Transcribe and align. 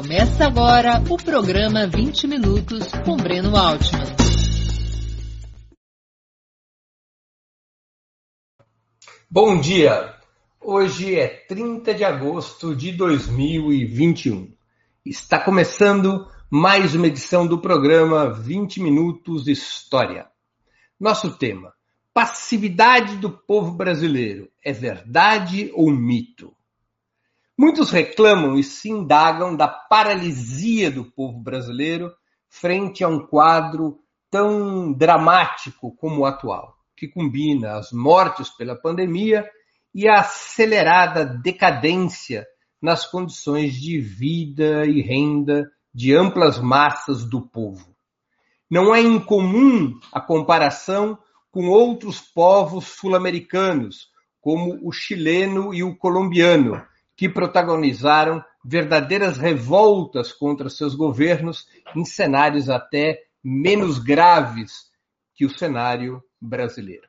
Começa 0.00 0.46
agora 0.46 1.02
o 1.10 1.16
programa 1.16 1.84
20 1.84 2.28
Minutos 2.28 2.86
com 3.04 3.16
Breno 3.16 3.56
Altman. 3.56 4.04
Bom 9.28 9.60
dia! 9.60 10.14
Hoje 10.60 11.18
é 11.18 11.26
30 11.26 11.94
de 11.94 12.04
agosto 12.04 12.76
de 12.76 12.92
2021. 12.92 14.54
Está 15.04 15.44
começando 15.44 16.30
mais 16.48 16.94
uma 16.94 17.08
edição 17.08 17.44
do 17.44 17.60
programa 17.60 18.32
20 18.32 18.80
Minutos 18.80 19.48
História. 19.48 20.28
Nosso 21.00 21.36
tema: 21.36 21.72
passividade 22.14 23.16
do 23.16 23.30
povo 23.30 23.72
brasileiro 23.72 24.48
é 24.64 24.72
verdade 24.72 25.72
ou 25.74 25.90
mito? 25.90 26.56
Muitos 27.60 27.90
reclamam 27.90 28.56
e 28.56 28.62
se 28.62 28.88
indagam 28.88 29.56
da 29.56 29.66
paralisia 29.66 30.92
do 30.92 31.04
povo 31.04 31.40
brasileiro 31.40 32.14
frente 32.48 33.02
a 33.02 33.08
um 33.08 33.26
quadro 33.26 33.98
tão 34.30 34.92
dramático 34.92 35.92
como 35.96 36.20
o 36.20 36.24
atual, 36.24 36.76
que 36.96 37.08
combina 37.08 37.76
as 37.76 37.90
mortes 37.90 38.48
pela 38.48 38.76
pandemia 38.76 39.44
e 39.92 40.08
a 40.08 40.20
acelerada 40.20 41.24
decadência 41.24 42.46
nas 42.80 43.04
condições 43.04 43.74
de 43.74 43.98
vida 43.98 44.86
e 44.86 45.02
renda 45.02 45.68
de 45.92 46.14
amplas 46.14 46.60
massas 46.60 47.28
do 47.28 47.40
povo. 47.40 47.92
Não 48.70 48.94
é 48.94 49.00
incomum 49.00 49.98
a 50.12 50.20
comparação 50.20 51.18
com 51.50 51.66
outros 51.66 52.20
povos 52.20 52.86
sul-americanos, 52.86 54.12
como 54.40 54.78
o 54.80 54.92
chileno 54.92 55.74
e 55.74 55.82
o 55.82 55.96
colombiano, 55.96 56.80
que 57.18 57.28
protagonizaram 57.28 58.44
verdadeiras 58.64 59.38
revoltas 59.38 60.32
contra 60.32 60.70
seus 60.70 60.94
governos 60.94 61.66
em 61.96 62.04
cenários 62.04 62.70
até 62.70 63.20
menos 63.42 63.98
graves 63.98 64.88
que 65.34 65.44
o 65.44 65.50
cenário 65.50 66.22
brasileiro. 66.40 67.08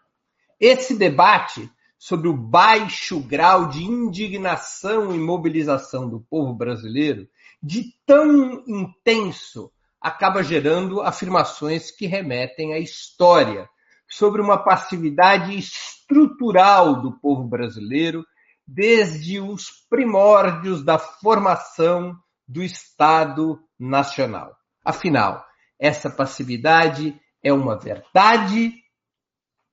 Esse 0.59 0.97
debate 0.97 1.71
sobre 1.95 2.27
o 2.27 2.35
baixo 2.35 3.19
grau 3.19 3.67
de 3.67 3.83
indignação 3.83 5.13
e 5.13 5.19
mobilização 5.19 6.09
do 6.09 6.19
povo 6.21 6.53
brasileiro, 6.53 7.27
de 7.61 7.93
tão 8.03 8.63
intenso, 8.65 9.71
acaba 10.01 10.41
gerando 10.41 11.01
afirmações 11.01 11.91
que 11.91 12.07
remetem 12.07 12.73
à 12.73 12.79
história 12.79 13.69
sobre 14.07 14.41
uma 14.41 14.57
passividade 14.57 15.55
estrutural 15.55 16.99
do 16.99 17.11
povo 17.19 17.43
brasileiro 17.43 18.25
desde 18.71 19.39
os 19.39 19.71
primórdios 19.89 20.83
da 20.83 20.99
formação 20.99 22.15
do 22.47 22.61
Estado 22.61 23.59
Nacional. 23.79 24.55
Afinal, 24.85 25.43
essa 25.79 26.09
passividade 26.09 27.19
é 27.43 27.51
uma 27.51 27.79
verdade 27.79 28.73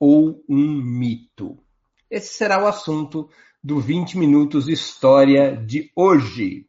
ou 0.01 0.43
um 0.49 0.81
mito? 0.83 1.59
Esse 2.11 2.35
será 2.35 2.63
o 2.63 2.67
assunto 2.67 3.29
do 3.63 3.81
20 3.81 4.17
Minutos 4.17 4.69
História 4.69 5.57
de 5.57 5.91
hoje. 5.95 6.67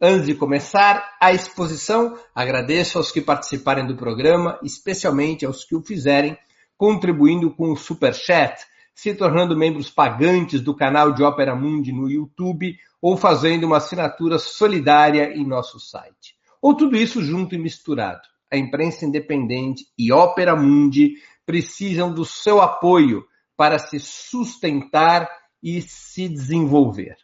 Antes 0.00 0.26
de 0.26 0.34
começar 0.34 1.16
a 1.20 1.32
exposição, 1.32 2.18
agradeço 2.34 2.96
aos 2.96 3.12
que 3.12 3.20
participarem 3.20 3.86
do 3.86 3.96
programa, 3.96 4.58
especialmente 4.62 5.44
aos 5.44 5.64
que 5.64 5.74
o 5.74 5.82
fizerem, 5.82 6.38
contribuindo 6.76 7.54
com 7.54 7.72
o 7.72 7.76
Super 7.76 8.14
Chat 8.14 8.64
se 8.96 9.14
tornando 9.14 9.54
membros 9.54 9.90
pagantes 9.90 10.62
do 10.62 10.74
canal 10.74 11.12
de 11.12 11.22
Ópera 11.22 11.54
Mundi 11.54 11.92
no 11.92 12.10
YouTube 12.10 12.74
ou 13.00 13.14
fazendo 13.14 13.64
uma 13.64 13.76
assinatura 13.76 14.38
solidária 14.38 15.36
em 15.36 15.46
nosso 15.46 15.78
site. 15.78 16.34
Ou 16.62 16.74
tudo 16.74 16.96
isso 16.96 17.22
junto 17.22 17.54
e 17.54 17.58
misturado. 17.58 18.22
A 18.50 18.56
imprensa 18.56 19.04
independente 19.04 19.84
e 19.98 20.10
Ópera 20.10 20.56
Mundi 20.56 21.16
precisam 21.44 22.10
do 22.12 22.24
seu 22.24 22.62
apoio 22.62 23.26
para 23.54 23.78
se 23.78 24.00
sustentar 24.00 25.28
e 25.62 25.82
se 25.82 26.26
desenvolver. 26.26 27.16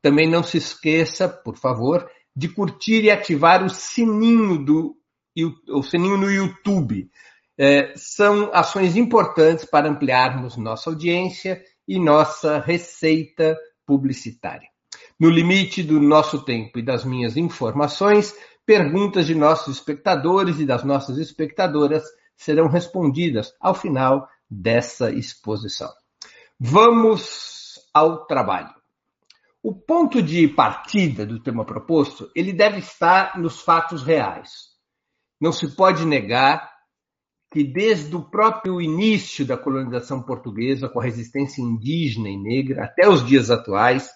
Também 0.00 0.26
não 0.26 0.42
se 0.42 0.56
esqueça, 0.56 1.28
por 1.28 1.58
favor, 1.58 2.10
de 2.34 2.48
curtir 2.48 3.04
e 3.04 3.10
ativar 3.10 3.62
o 3.62 3.68
sininho 3.68 4.64
do 4.64 4.96
o 5.68 5.82
sininho 5.82 6.16
no 6.16 6.30
YouTube 6.30 7.08
é, 7.62 7.92
são 7.94 8.50
ações 8.54 8.96
importantes 8.96 9.66
para 9.66 9.86
ampliarmos 9.86 10.56
nossa 10.56 10.88
audiência 10.88 11.62
e 11.86 11.98
nossa 11.98 12.58
receita 12.58 13.54
publicitária. 13.84 14.66
No 15.18 15.28
limite 15.28 15.82
do 15.82 16.00
nosso 16.00 16.42
tempo 16.42 16.78
e 16.78 16.82
das 16.82 17.04
minhas 17.04 17.36
informações, 17.36 18.34
perguntas 18.64 19.26
de 19.26 19.34
nossos 19.34 19.76
espectadores 19.76 20.58
e 20.58 20.64
das 20.64 20.84
nossas 20.84 21.18
espectadoras 21.18 22.02
serão 22.34 22.66
respondidas 22.66 23.52
ao 23.60 23.74
final 23.74 24.26
dessa 24.50 25.10
exposição. 25.10 25.92
Vamos 26.58 27.78
ao 27.92 28.24
trabalho. 28.24 28.72
O 29.62 29.74
ponto 29.74 30.22
de 30.22 30.48
partida 30.48 31.26
do 31.26 31.38
tema 31.38 31.66
proposto, 31.66 32.30
ele 32.34 32.54
deve 32.54 32.78
estar 32.78 33.38
nos 33.38 33.60
fatos 33.60 34.02
reais. 34.02 34.70
Não 35.38 35.52
se 35.52 35.76
pode 35.76 36.06
negar 36.06 36.79
que 37.50 37.64
desde 37.64 38.14
o 38.14 38.22
próprio 38.22 38.80
início 38.80 39.44
da 39.44 39.56
colonização 39.56 40.22
portuguesa, 40.22 40.88
com 40.88 41.00
a 41.00 41.04
resistência 41.04 41.60
indígena 41.60 42.28
e 42.28 42.36
negra, 42.36 42.84
até 42.84 43.08
os 43.08 43.26
dias 43.26 43.50
atuais, 43.50 44.08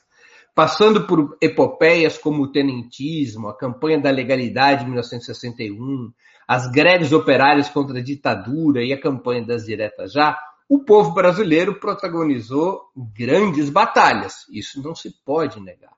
passando 0.54 1.04
por 1.04 1.36
epopeias 1.40 2.16
como 2.16 2.44
o 2.44 2.52
tenentismo, 2.52 3.48
a 3.48 3.56
campanha 3.56 4.00
da 4.00 4.10
legalidade 4.10 4.80
de 4.80 4.86
1961, 4.86 6.12
as 6.46 6.70
greves 6.70 7.12
operárias 7.12 7.68
contra 7.68 7.98
a 7.98 8.02
ditadura 8.02 8.84
e 8.84 8.92
a 8.92 9.00
campanha 9.00 9.44
das 9.44 9.64
diretas 9.64 10.12
já, 10.12 10.38
o 10.68 10.84
povo 10.84 11.12
brasileiro 11.12 11.80
protagonizou 11.80 12.82
grandes 12.96 13.68
batalhas. 13.68 14.46
Isso 14.50 14.80
não 14.82 14.94
se 14.94 15.10
pode 15.24 15.60
negar. 15.60 15.92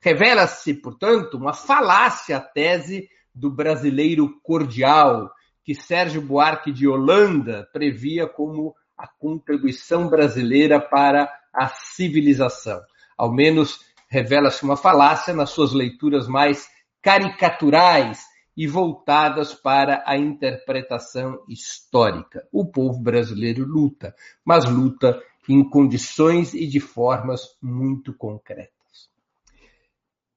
Revela-se, 0.00 0.74
portanto, 0.74 1.36
uma 1.36 1.52
falácia 1.52 2.36
a 2.36 2.40
tese 2.40 3.08
do 3.34 3.50
brasileiro 3.50 4.40
cordial, 4.42 5.30
que 5.64 5.74
Sérgio 5.74 6.20
Buarque 6.20 6.70
de 6.70 6.86
Holanda 6.86 7.68
previa 7.72 8.28
como 8.28 8.74
a 8.96 9.08
contribuição 9.08 10.08
brasileira 10.08 10.78
para 10.78 11.32
a 11.52 11.68
civilização. 11.68 12.80
Ao 13.16 13.32
menos 13.32 13.80
revela-se 14.08 14.62
uma 14.62 14.76
falácia 14.76 15.32
nas 15.32 15.50
suas 15.50 15.72
leituras 15.72 16.28
mais 16.28 16.68
caricaturais 17.02 18.22
e 18.56 18.66
voltadas 18.66 19.52
para 19.54 20.04
a 20.06 20.16
interpretação 20.16 21.42
histórica. 21.48 22.46
O 22.52 22.66
povo 22.66 23.00
brasileiro 23.00 23.64
luta, 23.64 24.14
mas 24.44 24.64
luta 24.64 25.20
em 25.48 25.68
condições 25.68 26.54
e 26.54 26.66
de 26.66 26.78
formas 26.78 27.56
muito 27.60 28.14
concretas. 28.14 28.74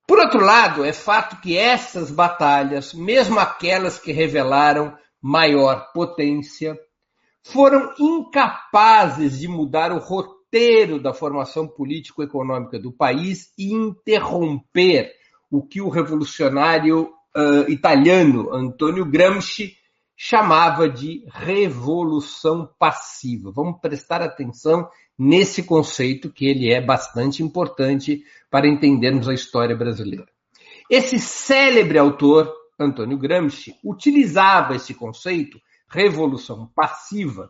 Por 0.08 0.20
outro 0.20 0.40
lado, 0.40 0.86
é 0.86 0.94
fato 0.94 1.42
que 1.42 1.58
essas 1.58 2.10
batalhas, 2.10 2.94
mesmo 2.94 3.40
aquelas 3.40 4.00
que 4.00 4.12
revelaram 4.12 4.98
maior 5.28 5.92
potência, 5.92 6.80
foram 7.44 7.94
incapazes 8.00 9.38
de 9.38 9.46
mudar 9.46 9.92
o 9.92 10.00
roteiro 10.00 11.02
da 11.02 11.14
formação 11.14 11.68
político-econômica 11.68 12.80
do 12.80 12.94
país 12.94 13.52
e 13.58 13.74
interromper 13.74 15.12
o 15.52 15.62
que 15.62 15.82
o 15.82 15.90
revolucionário 15.90 17.10
uh, 17.36 17.70
italiano 17.70 18.54
Antonio 18.54 19.06
Gramsci 19.06 19.76
chamava 20.16 20.88
de 20.88 21.26
revolução 21.30 22.70
passiva. 22.80 23.52
Vamos 23.52 23.82
prestar 23.82 24.22
atenção 24.22 24.88
nesse 25.20 25.62
conceito 25.62 26.32
que 26.32 26.48
ele 26.48 26.72
é 26.72 26.80
bastante 26.80 27.44
importante 27.44 28.24
para 28.50 28.66
entendermos 28.66 29.28
a 29.28 29.34
história 29.34 29.76
brasileira. 29.76 30.28
Esse 30.90 31.20
célebre 31.20 31.98
autor 31.98 32.50
Antônio 32.80 33.18
Gramsci 33.18 33.76
utilizava 33.84 34.76
esse 34.76 34.94
conceito, 34.94 35.60
revolução 35.88 36.68
passiva, 36.76 37.50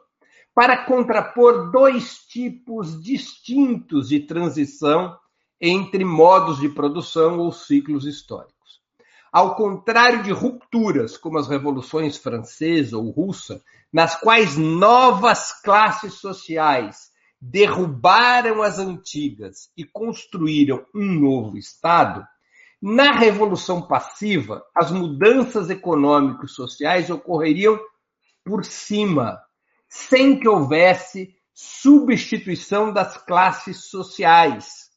para 0.54 0.86
contrapor 0.86 1.70
dois 1.72 2.20
tipos 2.20 3.02
distintos 3.02 4.10
de 4.10 4.22
transição 4.22 5.18
entre 5.60 6.06
modos 6.06 6.60
de 6.60 6.70
produção 6.70 7.40
ou 7.40 7.52
ciclos 7.52 8.06
históricos. 8.06 8.82
Ao 9.32 9.56
contrário 9.56 10.24
de 10.24 10.32
rupturas 10.32 11.18
como 11.18 11.38
as 11.38 11.48
revoluções 11.48 12.18
francesa 12.18 12.98
ou 12.98 13.10
russa, 13.12 13.62
nas 13.92 14.16
quais 14.20 14.58
novas 14.58 15.52
classes 15.62 16.16
sociais 16.16 17.12
derrubaram 17.40 18.64
as 18.64 18.80
antigas 18.80 19.70
e 19.78 19.84
construíram 19.84 20.86
um 20.96 21.06
novo 21.06 21.58
Estado, 21.58 22.26
na 22.82 23.12
revolução 23.12 23.82
passiva, 23.82 24.64
as 24.76 24.92
mudanças 24.92 25.70
econômicas 25.70 26.52
e 26.52 26.54
sociais 26.54 27.10
ocorreriam 27.10 27.80
por 28.46 28.64
cima, 28.64 29.42
sem 29.90 30.40
que 30.40 30.48
houvesse 30.48 31.36
substituição 31.54 32.94
das 32.94 33.18
classes 33.18 33.86
sociais, 33.90 34.88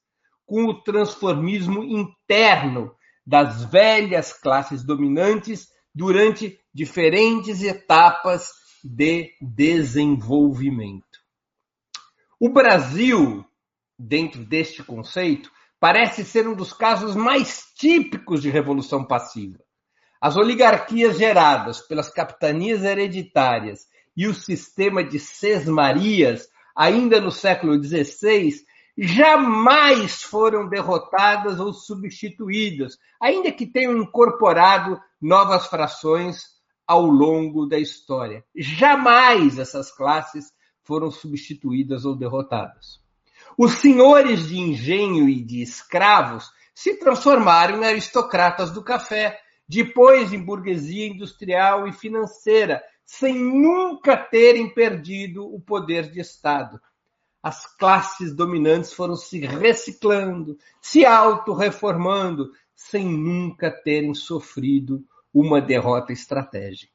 com 0.45 0.65
o 0.65 0.83
transformismo 0.83 1.83
interno 1.83 2.95
das 3.27 3.65
velhas 3.65 4.33
classes 4.33 4.85
dominantes 4.85 5.69
durante 5.95 6.59
diferentes 6.73 7.63
etapas 7.63 8.51
de 8.85 9.33
desenvolvimento. 9.41 11.21
O 12.39 12.49
Brasil, 12.49 13.45
dentro 13.99 14.45
deste 14.45 14.83
conceito, 14.83 15.51
parece 15.81 16.25
ser 16.25 16.47
um 16.47 16.55
dos 16.55 16.75
casos 16.75 17.17
mais 17.17 17.65
típicos 17.75 18.43
de 18.43 18.51
revolução 18.51 19.03
passiva. 19.03 19.59
As 20.21 20.37
oligarquias 20.37 21.17
geradas 21.17 21.81
pelas 21.81 22.11
capitanias 22.11 22.85
hereditárias 22.85 23.87
e 24.15 24.27
o 24.27 24.35
sistema 24.35 25.03
de 25.03 25.19
sesmarias, 25.19 26.47
ainda 26.77 27.19
no 27.19 27.33
século 27.33 27.83
XVI, 27.83 28.63
jamais 28.99 30.23
foram 30.23 30.69
derrotadas 30.69 31.59
ou 31.59 31.73
substituídas, 31.73 32.99
ainda 33.19 33.51
que 33.51 33.67
tenham 33.67 33.97
incorporado 33.97 35.01
novas 35.19 35.67
frações 35.69 36.43
ao 36.87 37.07
longo 37.07 37.65
da 37.65 37.79
história. 37.79 38.45
Jamais 38.55 39.59
essas 39.59 39.91
classes 39.91 40.53
foram 40.83 41.11
substituídas 41.11 42.05
ou 42.05 42.15
derrotadas. 42.15 43.01
Os 43.63 43.73
senhores 43.73 44.49
de 44.49 44.59
engenho 44.59 45.29
e 45.29 45.45
de 45.45 45.61
escravos 45.61 46.51
se 46.75 46.95
transformaram 46.95 47.83
em 47.83 47.85
aristocratas 47.85 48.71
do 48.71 48.83
café, 48.83 49.39
depois 49.69 50.33
em 50.33 50.43
burguesia 50.43 51.07
industrial 51.07 51.87
e 51.87 51.93
financeira, 51.93 52.83
sem 53.05 53.35
nunca 53.35 54.17
terem 54.17 54.73
perdido 54.73 55.45
o 55.45 55.61
poder 55.61 56.11
de 56.11 56.21
Estado. 56.21 56.81
As 57.43 57.67
classes 57.77 58.35
dominantes 58.35 58.95
foram 58.95 59.15
se 59.15 59.41
reciclando, 59.41 60.57
se 60.81 61.05
auto-reformando, 61.05 62.53
sem 62.75 63.05
nunca 63.05 63.71
terem 63.71 64.15
sofrido 64.15 65.05
uma 65.35 65.61
derrota 65.61 66.15
estratégica. 66.15 66.95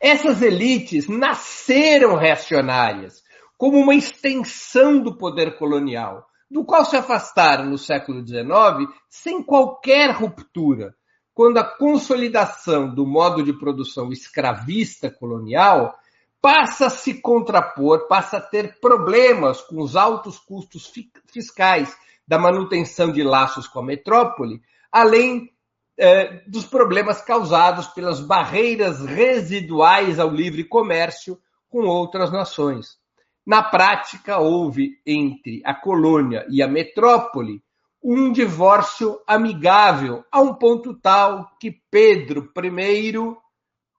Essas 0.00 0.42
elites 0.42 1.06
nasceram 1.06 2.16
reacionárias, 2.16 3.22
como 3.58 3.76
uma 3.76 3.94
extensão 3.94 5.00
do 5.00 5.18
poder 5.18 5.58
colonial, 5.58 6.28
do 6.48 6.64
qual 6.64 6.84
se 6.84 6.96
afastaram 6.96 7.66
no 7.66 7.76
século 7.76 8.24
XIX 8.24 8.88
sem 9.10 9.42
qualquer 9.42 10.12
ruptura, 10.12 10.94
quando 11.34 11.58
a 11.58 11.64
consolidação 11.64 12.94
do 12.94 13.04
modo 13.04 13.42
de 13.42 13.52
produção 13.52 14.12
escravista 14.12 15.10
colonial 15.10 15.98
passa 16.40 16.86
a 16.86 16.90
se 16.90 17.20
contrapor, 17.20 18.06
passa 18.06 18.36
a 18.36 18.40
ter 18.40 18.78
problemas 18.80 19.60
com 19.60 19.82
os 19.82 19.96
altos 19.96 20.38
custos 20.38 20.90
fiscais 21.26 21.96
da 22.26 22.38
manutenção 22.38 23.10
de 23.10 23.24
laços 23.24 23.66
com 23.66 23.80
a 23.80 23.84
metrópole, 23.84 24.62
além 24.90 25.52
eh, 25.96 26.42
dos 26.46 26.64
problemas 26.64 27.20
causados 27.20 27.88
pelas 27.88 28.20
barreiras 28.20 29.04
residuais 29.04 30.20
ao 30.20 30.30
livre 30.30 30.62
comércio 30.62 31.38
com 31.68 31.80
outras 31.86 32.30
nações. 32.30 32.98
Na 33.48 33.62
prática, 33.62 34.38
houve 34.38 35.00
entre 35.06 35.62
a 35.64 35.74
colônia 35.74 36.46
e 36.50 36.62
a 36.62 36.68
metrópole 36.68 37.62
um 38.04 38.30
divórcio 38.30 39.18
amigável, 39.26 40.22
a 40.30 40.38
um 40.38 40.52
ponto 40.52 40.92
tal 40.92 41.50
que 41.58 41.80
Pedro 41.90 42.52
I, 42.54 43.16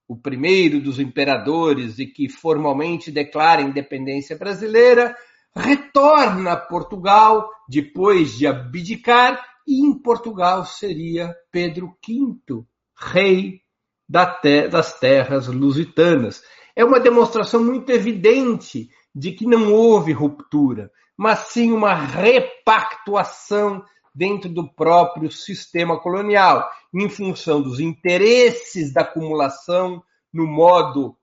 o 0.07 0.16
primeiro 0.16 0.80
dos 0.80 1.00
imperadores 1.00 1.98
e 1.98 2.06
que 2.06 2.30
formalmente 2.30 3.12
declara 3.12 3.62
a 3.62 3.63
independência 3.66 4.38
brasileira, 4.38 5.18
retorna 5.56 6.52
a 6.52 6.56
Portugal 6.56 7.50
depois 7.68 8.38
de 8.38 8.45
abdicar, 8.45 9.44
e 9.68 9.84
em 9.84 10.00
Portugal 10.00 10.63
seria 10.63 11.36
Pedro 11.52 11.98
V, 12.07 12.63
rei 12.95 13.62
das 14.07 15.00
terras 15.00 15.48
lusitanas. 15.48 16.44
É 16.75 16.86
uma 16.86 17.00
demonstração 17.00 17.63
muito 17.63 17.92
evidente 17.92 18.92
de 19.14 19.32
que 19.32 19.46
não 19.46 19.74
houve 19.74 20.12
ruptura, 20.12 20.92
mas 21.18 21.40
sim 21.50 21.72
uma 21.72 21.94
repactuação 21.94 23.84
dentro 24.14 24.50
do 24.50 24.68
próprio 24.68 25.32
sistema 25.32 26.00
colonial, 26.00 26.70
em 26.94 27.08
função 27.10 27.62
dos 27.62 27.80
interesses 27.80 28.94
da 28.94 29.02
acumulação 29.02 30.04
no 30.34 30.46
modo 30.46 31.16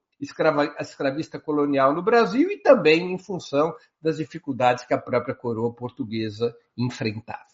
escravista 0.81 1.39
colonial 1.39 1.93
no 1.93 2.03
Brasil 2.03 2.51
e 2.51 2.59
também 2.59 3.13
em 3.13 3.19
função 3.19 3.75
das 4.01 4.17
dificuldades 4.17 4.85
que 4.85 4.95
a 4.95 4.99
própria 4.99 5.35
coroa 5.35 5.73
portuguesa 5.73 6.55
enfrentava. 6.77 7.45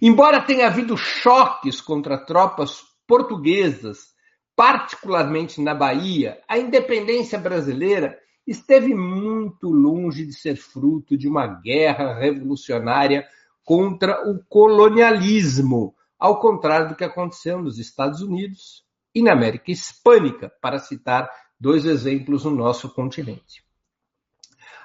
Embora 0.00 0.42
tenha 0.42 0.66
havido 0.66 0.96
choques 0.96 1.80
contra 1.80 2.18
tropas 2.18 2.82
portuguesas, 3.06 4.14
particularmente 4.54 5.60
na 5.60 5.74
Bahia, 5.74 6.40
a 6.46 6.58
independência 6.58 7.38
brasileira 7.38 8.18
esteve 8.50 8.94
muito 8.94 9.68
longe 9.68 10.24
de 10.24 10.32
ser 10.32 10.56
fruto 10.56 11.16
de 11.16 11.28
uma 11.28 11.46
guerra 11.46 12.18
revolucionária 12.18 13.26
contra 13.64 14.28
o 14.28 14.42
colonialismo, 14.48 15.94
ao 16.18 16.40
contrário 16.40 16.88
do 16.88 16.96
que 16.96 17.04
aconteceu 17.04 17.62
nos 17.62 17.78
Estados 17.78 18.22
Unidos 18.22 18.82
e 19.14 19.22
na 19.22 19.32
América 19.32 19.70
Hispânica, 19.70 20.50
para 20.62 20.78
citar 20.78 21.30
dois 21.60 21.84
exemplos 21.84 22.44
no 22.44 22.52
nosso 22.52 22.88
continente. 22.88 23.62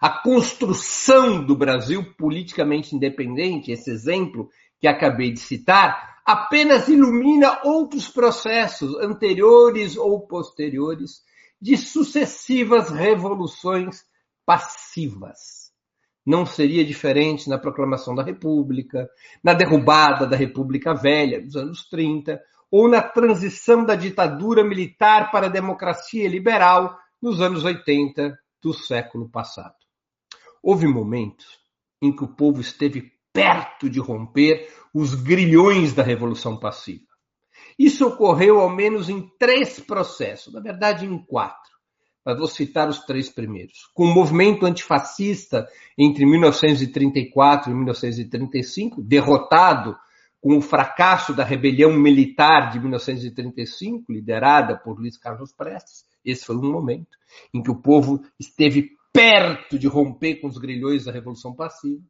A 0.01 0.09
construção 0.09 1.41
do 1.45 1.55
Brasil 1.55 2.13
politicamente 2.17 2.93
independente, 2.93 3.71
esse 3.71 3.89
exemplo 3.89 4.49
que 4.77 4.87
acabei 4.87 5.31
de 5.31 5.39
citar, 5.39 6.17
apenas 6.25 6.89
ilumina 6.89 7.61
outros 7.63 8.09
processos 8.09 8.95
anteriores 8.97 9.95
ou 9.95 10.27
posteriores 10.27 11.21
de 11.63 11.77
sucessivas 11.77 12.89
revoluções 12.89 14.03
passivas. 14.45 15.71
Não 16.25 16.45
seria 16.45 16.83
diferente 16.83 17.47
na 17.49 17.57
proclamação 17.57 18.13
da 18.13 18.21
República, 18.21 19.09
na 19.41 19.53
derrubada 19.53 20.27
da 20.27 20.35
República 20.35 20.93
Velha 20.93 21.41
dos 21.41 21.55
anos 21.55 21.87
30, 21.87 22.37
ou 22.69 22.89
na 22.89 23.01
transição 23.01 23.85
da 23.85 23.95
ditadura 23.95 24.61
militar 24.61 25.31
para 25.31 25.45
a 25.45 25.49
democracia 25.49 26.27
liberal 26.27 26.97
nos 27.21 27.39
anos 27.39 27.63
80 27.63 28.37
do 28.61 28.73
século 28.73 29.29
passado. 29.29 29.75
Houve 30.61 30.85
momentos 30.85 31.47
em 32.01 32.13
que 32.13 32.25
o 32.25 32.35
povo 32.35 32.59
esteve 32.59 33.13
perto 33.31 33.89
de 33.89 34.01
romper 34.01 34.69
os 34.93 35.15
grilhões 35.15 35.93
da 35.93 36.03
Revolução 36.03 36.59
Passiva. 36.59 37.12
Isso 37.77 38.07
ocorreu 38.07 38.59
ao 38.59 38.69
menos 38.69 39.09
em 39.09 39.27
três 39.37 39.79
processos, 39.79 40.53
na 40.53 40.59
verdade 40.59 41.05
em 41.05 41.17
quatro. 41.17 41.71
Mas 42.25 42.37
vou 42.37 42.47
citar 42.47 42.87
os 42.87 42.99
três 43.05 43.29
primeiros. 43.29 43.89
Com 43.93 44.05
o 44.05 44.13
movimento 44.13 44.65
antifascista 44.65 45.67
entre 45.97 46.25
1934 46.25 47.69
e 47.69 47.73
1935, 47.73 49.01
derrotado 49.01 49.97
com 50.39 50.57
o 50.57 50.61
fracasso 50.61 51.33
da 51.33 51.43
rebelião 51.43 51.93
militar 51.93 52.69
de 52.71 52.79
1935, 52.79 54.11
liderada 54.11 54.77
por 54.77 54.99
Luiz 54.99 55.17
Carlos 55.17 55.53
Prestes, 55.53 56.05
esse 56.23 56.45
foi 56.45 56.55
um 56.55 56.71
momento 56.71 57.17
em 57.53 57.61
que 57.61 57.71
o 57.71 57.81
povo 57.81 58.21
esteve 58.39 58.91
perto 59.11 59.77
de 59.77 59.87
romper 59.87 60.35
com 60.35 60.47
os 60.47 60.57
grilhões 60.57 61.05
da 61.05 61.11
Revolução 61.11 61.53
Passiva. 61.53 62.01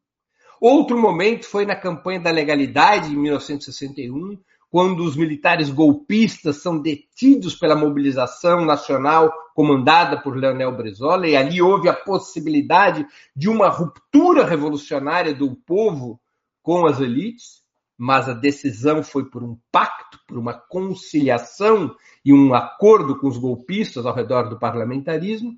Outro 0.62 0.98
momento 0.98 1.46
foi 1.46 1.66
na 1.66 1.76
campanha 1.76 2.22
da 2.22 2.32
legalidade, 2.32 3.12
em 3.12 3.18
1961, 3.18 4.40
quando 4.74 5.04
os 5.04 5.16
militares 5.16 5.70
golpistas 5.70 6.64
são 6.64 6.82
detidos 6.82 7.54
pela 7.54 7.76
mobilização 7.76 8.66
nacional 8.66 9.32
comandada 9.54 10.20
por 10.20 10.36
Leonel 10.36 10.76
Brizola, 10.76 11.28
e 11.28 11.36
ali 11.36 11.62
houve 11.62 11.88
a 11.88 11.94
possibilidade 11.94 13.06
de 13.36 13.48
uma 13.48 13.70
ruptura 13.70 14.44
revolucionária 14.44 15.32
do 15.32 15.56
povo 15.58 16.20
com 16.64 16.88
as 16.88 17.00
elites, 17.00 17.62
mas 17.96 18.28
a 18.28 18.34
decisão 18.34 19.04
foi 19.04 19.30
por 19.30 19.44
um 19.44 19.56
pacto, 19.72 20.18
por 20.28 20.40
uma 20.40 20.56
conciliação 20.56 21.96
e 22.26 22.34
um 22.34 22.56
acordo 22.56 23.20
com 23.20 23.28
os 23.28 23.38
golpistas 23.38 24.08
ao 24.08 24.16
redor 24.16 24.50
do 24.50 24.58
parlamentarismo. 24.58 25.52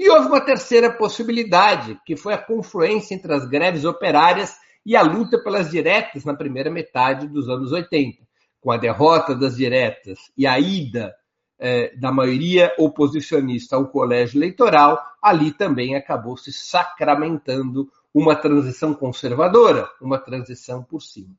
E 0.00 0.08
houve 0.08 0.28
uma 0.28 0.40
terceira 0.40 0.90
possibilidade, 0.90 2.00
que 2.06 2.16
foi 2.16 2.32
a 2.32 2.42
confluência 2.42 3.14
entre 3.14 3.34
as 3.34 3.44
greves 3.44 3.84
operárias 3.84 4.56
e 4.86 4.96
a 4.96 5.02
luta 5.02 5.36
pelas 5.44 5.70
diretas 5.70 6.24
na 6.24 6.32
primeira 6.32 6.70
metade 6.70 7.28
dos 7.28 7.50
anos 7.50 7.70
80 7.70 8.31
com 8.62 8.70
a 8.70 8.76
derrota 8.76 9.34
das 9.34 9.56
diretas 9.56 10.30
e 10.38 10.46
a 10.46 10.58
ida 10.58 11.12
eh, 11.58 11.94
da 11.96 12.12
maioria 12.12 12.72
oposicionista 12.78 13.74
ao 13.74 13.88
colégio 13.88 14.38
eleitoral, 14.38 15.04
ali 15.20 15.52
também 15.52 15.96
acabou 15.96 16.36
se 16.36 16.52
sacramentando 16.52 17.90
uma 18.14 18.36
transição 18.36 18.94
conservadora, 18.94 19.90
uma 20.00 20.16
transição 20.16 20.82
por 20.82 21.02
cima. 21.02 21.34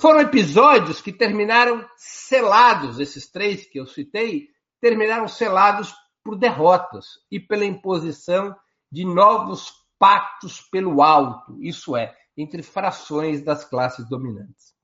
Foram 0.00 0.20
episódios 0.20 1.02
que 1.02 1.12
terminaram 1.12 1.86
selados, 1.96 2.98
esses 2.98 3.30
três 3.30 3.66
que 3.66 3.78
eu 3.78 3.86
citei, 3.86 4.48
terminaram 4.80 5.28
selados 5.28 5.94
por 6.24 6.34
derrotas 6.34 7.06
e 7.30 7.38
pela 7.38 7.64
imposição 7.64 8.56
de 8.90 9.04
novos 9.04 9.70
pactos 9.98 10.62
pelo 10.70 11.02
alto, 11.02 11.58
isso 11.60 11.94
é, 11.94 12.16
entre 12.36 12.62
frações 12.62 13.42
das 13.42 13.64
classes 13.64 14.08
dominantes. 14.08 14.77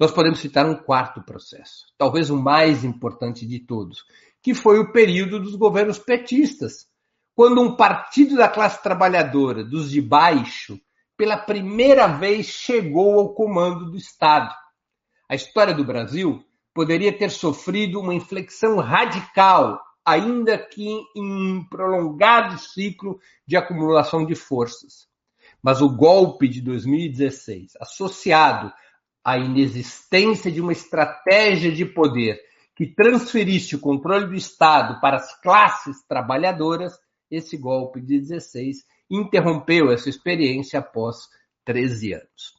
Nós 0.00 0.10
podemos 0.10 0.38
citar 0.38 0.64
um 0.64 0.74
quarto 0.74 1.22
processo, 1.22 1.84
talvez 1.98 2.30
o 2.30 2.36
mais 2.36 2.84
importante 2.84 3.46
de 3.46 3.58
todos, 3.60 4.02
que 4.42 4.54
foi 4.54 4.78
o 4.78 4.90
período 4.90 5.38
dos 5.38 5.54
governos 5.56 5.98
petistas, 5.98 6.88
quando 7.34 7.60
um 7.60 7.76
partido 7.76 8.34
da 8.34 8.48
classe 8.48 8.82
trabalhadora, 8.82 9.62
dos 9.62 9.90
de 9.90 10.00
baixo, 10.00 10.80
pela 11.18 11.36
primeira 11.36 12.06
vez 12.06 12.46
chegou 12.46 13.20
ao 13.20 13.34
comando 13.34 13.90
do 13.90 13.96
Estado. 13.98 14.54
A 15.28 15.34
história 15.34 15.74
do 15.74 15.84
Brasil 15.84 16.42
poderia 16.72 17.12
ter 17.12 17.30
sofrido 17.30 18.00
uma 18.00 18.14
inflexão 18.14 18.78
radical, 18.78 19.78
ainda 20.02 20.56
que 20.56 20.88
em 21.14 21.58
um 21.58 21.62
prolongado 21.68 22.58
ciclo 22.58 23.20
de 23.46 23.54
acumulação 23.54 24.24
de 24.24 24.34
forças. 24.34 25.06
Mas 25.62 25.82
o 25.82 25.94
golpe 25.94 26.48
de 26.48 26.62
2016, 26.62 27.72
associado 27.78 28.72
à 29.24 29.38
inexistência 29.38 30.50
de 30.50 30.60
uma 30.60 30.72
estratégia 30.72 31.70
de 31.70 31.84
poder 31.84 32.40
que 32.74 32.86
transferisse 32.86 33.76
o 33.76 33.80
controle 33.80 34.26
do 34.26 34.34
Estado 34.34 35.00
para 35.00 35.16
as 35.16 35.38
classes 35.40 36.02
trabalhadoras, 36.08 36.98
esse 37.30 37.56
golpe 37.56 38.00
de 38.00 38.18
16 38.18 38.78
interrompeu 39.10 39.90
essa 39.90 40.08
experiência 40.08 40.78
após 40.78 41.28
13 41.64 42.14
anos. 42.14 42.54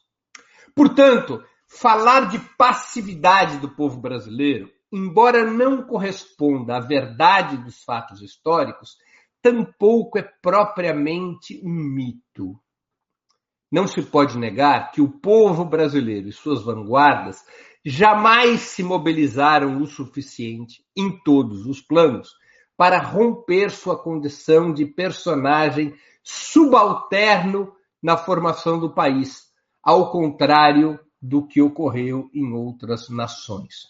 Portanto, 0.74 1.42
falar 1.66 2.28
de 2.30 2.38
passividade 2.56 3.58
do 3.58 3.68
povo 3.70 4.00
brasileiro, 4.00 4.70
embora 4.92 5.44
não 5.50 5.82
corresponda 5.82 6.76
à 6.76 6.80
verdade 6.80 7.56
dos 7.56 7.82
fatos 7.82 8.22
históricos, 8.22 8.96
tampouco 9.40 10.18
é 10.18 10.22
propriamente 10.22 11.60
um 11.64 11.72
mito. 11.72 12.58
Não 13.72 13.86
se 13.86 14.02
pode 14.02 14.36
negar 14.36 14.92
que 14.92 15.00
o 15.00 15.08
povo 15.08 15.64
brasileiro 15.64 16.28
e 16.28 16.32
suas 16.32 16.62
vanguardas 16.62 17.42
jamais 17.82 18.60
se 18.60 18.82
mobilizaram 18.82 19.80
o 19.80 19.86
suficiente 19.86 20.84
em 20.94 21.10
todos 21.24 21.64
os 21.64 21.80
planos 21.80 22.28
para 22.76 22.98
romper 22.98 23.70
sua 23.70 23.96
condição 23.96 24.74
de 24.74 24.84
personagem 24.84 25.94
subalterno 26.22 27.72
na 28.02 28.18
formação 28.18 28.78
do 28.78 28.92
país, 28.92 29.50
ao 29.82 30.12
contrário 30.12 31.00
do 31.20 31.46
que 31.46 31.62
ocorreu 31.62 32.28
em 32.34 32.52
outras 32.52 33.08
nações. 33.08 33.86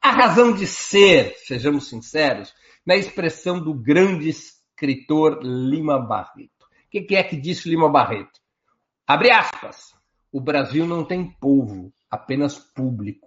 A 0.00 0.12
razão 0.12 0.50
de 0.50 0.66
ser, 0.66 1.34
sejamos 1.44 1.90
sinceros, 1.90 2.54
na 2.86 2.96
expressão 2.96 3.62
do 3.62 3.74
grande 3.74 4.30
escritor 4.30 5.40
Lima 5.42 5.98
Barreto. 5.98 6.64
O 6.86 7.06
que 7.06 7.14
é 7.14 7.22
que 7.22 7.36
disse 7.36 7.68
Lima 7.68 7.90
Barreto? 7.90 8.39
Abre 9.10 9.32
aspas. 9.32 9.92
O 10.32 10.40
Brasil 10.40 10.86
não 10.86 11.04
tem 11.04 11.36
povo, 11.40 11.92
apenas 12.08 12.60
público. 12.60 13.26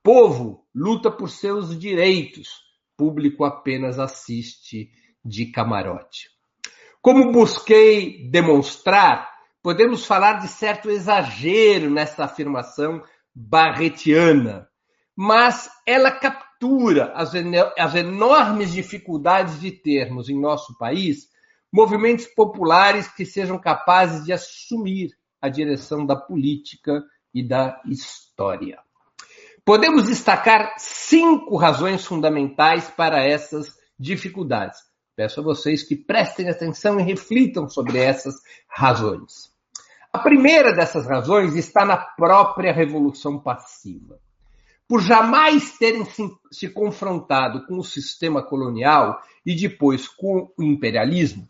Povo 0.00 0.64
luta 0.72 1.10
por 1.10 1.28
seus 1.28 1.76
direitos, 1.76 2.60
público 2.96 3.44
apenas 3.44 3.98
assiste 3.98 4.88
de 5.24 5.46
camarote. 5.46 6.30
Como 7.02 7.32
busquei 7.32 8.30
demonstrar, 8.30 9.28
podemos 9.60 10.06
falar 10.06 10.34
de 10.34 10.46
certo 10.46 10.88
exagero 10.88 11.90
nessa 11.90 12.26
afirmação 12.26 13.02
barretiana, 13.34 14.68
mas 15.16 15.68
ela 15.84 16.12
captura 16.12 17.12
as, 17.16 17.32
as 17.76 17.94
enormes 17.96 18.72
dificuldades 18.72 19.58
de 19.58 19.72
termos 19.72 20.28
em 20.28 20.40
nosso 20.40 20.78
país 20.78 21.28
movimentos 21.76 22.24
populares 22.24 23.06
que 23.06 23.26
sejam 23.26 23.58
capazes 23.58 24.24
de 24.24 24.32
assumir 24.32 25.10
a 25.42 25.50
direção 25.50 26.06
da 26.06 26.16
política 26.16 27.04
e 27.34 27.46
da 27.46 27.82
história. 27.84 28.78
Podemos 29.62 30.06
destacar 30.06 30.72
cinco 30.78 31.54
razões 31.58 32.02
fundamentais 32.06 32.88
para 32.88 33.22
essas 33.22 33.76
dificuldades. 33.98 34.78
Peço 35.14 35.40
a 35.40 35.42
vocês 35.42 35.82
que 35.82 35.94
prestem 35.94 36.48
atenção 36.48 36.98
e 36.98 37.02
reflitam 37.02 37.68
sobre 37.68 37.98
essas 37.98 38.36
razões. 38.66 39.52
A 40.10 40.18
primeira 40.18 40.72
dessas 40.72 41.06
razões 41.06 41.56
está 41.56 41.84
na 41.84 41.98
própria 41.98 42.72
revolução 42.72 43.38
passiva. 43.38 44.18
Por 44.88 45.02
jamais 45.02 45.76
terem 45.76 46.06
se, 46.06 46.26
se 46.50 46.70
confrontado 46.70 47.66
com 47.66 47.76
o 47.76 47.84
sistema 47.84 48.42
colonial 48.42 49.20
e 49.44 49.54
depois 49.54 50.08
com 50.08 50.50
o 50.56 50.62
imperialismo, 50.62 51.46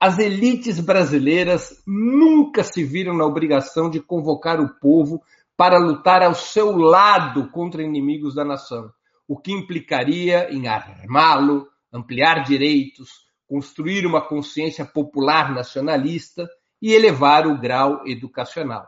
as 0.00 0.18
elites 0.18 0.80
brasileiras 0.80 1.82
nunca 1.86 2.64
se 2.64 2.82
viram 2.82 3.14
na 3.14 3.26
obrigação 3.26 3.90
de 3.90 4.00
convocar 4.00 4.58
o 4.58 4.70
povo 4.80 5.22
para 5.54 5.78
lutar 5.78 6.22
ao 6.22 6.34
seu 6.34 6.74
lado 6.74 7.50
contra 7.50 7.82
inimigos 7.82 8.34
da 8.34 8.42
nação, 8.42 8.90
o 9.28 9.36
que 9.36 9.52
implicaria 9.52 10.50
em 10.50 10.66
armá-lo, 10.66 11.68
ampliar 11.92 12.44
direitos, 12.44 13.26
construir 13.46 14.06
uma 14.06 14.22
consciência 14.22 14.86
popular 14.86 15.52
nacionalista 15.52 16.48
e 16.80 16.94
elevar 16.94 17.46
o 17.46 17.58
grau 17.60 18.02
educacional. 18.06 18.86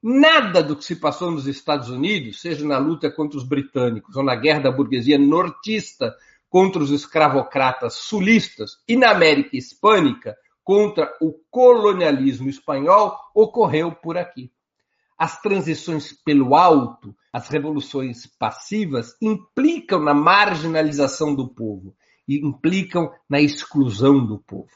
Nada 0.00 0.62
do 0.62 0.76
que 0.76 0.84
se 0.84 0.96
passou 0.96 1.32
nos 1.32 1.48
Estados 1.48 1.88
Unidos, 1.88 2.40
seja 2.40 2.64
na 2.64 2.78
luta 2.78 3.10
contra 3.10 3.36
os 3.36 3.44
britânicos 3.44 4.14
ou 4.14 4.22
na 4.22 4.36
guerra 4.36 4.60
da 4.60 4.70
burguesia 4.70 5.18
nortista 5.18 6.14
contra 6.48 6.80
os 6.80 6.92
escravocratas 6.92 7.94
sulistas 7.94 8.78
e 8.86 8.96
na 8.96 9.10
América 9.10 9.56
Hispânica 9.56 10.36
contra 10.64 11.14
o 11.20 11.32
colonialismo 11.50 12.48
espanhol, 12.48 13.16
ocorreu 13.34 13.92
por 13.92 14.16
aqui 14.16 14.50
as 15.18 15.40
transições 15.40 16.12
pelo 16.12 16.54
alto, 16.54 17.14
as 17.32 17.48
revoluções 17.48 18.26
passivas, 18.26 19.16
implicam 19.22 20.00
na 20.00 20.14
marginalização 20.14 21.34
do 21.34 21.48
povo 21.48 21.94
e 22.26 22.36
implicam 22.36 23.12
na 23.28 23.40
exclusão 23.40 24.24
do 24.24 24.38
povo. 24.38 24.70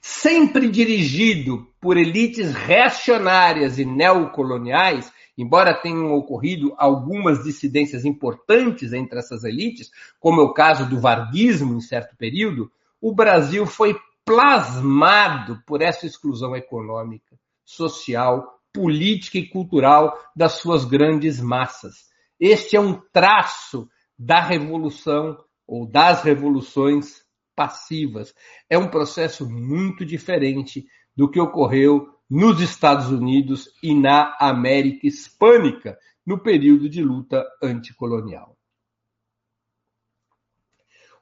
Sempre 0.00 0.68
dirigido 0.68 1.68
por 1.80 1.96
elites 1.96 2.52
reacionárias 2.52 3.78
e 3.78 3.84
neocoloniais, 3.84 5.12
embora 5.38 5.72
tenham 5.74 6.12
ocorrido 6.12 6.74
algumas 6.76 7.44
dissidências 7.44 8.04
importantes 8.04 8.92
entre 8.92 9.18
essas 9.18 9.44
elites, 9.44 9.90
como 10.18 10.40
é 10.40 10.44
o 10.44 10.52
caso 10.52 10.88
do 10.88 10.98
varguismo 10.98 11.76
em 11.76 11.80
certo 11.80 12.16
período, 12.16 12.70
o 13.00 13.14
Brasil 13.14 13.64
foi 13.64 13.96
plasmado 14.26 15.62
por 15.64 15.80
essa 15.80 16.04
exclusão 16.04 16.54
econômica, 16.56 17.38
social 17.64 18.60
política 18.72 19.38
e 19.38 19.48
cultural 19.48 20.18
das 20.34 20.54
suas 20.54 20.84
grandes 20.84 21.40
massas. 21.40 22.10
Este 22.38 22.76
é 22.76 22.80
um 22.80 23.00
traço 23.10 23.88
da 24.18 24.40
revolução 24.40 25.42
ou 25.66 25.86
das 25.86 26.22
revoluções 26.22 27.24
passivas. 27.54 28.34
É 28.68 28.76
um 28.76 28.88
processo 28.88 29.48
muito 29.48 30.04
diferente 30.04 30.86
do 31.16 31.30
que 31.30 31.40
ocorreu 31.40 32.06
nos 32.28 32.60
Estados 32.60 33.10
Unidos 33.10 33.70
e 33.82 33.94
na 33.94 34.36
América 34.38 35.06
Hispânica 35.06 35.96
no 36.26 36.38
período 36.38 36.88
de 36.88 37.02
luta 37.02 37.46
anticolonial. 37.62 38.58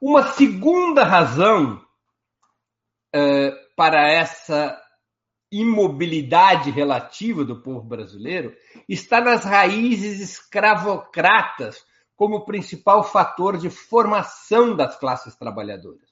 Uma 0.01 0.23
segunda 0.33 1.03
razão 1.05 1.84
para 3.75 4.11
essa 4.11 4.79
imobilidade 5.51 6.71
relativa 6.71 7.45
do 7.45 7.61
povo 7.61 7.81
brasileiro 7.81 8.53
está 8.89 9.21
nas 9.21 9.43
raízes 9.45 10.19
escravocratas 10.19 11.83
como 12.15 12.45
principal 12.45 13.03
fator 13.03 13.57
de 13.57 13.69
formação 13.69 14.75
das 14.75 14.97
classes 14.97 15.35
trabalhadoras. 15.35 16.09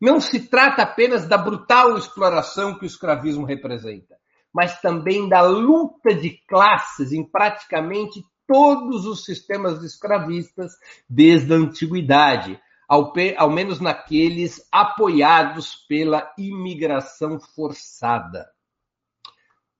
Não 0.00 0.20
se 0.20 0.48
trata 0.48 0.82
apenas 0.82 1.26
da 1.26 1.38
brutal 1.38 1.96
exploração 1.96 2.78
que 2.78 2.84
o 2.84 2.86
escravismo 2.86 3.44
representa, 3.44 4.16
mas 4.52 4.80
também 4.80 5.28
da 5.28 5.42
luta 5.42 6.14
de 6.14 6.30
classes 6.46 7.12
em 7.12 7.24
praticamente 7.24 8.22
todos 8.46 9.06
os 9.06 9.24
sistemas 9.24 9.82
escravistas 9.82 10.72
desde 11.08 11.54
a 11.54 11.56
antiguidade, 11.56 12.60
ao, 12.92 13.10
ao 13.38 13.50
menos 13.50 13.80
naqueles 13.80 14.68
apoiados 14.70 15.76
pela 15.88 16.30
imigração 16.36 17.40
forçada. 17.40 18.46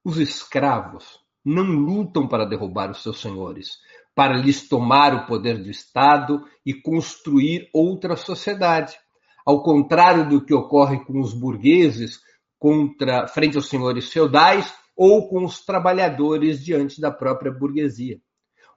Os 0.02 0.16
escravos 0.16 1.21
não 1.45 1.62
lutam 1.62 2.26
para 2.26 2.47
derrubar 2.47 2.90
os 2.90 3.02
seus 3.02 3.21
senhores, 3.21 3.73
para 4.14 4.35
lhes 4.35 4.66
tomar 4.66 5.14
o 5.14 5.26
poder 5.26 5.62
do 5.62 5.69
Estado 5.69 6.42
e 6.64 6.73
construir 6.73 7.69
outra 7.75 8.16
sociedade. 8.16 8.97
Ao 9.45 9.62
contrário 9.62 10.26
do 10.26 10.42
que 10.42 10.54
ocorre 10.54 11.04
com 11.04 11.21
os 11.21 11.35
burgueses 11.35 12.19
contra 12.59 13.28
frente 13.28 13.59
aos 13.59 13.69
senhores 13.69 14.11
feudais 14.11 14.73
ou 14.97 15.28
com 15.28 15.45
os 15.45 15.62
trabalhadores 15.62 16.64
diante 16.64 16.99
da 16.99 17.11
própria 17.11 17.52
burguesia. 17.52 18.23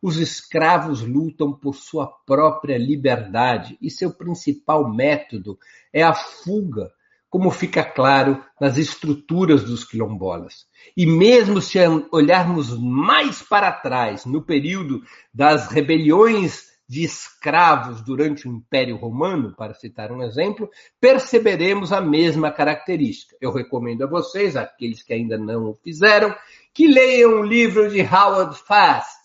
Os 0.06 0.20
escravos 0.20 1.02
lutam 1.02 1.52
por 1.52 1.74
sua 1.74 2.06
própria 2.06 2.78
liberdade 2.78 3.76
e 3.82 3.90
seu 3.90 4.14
principal 4.14 4.88
método 4.88 5.58
é 5.92 6.04
a 6.04 6.14
fuga 6.14 6.92
como 7.28 7.50
fica 7.50 7.84
claro 7.84 8.40
nas 8.62 8.78
estruturas 8.78 9.64
dos 9.64 9.84
quilombolas. 9.84 10.68
E 10.96 11.08
mesmo 11.08 11.60
se 11.60 11.80
olharmos 12.12 12.78
mais 12.80 13.42
para 13.42 13.72
trás, 13.72 14.26
no 14.26 14.44
período 14.44 15.02
das 15.34 15.70
rebeliões 15.70 16.66
de 16.88 17.04
escravos 17.04 18.00
durante 18.04 18.48
o 18.48 18.52
Império 18.52 18.98
Romano, 18.98 19.56
para 19.56 19.74
citar 19.74 20.12
um 20.12 20.22
exemplo, 20.22 20.70
perceberemos 21.02 21.92
a 21.92 22.00
mesma 22.00 22.52
característica. 22.52 23.36
Eu 23.42 23.52
recomendo 23.52 24.04
a 24.04 24.08
vocês, 24.08 24.56
aqueles 24.56 25.02
que 25.02 25.14
ainda 25.14 25.36
não 25.36 25.72
o 25.72 25.74
fizeram, 25.74 26.36
que 26.72 26.86
leiam 26.86 27.40
o 27.40 27.44
livro 27.44 27.90
de 27.90 28.02
Howard 28.02 28.56
Fast, 28.60 29.25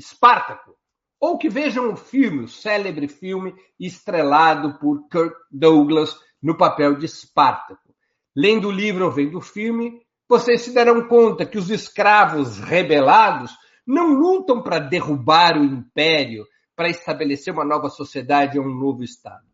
Espartaco, 0.00 0.74
ou 1.20 1.36
que 1.36 1.50
vejam 1.50 1.92
o 1.92 1.96
filme, 1.96 2.44
o 2.44 2.48
célebre 2.48 3.06
filme 3.06 3.54
estrelado 3.78 4.78
por 4.78 5.06
Kirk 5.08 5.36
Douglas 5.50 6.18
no 6.42 6.56
papel 6.56 6.96
de 6.96 7.04
Espartaco. 7.04 7.94
Lendo 8.34 8.68
o 8.68 8.72
livro 8.72 9.04
ou 9.04 9.10
vendo 9.10 9.36
o 9.36 9.42
filme, 9.42 10.00
vocês 10.26 10.62
se 10.62 10.72
darão 10.72 11.06
conta 11.06 11.44
que 11.44 11.58
os 11.58 11.68
escravos 11.70 12.58
rebelados 12.58 13.52
não 13.86 14.14
lutam 14.14 14.62
para 14.62 14.78
derrubar 14.78 15.60
o 15.60 15.64
império, 15.64 16.46
para 16.74 16.88
estabelecer 16.88 17.52
uma 17.52 17.64
nova 17.64 17.90
sociedade 17.90 18.58
ou 18.58 18.64
um 18.64 18.74
novo 18.74 19.04
Estado. 19.04 19.44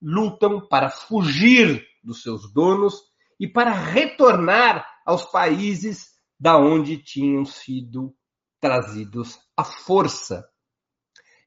Lutam 0.00 0.60
para 0.68 0.88
fugir 0.88 1.84
dos 2.04 2.22
seus 2.22 2.52
donos 2.52 3.02
e 3.40 3.48
para 3.48 3.72
retornar 3.72 4.86
aos 5.04 5.24
países 5.24 6.14
da 6.38 6.56
onde 6.56 6.98
tinham 6.98 7.44
sido 7.44 8.14
trazidos 8.60 9.38
à 9.56 9.64
força. 9.64 10.48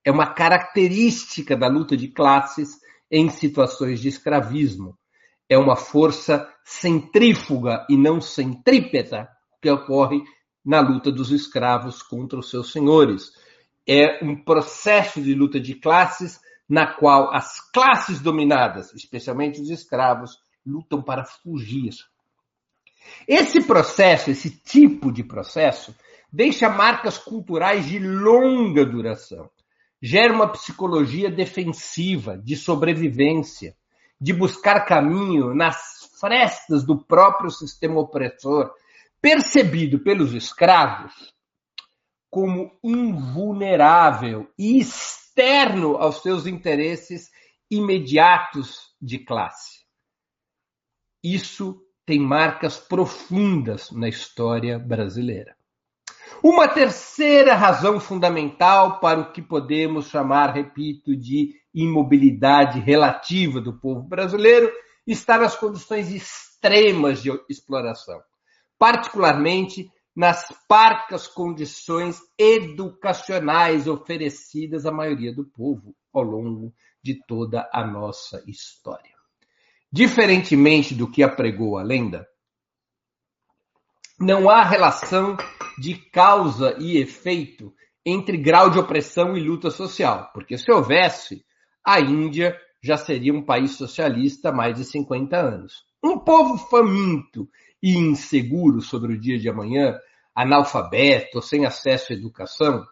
É 0.03 0.11
uma 0.11 0.33
característica 0.33 1.55
da 1.55 1.67
luta 1.67 1.95
de 1.95 2.07
classes 2.09 2.79
em 3.11 3.29
situações 3.29 3.99
de 3.99 4.07
escravismo. 4.07 4.97
É 5.47 5.57
uma 5.57 5.75
força 5.75 6.47
centrífuga 6.63 7.85
e 7.89 7.97
não 7.97 8.21
centrípeta 8.21 9.27
que 9.61 9.69
ocorre 9.69 10.21
na 10.63 10.79
luta 10.79 11.11
dos 11.11 11.31
escravos 11.31 12.01
contra 12.01 12.39
os 12.39 12.49
seus 12.49 12.71
senhores 12.71 13.31
é 13.91 14.23
um 14.23 14.35
processo 14.35 15.19
de 15.19 15.33
luta 15.33 15.59
de 15.59 15.73
classes 15.73 16.39
na 16.69 16.85
qual 16.85 17.33
as 17.33 17.59
classes 17.71 18.21
dominadas, 18.21 18.93
especialmente 18.93 19.59
os 19.59 19.71
escravos, 19.71 20.37
lutam 20.63 21.01
para 21.01 21.25
fugir. 21.25 21.95
Esse 23.27 23.65
processo, 23.65 24.29
esse 24.29 24.51
tipo 24.51 25.11
de 25.11 25.23
processo, 25.23 25.95
deixa 26.31 26.69
marcas 26.69 27.17
culturais 27.17 27.85
de 27.85 27.99
longa 27.99 28.85
duração. 28.85 29.49
Gera 30.01 30.33
uma 30.33 30.47
psicologia 30.47 31.29
defensiva, 31.29 32.37
de 32.37 32.55
sobrevivência, 32.55 33.75
de 34.19 34.33
buscar 34.33 34.85
caminho 34.85 35.53
nas 35.53 36.09
frestas 36.19 36.85
do 36.85 36.97
próprio 36.97 37.49
sistema 37.49 37.99
opressor, 37.99 38.71
percebido 39.21 39.99
pelos 39.99 40.33
escravos 40.33 41.33
como 42.29 42.77
invulnerável 42.83 44.51
e 44.57 44.79
externo 44.79 45.97
aos 45.97 46.21
seus 46.21 46.45
interesses 46.45 47.29
imediatos 47.69 48.93
de 49.01 49.19
classe. 49.19 49.79
Isso 51.23 51.81
tem 52.05 52.19
marcas 52.19 52.77
profundas 52.77 53.91
na 53.91 54.07
história 54.07 54.79
brasileira. 54.79 55.58
Uma 56.43 56.67
terceira 56.67 57.55
razão 57.55 57.99
fundamental 57.99 58.99
para 58.99 59.19
o 59.19 59.31
que 59.31 59.41
podemos 59.41 60.07
chamar, 60.07 60.53
repito, 60.53 61.15
de 61.15 61.55
imobilidade 61.73 62.79
relativa 62.79 63.59
do 63.59 63.77
povo 63.79 64.03
brasileiro 64.03 64.71
está 65.05 65.37
nas 65.37 65.55
condições 65.55 66.11
extremas 66.11 67.21
de 67.21 67.31
exploração, 67.49 68.21
particularmente 68.77 69.91
nas 70.15 70.53
parcas 70.67 71.27
condições 71.27 72.19
educacionais 72.37 73.87
oferecidas 73.87 74.85
à 74.85 74.91
maioria 74.91 75.33
do 75.33 75.45
povo 75.45 75.95
ao 76.13 76.23
longo 76.23 76.73
de 77.01 77.25
toda 77.25 77.69
a 77.71 77.85
nossa 77.85 78.43
história. 78.47 79.13
Diferentemente 79.91 80.93
do 80.93 81.09
que 81.09 81.23
apregou 81.23 81.77
a 81.77 81.83
lenda, 81.83 82.27
não 84.19 84.49
há 84.49 84.63
relação 84.63 85.37
de 85.77 85.95
causa 85.95 86.75
e 86.77 86.97
efeito 86.97 87.73
entre 88.05 88.37
grau 88.37 88.69
de 88.69 88.79
opressão 88.79 89.37
e 89.37 89.41
luta 89.41 89.71
social, 89.71 90.29
porque 90.33 90.57
se 90.57 90.71
houvesse, 90.71 91.45
a 91.85 91.99
Índia 91.99 92.59
já 92.81 92.97
seria 92.97 93.33
um 93.33 93.43
país 93.43 93.71
socialista 93.71 94.49
há 94.49 94.51
mais 94.51 94.75
de 94.75 94.83
50 94.83 95.37
anos. 95.37 95.85
Um 96.03 96.17
povo 96.17 96.57
faminto 96.57 97.47
e 97.81 97.97
inseguro 97.97 98.81
sobre 98.81 99.13
o 99.13 99.19
dia 99.19 99.37
de 99.37 99.49
amanhã 99.49 99.97
analfabeto, 100.35 101.41
sem 101.41 101.65
acesso 101.65 102.13
à 102.13 102.15
educação, 102.15 102.85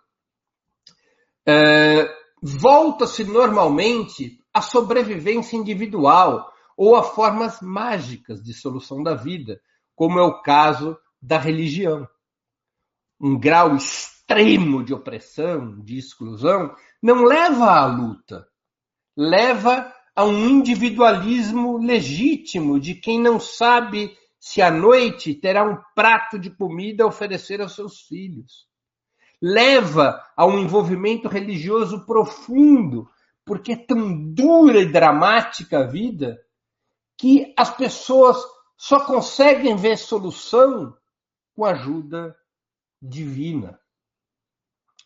é, 1.46 2.10
volta-se 2.42 3.24
normalmente 3.24 4.40
à 4.54 4.62
sobrevivência 4.62 5.56
individual 5.56 6.52
ou 6.76 6.96
a 6.96 7.04
formas 7.04 7.62
mágicas 7.62 8.44
de 8.44 8.54
solução 8.54 9.02
da 9.02 9.16
vida, 9.16 9.60
como 9.96 10.20
é 10.20 10.24
o 10.24 10.42
caso 10.42 10.98
da 11.21 11.38
religião. 11.38 12.08
Um 13.19 13.38
grau 13.38 13.75
extremo 13.75 14.84
de 14.84 14.93
opressão, 14.93 15.80
de 15.82 15.97
exclusão, 15.97 16.75
não 17.01 17.23
leva 17.23 17.71
à 17.71 17.86
luta, 17.86 18.47
leva 19.15 19.93
a 20.15 20.25
um 20.25 20.47
individualismo 20.49 21.77
legítimo 21.77 22.80
de 22.80 22.95
quem 22.95 23.19
não 23.19 23.39
sabe 23.39 24.17
se 24.39 24.62
à 24.62 24.71
noite 24.71 25.34
terá 25.34 25.63
um 25.63 25.77
prato 25.95 26.39
de 26.39 26.49
comida 26.49 27.03
a 27.03 27.08
oferecer 27.08 27.62
aos 27.62 27.75
seus 27.75 28.01
filhos. 28.01 28.67
Leva 29.41 30.23
a 30.36 30.45
um 30.45 30.58
envolvimento 30.58 31.27
religioso 31.27 32.06
profundo, 32.06 33.10
porque 33.45 33.73
é 33.73 33.75
tão 33.75 34.34
dura 34.34 34.80
e 34.80 34.91
dramática 34.91 35.80
a 35.80 35.84
vida 35.84 36.39
que 37.17 37.53
as 37.58 37.75
pessoas 37.75 38.38
só 38.77 38.99
conseguem 39.06 39.75
ver 39.75 39.97
solução 39.97 40.95
com 41.58 41.65
ajuda 41.65 42.38
divina. 43.02 43.80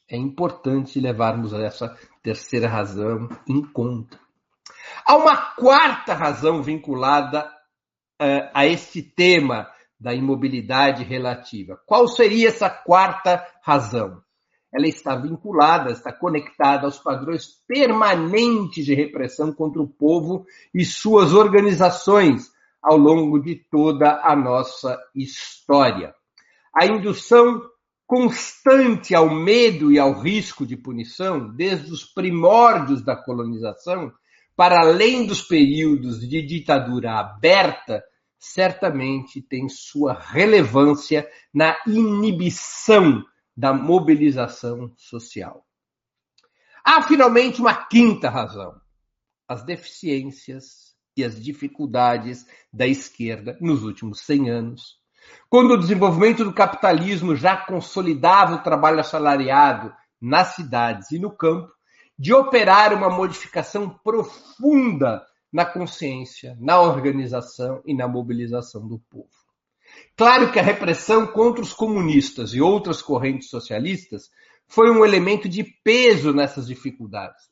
É 0.10 0.18
importante 0.18 1.00
levarmos 1.00 1.54
essa 1.54 1.98
terceira 2.22 2.68
razão 2.68 3.30
em 3.48 3.64
conta. 3.72 4.20
Há 5.06 5.16
uma 5.16 5.38
quarta 5.56 6.14
razão 6.14 6.62
vinculada 6.62 7.46
uh, 8.22 8.52
a 8.54 8.66
este 8.66 9.02
tema 9.02 9.72
da 9.98 10.14
imobilidade 10.14 11.06
relativa. 11.06 11.82
Qual 11.86 12.06
seria 12.10 12.50
essa 12.50 12.70
quarta 12.70 13.48
razão? 13.64 14.22
Ela 14.74 14.88
está 14.88 15.16
vinculada, 15.16 15.92
está 15.92 16.12
conectada 16.12 16.86
aos 16.86 17.00
padrões 17.00 17.48
permanentes 17.66 18.86
de 18.86 18.94
repressão 18.94 19.54
contra 19.54 19.82
o 19.82 19.88
povo 19.88 20.46
e 20.74 20.84
suas 20.84 21.34
organizações 21.34 22.52
ao 22.82 22.98
longo 22.98 23.40
de 23.40 23.56
toda 23.56 24.20
a 24.22 24.36
nossa 24.36 25.00
história. 25.16 26.14
A 26.74 26.86
indução 26.86 27.62
constante 28.08 29.16
ao 29.16 29.30
medo 29.30 29.92
e 29.92 29.98
ao 29.98 30.20
risco 30.20 30.66
de 30.66 30.76
punição, 30.76 31.50
desde 31.56 31.92
os 31.92 32.04
primórdios 32.04 33.04
da 33.04 33.16
colonização, 33.16 34.12
para 34.56 34.82
além 34.82 35.26
dos 35.26 35.42
períodos 35.42 36.20
de 36.28 36.42
ditadura 36.42 37.20
aberta, 37.20 38.04
certamente 38.38 39.42
tem 39.42 39.70
sua 39.70 40.14
relevância 40.14 41.30
na 41.54 41.78
inibição 41.88 43.24
da 43.56 43.74
mobilização 43.74 44.92
social. 44.98 45.66
Há 46.84 47.04
finalmente 47.04 47.62
uma 47.62 47.86
quinta 47.86 48.30
razão: 48.30 48.80
as 49.48 49.64
deficiências 49.64 50.96
e 51.16 51.24
as 51.24 51.42
dificuldades 51.42 52.46
da 52.74 52.88
esquerda 52.88 53.58
nos 53.62 53.84
últimos 53.84 54.22
100 54.22 54.50
anos, 54.50 55.01
quando 55.50 55.72
o 55.72 55.78
desenvolvimento 55.78 56.44
do 56.44 56.54
capitalismo 56.54 57.36
já 57.36 57.58
consolidava 57.58 58.56
o 58.56 58.64
trabalho 58.64 59.00
assalariado 59.00 59.94
nas 60.20 60.56
cidades 60.56 61.12
e 61.12 61.20
no 61.20 61.32
campo, 61.32 61.72
de 62.18 62.34
operar 62.34 62.94
uma 62.94 63.10
modificação 63.10 63.90
profunda 63.90 65.26
na 65.52 65.66
consciência, 65.66 66.56
na 66.60 66.80
organização 66.80 67.82
e 67.86 67.94
na 67.94 68.08
mobilização 68.08 68.88
do 68.88 69.00
povo. 69.10 69.30
Claro 70.16 70.52
que 70.52 70.60
a 70.60 70.64
repressão 70.64 71.28
contra 71.28 71.62
os 71.62 71.74
comunistas 71.74 72.54
e 72.54 72.62
outras 72.62 73.02
correntes 73.02 73.50
socialistas 73.50 74.30
foi 74.68 74.90
um 74.90 75.04
elemento 75.04 75.50
de 75.50 75.64
peso 75.64 76.32
nessas 76.32 76.68
dificuldades. 76.68 77.50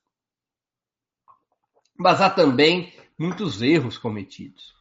Mas 1.98 2.22
há 2.22 2.30
também 2.30 2.94
muitos 3.18 3.62
erros 3.62 3.98
cometidos. 3.98 4.79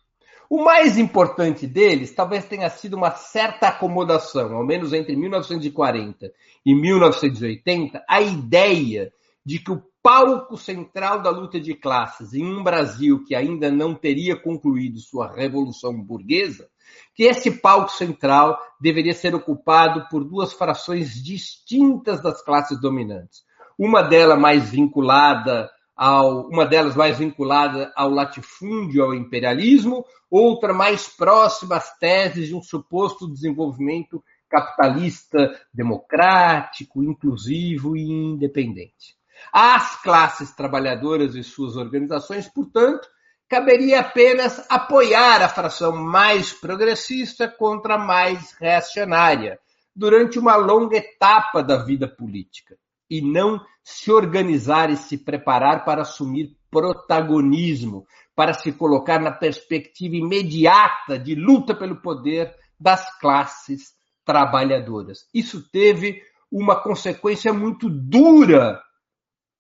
O 0.50 0.64
mais 0.64 0.96
importante 0.96 1.66
deles 1.66 2.14
talvez 2.14 2.46
tenha 2.46 2.70
sido 2.70 2.96
uma 2.96 3.10
certa 3.10 3.68
acomodação, 3.68 4.56
ao 4.56 4.64
menos 4.64 4.94
entre 4.94 5.14
1940 5.14 6.32
e 6.64 6.74
1980, 6.74 8.02
a 8.08 8.22
ideia 8.22 9.12
de 9.44 9.58
que 9.58 9.70
o 9.70 9.82
palco 10.02 10.56
central 10.56 11.20
da 11.20 11.28
luta 11.28 11.60
de 11.60 11.74
classes 11.74 12.32
em 12.32 12.46
um 12.46 12.62
Brasil 12.62 13.22
que 13.24 13.34
ainda 13.34 13.70
não 13.70 13.94
teria 13.94 14.36
concluído 14.36 14.98
sua 15.00 15.30
revolução 15.30 15.92
burguesa, 16.02 16.66
que 17.14 17.24
esse 17.24 17.50
palco 17.60 17.90
central 17.92 18.58
deveria 18.80 19.12
ser 19.12 19.34
ocupado 19.34 20.08
por 20.08 20.24
duas 20.24 20.54
frações 20.54 21.22
distintas 21.22 22.22
das 22.22 22.42
classes 22.42 22.80
dominantes. 22.80 23.42
Uma 23.78 24.02
delas 24.02 24.40
mais 24.40 24.70
vinculada 24.70 25.70
ao, 25.98 26.46
uma 26.46 26.64
delas 26.64 26.94
mais 26.94 27.18
vinculada 27.18 27.92
ao 27.96 28.08
latifúndio, 28.08 29.02
ao 29.02 29.12
imperialismo, 29.12 30.06
outra 30.30 30.72
mais 30.72 31.08
próxima 31.08 31.74
às 31.74 31.98
teses 31.98 32.46
de 32.46 32.54
um 32.54 32.62
suposto 32.62 33.26
desenvolvimento 33.26 34.22
capitalista 34.48 35.60
democrático, 35.74 37.02
inclusivo 37.02 37.96
e 37.96 38.08
independente. 38.08 39.16
Às 39.52 40.00
classes 40.00 40.52
trabalhadoras 40.54 41.34
e 41.34 41.42
suas 41.42 41.74
organizações, 41.74 42.46
portanto, 42.48 43.08
caberia 43.48 44.00
apenas 44.00 44.64
apoiar 44.70 45.42
a 45.42 45.48
fração 45.48 45.96
mais 45.96 46.52
progressista 46.52 47.48
contra 47.48 47.96
a 47.96 47.98
mais 47.98 48.52
reacionária 48.52 49.58
durante 49.94 50.38
uma 50.38 50.54
longa 50.54 50.96
etapa 50.96 51.60
da 51.60 51.76
vida 51.76 52.06
política 52.06 52.76
e 53.10 53.20
não 53.20 53.60
se 53.82 54.12
organizar 54.12 54.90
e 54.90 54.96
se 54.96 55.16
preparar 55.16 55.84
para 55.84 56.02
assumir 56.02 56.56
protagonismo, 56.70 58.06
para 58.34 58.52
se 58.52 58.72
colocar 58.72 59.18
na 59.18 59.32
perspectiva 59.32 60.16
imediata 60.16 61.18
de 61.18 61.34
luta 61.34 61.74
pelo 61.74 62.00
poder 62.00 62.54
das 62.78 63.18
classes 63.18 63.94
trabalhadoras. 64.24 65.26
Isso 65.32 65.68
teve 65.70 66.22
uma 66.50 66.80
consequência 66.80 67.52
muito 67.52 67.88
dura 67.88 68.80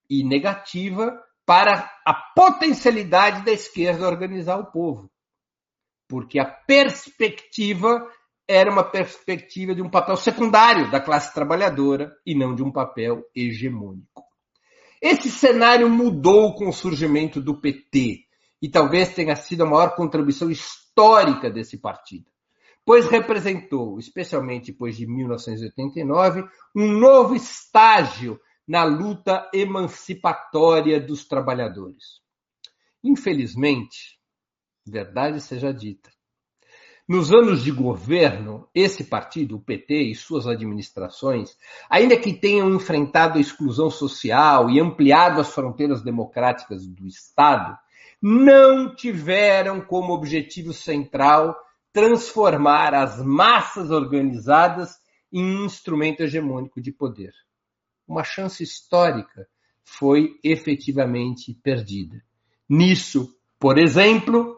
e 0.08 0.22
negativa 0.22 1.18
para 1.44 1.90
a 2.04 2.14
potencialidade 2.14 3.44
da 3.44 3.52
esquerda 3.52 4.06
organizar 4.06 4.58
o 4.58 4.70
povo. 4.70 5.10
Porque 6.06 6.38
a 6.38 6.44
perspectiva 6.44 8.06
era 8.48 8.70
uma 8.70 8.82
perspectiva 8.82 9.74
de 9.74 9.82
um 9.82 9.90
papel 9.90 10.16
secundário 10.16 10.90
da 10.90 10.98
classe 10.98 11.34
trabalhadora 11.34 12.16
e 12.24 12.34
não 12.34 12.54
de 12.54 12.62
um 12.62 12.72
papel 12.72 13.22
hegemônico. 13.36 14.24
Esse 15.02 15.30
cenário 15.30 15.88
mudou 15.88 16.54
com 16.54 16.68
o 16.68 16.72
surgimento 16.72 17.40
do 17.40 17.60
PT 17.60 18.24
e 18.60 18.68
talvez 18.68 19.14
tenha 19.14 19.36
sido 19.36 19.62
a 19.62 19.66
maior 19.66 19.94
contribuição 19.94 20.50
histórica 20.50 21.50
desse 21.50 21.76
partido, 21.78 22.24
pois 22.84 23.06
representou, 23.08 23.98
especialmente 23.98 24.72
depois 24.72 24.96
de 24.96 25.06
1989, 25.06 26.44
um 26.74 26.90
novo 26.92 27.34
estágio 27.34 28.40
na 28.66 28.82
luta 28.82 29.48
emancipatória 29.54 31.00
dos 31.00 31.26
trabalhadores. 31.28 32.20
Infelizmente, 33.04 34.18
verdade 34.84 35.40
seja 35.40 35.72
dita, 35.72 36.10
nos 37.08 37.32
anos 37.32 37.64
de 37.64 37.70
governo, 37.70 38.68
esse 38.74 39.04
partido, 39.04 39.56
o 39.56 39.60
PT 39.60 40.10
e 40.10 40.14
suas 40.14 40.46
administrações, 40.46 41.56
ainda 41.88 42.18
que 42.18 42.34
tenham 42.34 42.74
enfrentado 42.74 43.38
a 43.38 43.40
exclusão 43.40 43.88
social 43.88 44.68
e 44.68 44.78
ampliado 44.78 45.40
as 45.40 45.54
fronteiras 45.54 46.02
democráticas 46.02 46.86
do 46.86 47.06
Estado, 47.06 47.78
não 48.20 48.94
tiveram 48.94 49.80
como 49.80 50.12
objetivo 50.12 50.74
central 50.74 51.56
transformar 51.94 52.92
as 52.92 53.24
massas 53.24 53.90
organizadas 53.90 54.96
em 55.32 55.64
instrumento 55.64 56.20
hegemônico 56.20 56.78
de 56.78 56.92
poder. 56.92 57.32
Uma 58.06 58.22
chance 58.22 58.62
histórica 58.62 59.48
foi 59.82 60.38
efetivamente 60.44 61.54
perdida. 61.62 62.22
Nisso, 62.68 63.34
por 63.58 63.78
exemplo, 63.78 64.57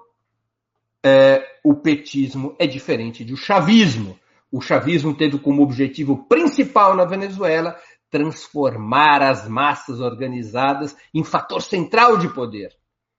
é, 1.04 1.42
o 1.64 1.74
petismo 1.74 2.54
é 2.58 2.66
diferente 2.66 3.24
do 3.24 3.36
chavismo. 3.36 4.18
O 4.50 4.60
chavismo 4.60 5.16
teve 5.16 5.38
como 5.38 5.62
objetivo 5.62 6.26
principal 6.26 6.94
na 6.94 7.04
Venezuela 7.04 7.76
transformar 8.10 9.22
as 9.22 9.48
massas 9.48 10.00
organizadas 10.00 10.96
em 11.14 11.22
fator 11.22 11.62
central 11.62 12.18
de 12.18 12.28
poder. 12.34 12.76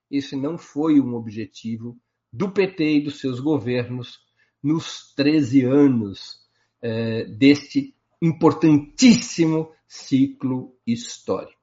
Esse 0.10 0.36
não 0.36 0.58
foi 0.58 1.00
um 1.00 1.16
objetivo 1.16 1.98
do 2.32 2.52
PT 2.52 2.98
e 2.98 3.02
dos 3.02 3.20
seus 3.20 3.40
governos 3.40 4.20
nos 4.62 5.14
13 5.16 5.64
anos 5.64 6.40
é, 6.82 7.24
deste 7.26 7.96
importantíssimo 8.22 9.72
ciclo 9.88 10.76
histórico. 10.86 11.61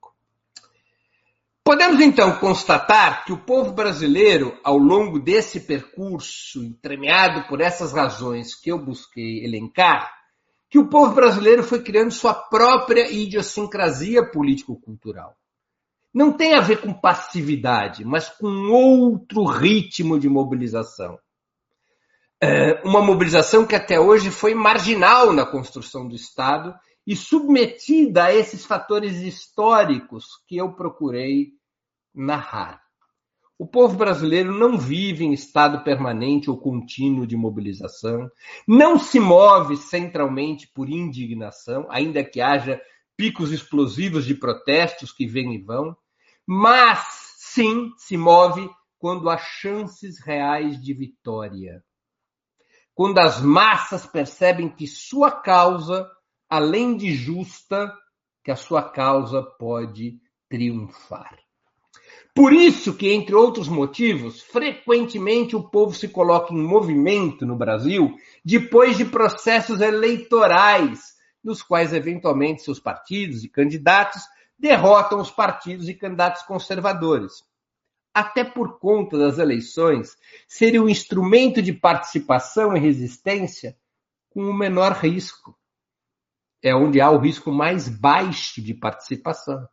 Podemos 1.69 2.01
então 2.01 2.39
constatar 2.39 3.27
que 3.27 3.33
o 3.35 3.37
povo 3.37 3.73
brasileiro, 3.73 4.59
ao 4.65 4.79
longo 4.79 5.21
desse 5.21 5.61
percurso, 5.61 6.65
entremeado 6.65 7.47
por 7.47 7.61
essas 7.61 7.93
razões 7.93 8.55
que 8.59 8.73
eu 8.73 8.83
busquei 8.83 9.45
elencar, 9.45 10.11
que 10.71 10.79
o 10.79 10.89
povo 10.89 11.15
brasileiro 11.15 11.63
foi 11.63 11.83
criando 11.83 12.11
sua 12.11 12.33
própria 12.33 13.13
idiosincrasia 13.13 14.25
político-cultural. 14.31 15.37
Não 16.11 16.33
tem 16.33 16.55
a 16.55 16.63
ver 16.63 16.81
com 16.81 16.91
passividade, 16.91 18.03
mas 18.03 18.31
com 18.31 18.49
outro 18.73 19.45
ritmo 19.45 20.19
de 20.19 20.27
mobilização. 20.27 21.19
É 22.43 22.81
uma 22.83 23.03
mobilização 23.03 23.67
que 23.67 23.77
até 23.77 24.01
hoje 24.01 24.31
foi 24.31 24.55
marginal 24.55 25.35
na 25.35 25.45
construção 25.45 26.09
do 26.09 26.17
Estado 26.17 26.75
e 27.07 27.15
submetida 27.15 28.25
a 28.25 28.35
esses 28.35 28.65
fatores 28.65 29.21
históricos 29.21 30.25
que 30.47 30.57
eu 30.57 30.73
procurei 30.73 31.58
narrar. 32.19 32.83
O 33.57 33.67
povo 33.67 33.97
brasileiro 33.97 34.53
não 34.53 34.77
vive 34.77 35.25
em 35.25 35.33
estado 35.33 35.83
permanente 35.83 36.51
ou 36.51 36.59
contínuo 36.59 37.27
de 37.27 37.37
mobilização, 37.37 38.29
não 38.67 38.99
se 38.99 39.19
move 39.19 39.77
centralmente 39.77 40.69
por 40.73 40.89
indignação, 40.89 41.87
ainda 41.91 42.23
que 42.25 42.41
haja 42.41 42.81
picos 43.17 43.53
explosivos 43.53 44.25
de 44.25 44.35
protestos 44.35 45.13
que 45.13 45.27
vêm 45.27 45.55
e 45.55 45.63
vão, 45.63 45.97
mas 46.47 47.05
sim 47.37 47.93
se 47.97 48.17
move 48.17 48.69
quando 48.99 49.29
há 49.31 49.39
chances 49.39 50.21
reais 50.21 50.81
de 50.81 50.93
vitória. 50.95 51.83
Quando 52.95 53.19
as 53.19 53.41
massas 53.41 54.07
percebem 54.07 54.69
que 54.69 54.87
sua 54.87 55.31
causa, 55.31 56.09
além 56.49 56.97
de 56.97 57.13
justa, 57.13 57.93
que 58.45 58.51
a 58.51 58.57
sua 58.57 58.83
causa 58.83 59.43
pode 59.43 60.21
triunfar. 60.49 61.48
Por 62.39 62.53
isso 62.53 62.95
que, 62.95 63.09
entre 63.09 63.35
outros 63.35 63.67
motivos, 63.67 64.41
frequentemente 64.41 65.57
o 65.57 65.69
povo 65.69 65.93
se 65.93 66.07
coloca 66.07 66.55
em 66.55 66.63
movimento 66.63 67.45
no 67.45 67.57
Brasil 67.57 68.17
depois 68.45 68.97
de 68.97 69.05
processos 69.05 69.81
eleitorais, 69.81 71.17
nos 71.43 71.65
quais 71.65 71.93
eventualmente 71.93 72.63
seus 72.63 72.79
partidos 72.79 73.43
e 73.43 73.49
candidatos 73.49 74.23
derrotam 74.57 75.21
os 75.21 75.33
partidos 75.33 75.89
e 75.89 75.95
candidatos 75.95 76.43
conservadores. 76.43 77.43
Até 78.15 78.45
por 78.45 78.79
conta 78.79 79.19
das 79.19 79.39
eleições 79.39 80.17
serem 80.47 80.79
um 80.79 80.89
instrumento 80.89 81.61
de 81.61 81.73
participação 81.73 82.77
e 82.77 82.79
resistência 82.79 83.77
com 84.31 84.43
o 84.43 84.55
menor 84.55 84.93
risco. 84.93 85.59
É 86.63 86.73
onde 86.73 87.01
há 87.01 87.11
o 87.11 87.19
risco 87.19 87.51
mais 87.51 87.89
baixo 87.89 88.63
de 88.63 88.75
participação. 88.75 89.69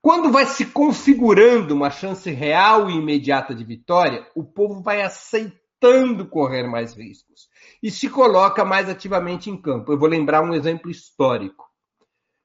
Quando 0.00 0.30
vai 0.30 0.46
se 0.46 0.66
configurando 0.66 1.74
uma 1.74 1.90
chance 1.90 2.30
real 2.30 2.88
e 2.88 2.94
imediata 2.94 3.54
de 3.54 3.64
vitória, 3.64 4.26
o 4.34 4.44
povo 4.44 4.80
vai 4.80 5.02
aceitando 5.02 6.28
correr 6.28 6.68
mais 6.68 6.94
riscos 6.94 7.48
e 7.82 7.90
se 7.90 8.08
coloca 8.08 8.64
mais 8.64 8.88
ativamente 8.88 9.50
em 9.50 9.60
campo. 9.60 9.92
Eu 9.92 9.98
vou 9.98 10.08
lembrar 10.08 10.42
um 10.42 10.54
exemplo 10.54 10.90
histórico. 10.90 11.68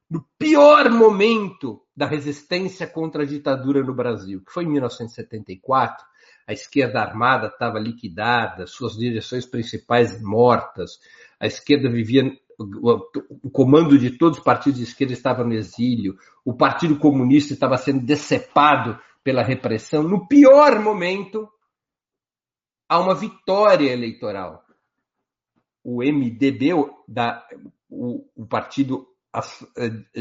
No 0.10 0.26
pior 0.38 0.90
momento 0.90 1.82
da 1.96 2.06
resistência 2.06 2.86
contra 2.86 3.24
a 3.24 3.26
ditadura 3.26 3.84
no 3.84 3.94
Brasil, 3.94 4.44
que 4.44 4.52
foi 4.52 4.64
em 4.64 4.70
1974, 4.70 6.06
a 6.46 6.54
esquerda 6.54 7.02
armada 7.02 7.48
estava 7.48 7.80
liquidada, 7.80 8.68
suas 8.68 8.98
direções 8.98 9.46
principais 9.46 10.22
mortas, 10.22 11.00
a 11.40 11.48
esquerda 11.48 11.90
vivia 11.90 12.38
o 12.60 13.50
comando 13.50 13.98
de 13.98 14.18
todos 14.18 14.38
os 14.38 14.44
partidos 14.44 14.80
de 14.80 14.86
esquerda 14.86 15.14
estava 15.14 15.44
no 15.44 15.54
exílio, 15.54 16.18
o 16.46 16.54
Partido 16.54 16.98
Comunista 16.98 17.54
estava 17.54 17.78
sendo 17.78 18.06
decepado 18.06 19.00
pela 19.24 19.44
repressão. 19.44 20.04
No 20.04 20.28
pior 20.28 20.80
momento, 20.80 21.50
há 22.88 23.00
uma 23.00 23.16
vitória 23.16 23.92
eleitoral. 23.92 24.64
O 25.84 26.02
MDB, 26.04 26.70
da, 27.08 27.46
o, 27.90 28.26
o 28.36 28.46
partido 28.46 29.08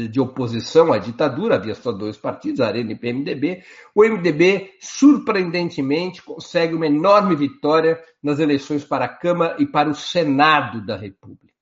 de 0.09 0.19
oposição 0.19 0.91
à 0.91 0.97
ditadura, 0.97 1.55
havia 1.55 1.75
só 1.75 1.91
dois 1.91 2.17
partidos, 2.17 2.61
Arena 2.61 2.93
e 2.93 2.95
PMDB. 2.95 3.63
O 3.93 4.03
MDB, 4.03 4.75
surpreendentemente, 4.79 6.23
consegue 6.23 6.73
uma 6.73 6.87
enorme 6.87 7.35
vitória 7.35 8.03
nas 8.23 8.39
eleições 8.39 8.83
para 8.83 9.05
a 9.05 9.15
Câmara 9.15 9.61
e 9.61 9.67
para 9.67 9.89
o 9.89 9.93
Senado 9.95 10.83
da 10.83 10.97
República. 10.97 11.52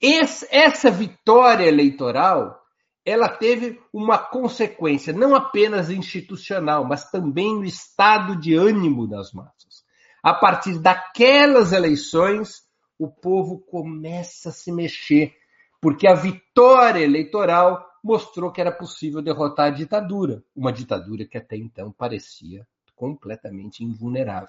Esse, 0.00 0.46
essa 0.50 0.90
vitória 0.90 1.64
eleitoral 1.64 2.66
ela 3.06 3.28
teve 3.28 3.80
uma 3.92 4.18
consequência 4.18 5.12
não 5.12 5.36
apenas 5.36 5.90
institucional, 5.90 6.84
mas 6.84 7.08
também 7.08 7.54
no 7.54 7.64
estado 7.64 8.36
de 8.36 8.56
ânimo 8.56 9.06
das 9.06 9.32
massas. 9.32 9.84
A 10.20 10.34
partir 10.34 10.80
daquelas 10.80 11.72
eleições, 11.72 12.64
o 12.98 13.08
povo 13.08 13.60
começa 13.60 14.48
a 14.48 14.52
se 14.52 14.72
mexer, 14.72 15.32
porque 15.80 16.08
a 16.08 16.14
vitória 16.14 16.98
eleitoral 16.98 17.86
mostrou 18.02 18.50
que 18.50 18.60
era 18.60 18.72
possível 18.72 19.22
derrotar 19.22 19.66
a 19.66 19.70
ditadura, 19.70 20.42
uma 20.54 20.72
ditadura 20.72 21.24
que 21.24 21.38
até 21.38 21.56
então 21.56 21.92
parecia 21.92 22.66
completamente 22.96 23.84
invulnerável. 23.84 24.48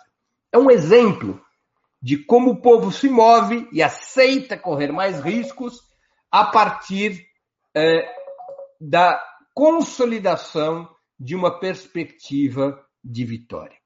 É 0.52 0.58
um 0.58 0.72
exemplo 0.72 1.40
de 2.02 2.18
como 2.18 2.52
o 2.52 2.62
povo 2.62 2.92
se 2.92 3.10
move 3.10 3.68
e 3.72 3.82
aceita 3.82 4.58
correr 4.58 4.92
mais 4.92 5.20
riscos 5.22 5.82
a 6.32 6.46
partir 6.46 7.26
é, 7.76 8.08
da 8.80 9.22
consolidação 9.54 10.88
de 11.20 11.36
uma 11.36 11.60
perspectiva 11.60 12.80
de 13.04 13.26
vitória. 13.26 13.78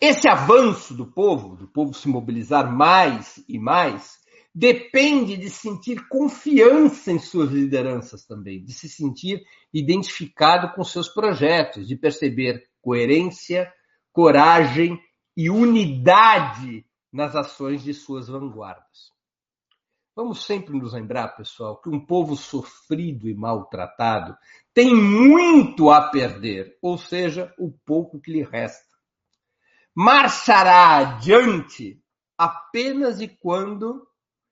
Esse 0.00 0.28
avanço 0.28 0.94
do 0.94 1.10
povo, 1.10 1.56
do 1.56 1.68
povo 1.68 1.94
se 1.94 2.08
mobilizar 2.08 2.70
mais 2.70 3.42
e 3.48 3.58
mais, 3.58 4.18
depende 4.54 5.36
de 5.36 5.48
sentir 5.48 6.06
confiança 6.08 7.10
em 7.10 7.18
suas 7.18 7.50
lideranças 7.50 8.24
também, 8.24 8.62
de 8.62 8.72
se 8.72 8.88
sentir 8.88 9.42
identificado 9.72 10.72
com 10.74 10.84
seus 10.84 11.08
projetos, 11.08 11.88
de 11.88 11.96
perceber 11.96 12.68
coerência, 12.80 13.72
coragem 14.12 15.00
e 15.36 15.50
unidade 15.50 16.84
nas 17.12 17.34
ações 17.34 17.82
de 17.82 17.94
suas 17.94 18.28
vanguardas. 18.28 19.12
Vamos 20.16 20.44
sempre 20.46 20.78
nos 20.78 20.92
lembrar, 20.92 21.36
pessoal, 21.36 21.80
que 21.80 21.88
um 21.88 21.98
povo 21.98 22.36
sofrido 22.36 23.28
e 23.28 23.34
maltratado 23.34 24.36
tem 24.72 24.94
muito 24.94 25.90
a 25.90 26.08
perder, 26.08 26.78
ou 26.80 26.96
seja, 26.96 27.52
o 27.58 27.72
pouco 27.84 28.20
que 28.20 28.30
lhe 28.30 28.42
resta. 28.42 28.94
Marchará 29.92 30.98
adiante 30.98 32.00
apenas 32.38 33.20
e 33.20 33.28
quando, 33.28 34.06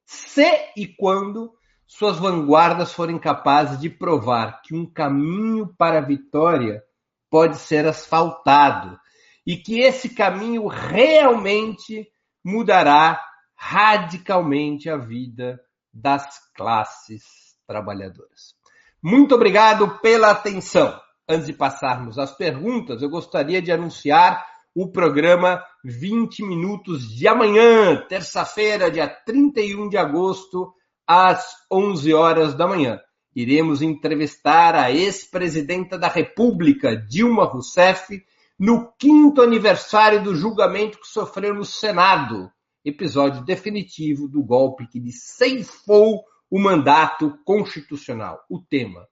se 0.05 0.73
e 0.77 0.87
quando, 0.87 1.53
suas 1.87 2.19
vanguardas 2.19 2.93
forem 2.93 3.19
capazes 3.19 3.79
de 3.79 3.91
provar 3.91 4.63
que 4.63 4.75
um 4.75 4.87
caminho 4.87 5.73
para 5.77 5.99
a 5.99 6.05
vitória 6.05 6.83
pode 7.29 7.57
ser 7.57 7.87
asfaltado 7.87 8.99
e 9.47 9.57
que 9.57 9.81
esse 9.81 10.15
caminho 10.15 10.67
realmente 10.67 12.09
mudará 12.45 13.21
radicalmente 13.57 14.91
a 14.91 14.97
vida 14.97 15.61
das 15.93 16.39
classes 16.55 17.23
trabalhadoras. 17.67 18.55
Muito 19.03 19.35
obrigado 19.35 19.99
pela 20.01 20.31
atenção. 20.31 21.01
Antes 21.29 21.47
de 21.47 21.53
passarmos 21.53 22.19
às 22.19 22.37
perguntas, 22.37 23.03
eu 23.03 23.09
gostaria 23.09 23.63
de 23.63 23.71
anunciar 23.71 24.45
o 24.75 24.91
programa 24.91 25.63
20 25.85 26.45
Minutos 26.45 27.15
de 27.15 27.29
amanhã, 27.29 28.05
terça-feira, 28.09 28.91
dia 28.91 29.09
31 29.09 29.89
de 29.89 29.97
agosto, 29.97 30.73
às 31.07 31.55
11 31.71 32.15
horas 32.15 32.55
da 32.55 32.67
manhã. 32.67 33.01
Iremos 33.35 33.83
entrevistar 33.83 34.75
a 34.75 34.91
ex-presidenta 34.91 35.99
da 35.99 36.09
República, 36.09 36.97
Dilma 36.97 37.45
Rousseff, 37.45 38.23
no 38.59 38.93
quinto 38.99 39.43
aniversário 39.43 40.23
do 40.23 40.35
julgamento 40.35 41.01
que 41.01 41.09
sofreu 41.09 41.55
no 41.55 41.65
Senado, 41.65 42.51
episódio 42.85 43.45
definitivo 43.45 44.29
do 44.29 44.43
golpe 44.43 44.87
que 44.87 44.99
lhe 44.99 45.13
ceifou 45.13 46.25
o 46.51 46.59
mandato 46.59 47.39
constitucional. 47.45 48.45
O 48.49 48.61
tema: 48.61 49.07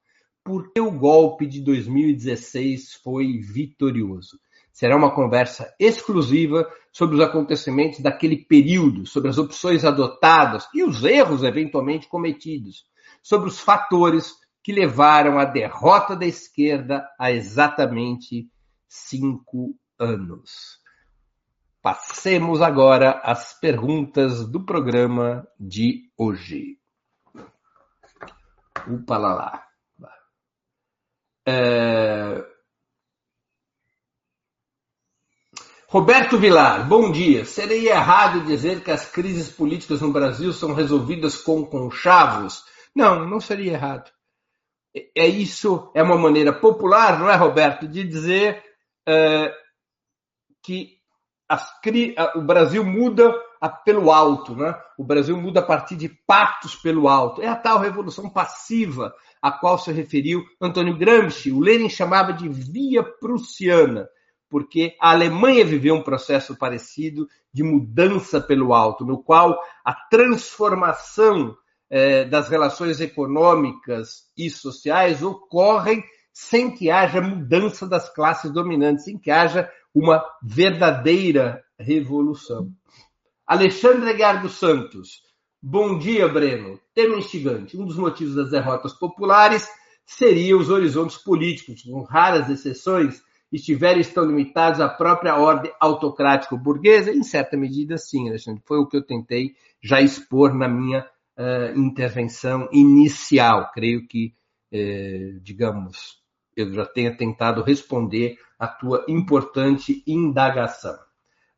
por 0.45 0.73
que 0.73 0.81
o 0.81 0.91
golpe 0.91 1.47
de 1.47 1.61
2016 1.63 2.95
foi 3.03 3.39
vitorioso? 3.39 4.39
Será 4.73 4.97
uma 4.97 5.15
conversa 5.15 5.73
exclusiva 5.79 6.67
sobre 6.93 7.17
os 7.17 7.21
acontecimentos 7.21 8.01
daquele 8.01 8.37
período, 8.37 9.07
sobre 9.07 9.31
as 9.31 9.39
opções 9.39 9.85
adotadas 9.85 10.67
e 10.75 10.83
os 10.83 11.05
erros 11.05 11.43
eventualmente 11.43 12.09
cometidos, 12.09 12.85
sobre 13.23 13.49
os 13.49 13.61
fatores 13.61 14.35
que 14.63 14.73
levaram 14.73 15.39
à 15.39 15.45
derrota 15.45 16.15
da 16.15 16.27
esquerda 16.27 17.07
há 17.19 17.31
exatamente 17.33 18.49
cinco 18.91 19.79
anos. 19.99 20.81
Passemos 21.81 22.61
agora 22.61 23.21
às 23.23 23.59
perguntas 23.59 24.45
do 24.47 24.67
programa 24.67 25.47
de 25.59 26.11
hoje. 26.19 26.77
Upa 28.89 29.17
lá 29.17 29.35
lá. 29.35 29.67
É... 31.47 32.45
Roberto 35.87 36.39
Vilar, 36.39 36.87
bom 36.89 37.11
dia. 37.11 37.45
Seria 37.45 37.93
errado 37.93 38.45
dizer 38.45 38.83
que 38.83 38.91
as 38.91 39.11
crises 39.11 39.51
políticas 39.51 40.01
no 40.01 40.13
Brasil 40.13 40.53
são 40.53 40.75
resolvidas 40.75 41.37
com 41.37 41.65
conchavos? 41.65 42.65
Não, 42.95 43.27
não 43.29 43.41
seria 43.41 43.73
errado. 43.73 44.11
É 45.17 45.27
isso, 45.27 45.91
é 45.95 46.03
uma 46.03 46.19
maneira 46.19 46.53
popular, 46.53 47.19
não 47.19 47.31
é, 47.31 47.37
Roberto, 47.37 47.87
de 47.87 48.05
dizer 48.05 48.70
é, 49.07 49.55
que 50.63 51.01
o 52.37 52.43
Brasil 52.43 52.85
muda 52.85 53.35
pelo 53.85 54.11
alto, 54.11 54.55
né? 54.55 54.75
O 54.97 55.05
Brasil 55.05 55.37
muda 55.37 55.61
a 55.61 55.65
partir 55.65 55.97
de 55.97 56.09
pactos 56.09 56.77
pelo 56.77 57.09
alto. 57.09 57.43
É 57.43 57.49
a 57.49 57.57
tal 57.57 57.79
revolução 57.79 58.31
passiva 58.31 59.13
a 59.43 59.51
qual 59.51 59.79
se 59.79 59.91
referiu 59.93 60.45
Antônio 60.61 60.97
Gramsci. 60.97 61.51
O 61.51 61.61
Lenin 61.61 61.89
chamava 61.89 62.33
de 62.33 62.49
via 62.49 63.03
prussiana, 63.03 64.09
porque 64.49 64.97
a 65.01 65.11
Alemanha 65.11 65.65
viveu 65.65 65.95
um 65.95 66.03
processo 66.03 66.57
parecido 66.57 67.27
de 67.53 67.63
mudança 67.63 68.41
pelo 68.41 68.73
alto, 68.73 69.05
no 69.05 69.23
qual 69.23 69.59
a 69.85 69.93
transformação 69.93 71.57
eh, 71.91 72.25
das 72.25 72.49
relações 72.49 73.01
econômicas 73.01 74.31
e 74.37 74.49
sociais 74.49 75.23
ocorrem 75.23 76.05
sem 76.33 76.71
que 76.75 76.91
haja 76.91 77.21
mudança 77.21 77.87
das 77.87 78.13
classes 78.13 78.51
dominantes, 78.51 79.05
sem 79.05 79.19
que 79.19 79.31
haja 79.31 79.71
uma 79.95 80.25
verdadeira 80.43 81.63
revolução. 81.79 82.71
Alexandre 83.47 84.15
Guiar 84.15 84.41
dos 84.41 84.59
Santos. 84.59 85.23
Bom 85.61 85.99
dia, 85.99 86.29
Breno. 86.29 86.81
Tema 86.95 87.17
instigante. 87.17 87.77
Um 87.77 87.85
dos 87.85 87.97
motivos 87.97 88.35
das 88.35 88.51
derrotas 88.51 88.93
populares 88.95 89.69
seria 90.07 90.57
os 90.57 90.71
horizontes 90.71 91.17
políticos, 91.19 91.83
com 91.83 92.03
raras 92.03 92.49
exceções, 92.49 93.23
estiverem 93.53 94.01
estão 94.01 94.25
limitados 94.25 94.81
à 94.81 94.89
própria 94.89 95.37
ordem 95.37 95.73
autocrática 95.81 96.57
burguesa? 96.57 97.11
Em 97.11 97.23
certa 97.23 97.57
medida, 97.57 97.99
sim, 97.99 98.29
Alexandre. 98.29 98.63
Foi 98.65 98.79
o 98.79 98.87
que 98.87 98.97
eu 98.97 99.03
tentei 99.05 99.55
já 99.83 100.01
expor 100.01 100.55
na 100.55 100.69
minha 100.69 101.07
uh, 101.37 101.79
intervenção 101.79 102.69
inicial. 102.73 103.71
Creio 103.73 104.07
que, 104.07 104.35
eh, 104.73 105.39
digamos, 105.43 106.20
eu 106.57 106.73
já 106.73 106.85
tenha 106.85 107.17
tentado 107.17 107.63
responder 107.63 108.37
a 108.59 108.67
tua 108.67 109.05
importante 109.09 110.03
indagação. 110.07 110.99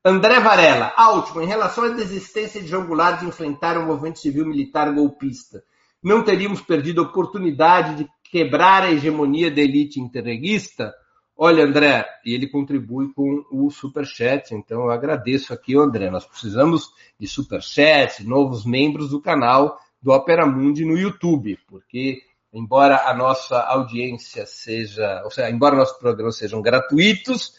André 0.05 0.41
Varela, 0.41 0.93
a 0.97 1.11
última, 1.13 1.45
em 1.45 1.47
relação 1.47 1.85
à 1.85 1.89
desistência 1.91 2.61
de 2.61 2.67
João 2.67 2.87
Goulart 2.87 3.21
de 3.21 3.27
enfrentar 3.27 3.79
o 3.79 3.87
movimento 3.87 4.19
civil 4.19 4.45
militar 4.45 4.93
golpista, 4.93 5.63
não 6.03 6.25
teríamos 6.25 6.61
perdido 6.61 7.01
a 7.01 7.05
oportunidade 7.05 7.95
de 7.95 8.09
quebrar 8.25 8.83
a 8.83 8.91
hegemonia 8.91 9.51
da 9.51 9.61
elite 9.61 10.01
interreguista? 10.01 10.93
Olha, 11.37 11.65
André, 11.65 12.05
e 12.25 12.35
ele 12.35 12.49
contribui 12.49 13.13
com 13.15 13.45
o 13.53 13.71
Superchat, 13.71 14.53
então 14.55 14.83
eu 14.83 14.91
agradeço 14.91 15.53
aqui, 15.53 15.77
André. 15.77 16.11
Nós 16.11 16.27
precisamos 16.27 16.91
de 17.19 17.29
Superchat, 17.29 18.25
novos 18.25 18.65
membros 18.65 19.11
do 19.11 19.21
canal 19.21 19.79
do 20.03 20.11
Opera 20.11 20.45
Mundi 20.45 20.85
no 20.85 20.99
YouTube, 20.99 21.57
porque 21.69 22.23
embora 22.53 23.09
a 23.09 23.15
nossa 23.15 23.59
audiência 23.61 24.45
seja, 24.47 25.23
ou 25.25 25.31
seja, 25.31 25.51
embora 25.51 25.77
nossos 25.77 25.99
programas 25.99 26.37
sejam 26.37 26.61
gratuitos, 26.61 27.55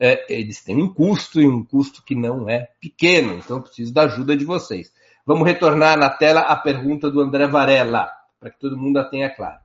é, 0.00 0.24
eles 0.32 0.62
têm 0.62 0.76
um 0.82 0.92
custo 0.92 1.40
e 1.40 1.46
um 1.46 1.64
custo 1.64 2.02
que 2.04 2.14
não 2.14 2.48
é 2.48 2.68
pequeno, 2.80 3.34
então 3.34 3.58
eu 3.58 3.62
preciso 3.62 3.92
da 3.92 4.02
ajuda 4.02 4.36
de 4.36 4.44
vocês. 4.44 4.92
Vamos 5.26 5.46
retornar 5.46 5.98
na 5.98 6.08
tela 6.08 6.40
a 6.40 6.56
pergunta 6.56 7.10
do 7.10 7.20
André 7.20 7.46
Varela, 7.46 8.10
para 8.40 8.50
que 8.50 8.58
todo 8.58 8.78
mundo 8.78 8.98
a 8.98 9.04
tenha 9.04 9.28
claro. 9.28 9.58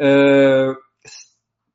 Uh, 0.00 0.76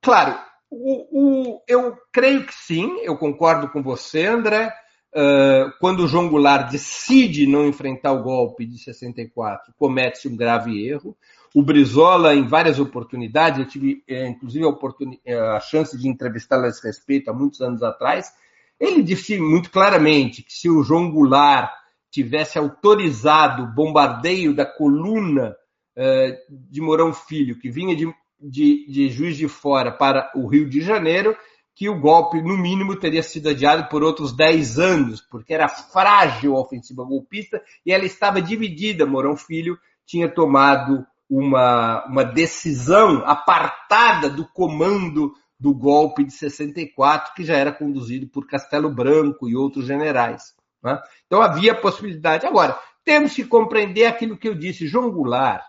claro, 0.01 0.37
o, 0.69 1.53
o, 1.53 1.61
eu 1.67 1.97
creio 2.11 2.45
que 2.45 2.53
sim, 2.53 2.99
eu 3.03 3.17
concordo 3.17 3.69
com 3.69 3.81
você, 3.81 4.25
André. 4.25 4.73
Uh, 5.13 5.71
quando 5.79 6.03
o 6.03 6.07
João 6.07 6.29
Goulart 6.29 6.71
decide 6.71 7.45
não 7.45 7.67
enfrentar 7.67 8.13
o 8.13 8.23
golpe 8.23 8.65
de 8.65 8.77
64, 8.77 9.73
comete 9.77 10.27
um 10.27 10.35
grave 10.35 10.87
erro. 10.87 11.15
O 11.53 11.61
Brizola, 11.61 12.33
em 12.33 12.47
várias 12.47 12.79
oportunidades, 12.79 13.59
eu 13.59 13.67
tive 13.67 14.03
é, 14.07 14.27
inclusive 14.27 14.63
a, 14.63 14.69
oportun... 14.69 15.17
É, 15.25 15.37
a 15.37 15.59
chance 15.59 15.97
de 15.97 16.07
entrevistá-lo 16.07 16.65
a 16.65 16.69
esse 16.69 16.85
respeito 16.85 17.29
há 17.29 17.33
muitos 17.33 17.61
anos 17.61 17.83
atrás, 17.83 18.31
ele 18.79 19.03
disse 19.03 19.37
muito 19.37 19.69
claramente 19.69 20.41
que 20.43 20.53
se 20.53 20.69
o 20.69 20.81
João 20.83 21.11
Goulart 21.11 21.71
tivesse 22.09 22.57
autorizado 22.57 23.63
o 23.63 23.67
bombardeio 23.67 24.55
da 24.55 24.65
coluna 24.65 25.55
de 26.49 26.81
Mourão 26.81 27.13
Filho, 27.13 27.59
que 27.59 27.69
vinha 27.69 27.95
de, 27.95 28.11
de, 28.39 28.85
de 28.87 29.09
Juiz 29.09 29.37
de 29.37 29.47
Fora 29.47 29.91
para 29.91 30.31
o 30.35 30.47
Rio 30.47 30.69
de 30.69 30.81
Janeiro, 30.81 31.35
que 31.75 31.89
o 31.89 31.99
golpe, 31.99 32.41
no 32.41 32.57
mínimo, 32.57 32.95
teria 32.95 33.23
sido 33.23 33.49
adiado 33.49 33.89
por 33.89 34.03
outros 34.03 34.35
10 34.35 34.79
anos, 34.79 35.21
porque 35.21 35.53
era 35.53 35.67
frágil 35.67 36.55
a 36.55 36.61
ofensiva 36.61 37.03
golpista 37.03 37.61
e 37.85 37.91
ela 37.91 38.05
estava 38.05 38.41
dividida. 38.41 39.05
Mourão 39.05 39.35
Filho 39.35 39.77
tinha 40.05 40.29
tomado 40.29 41.05
uma, 41.31 42.05
uma 42.07 42.25
decisão 42.25 43.23
apartada 43.25 44.29
do 44.29 44.45
comando 44.45 45.33
do 45.57 45.73
golpe 45.73 46.25
de 46.25 46.33
64, 46.33 47.33
que 47.33 47.45
já 47.45 47.55
era 47.55 47.71
conduzido 47.71 48.27
por 48.27 48.45
Castelo 48.45 48.93
Branco 48.93 49.47
e 49.47 49.55
outros 49.55 49.85
generais. 49.85 50.53
Né? 50.83 51.01
Então 51.25 51.41
havia 51.41 51.73
possibilidade. 51.73 52.45
Agora, 52.45 52.77
temos 53.05 53.33
que 53.33 53.45
compreender 53.45 54.07
aquilo 54.07 54.37
que 54.37 54.49
eu 54.49 54.53
disse. 54.53 54.87
João 54.87 55.09
Goulart, 55.09 55.63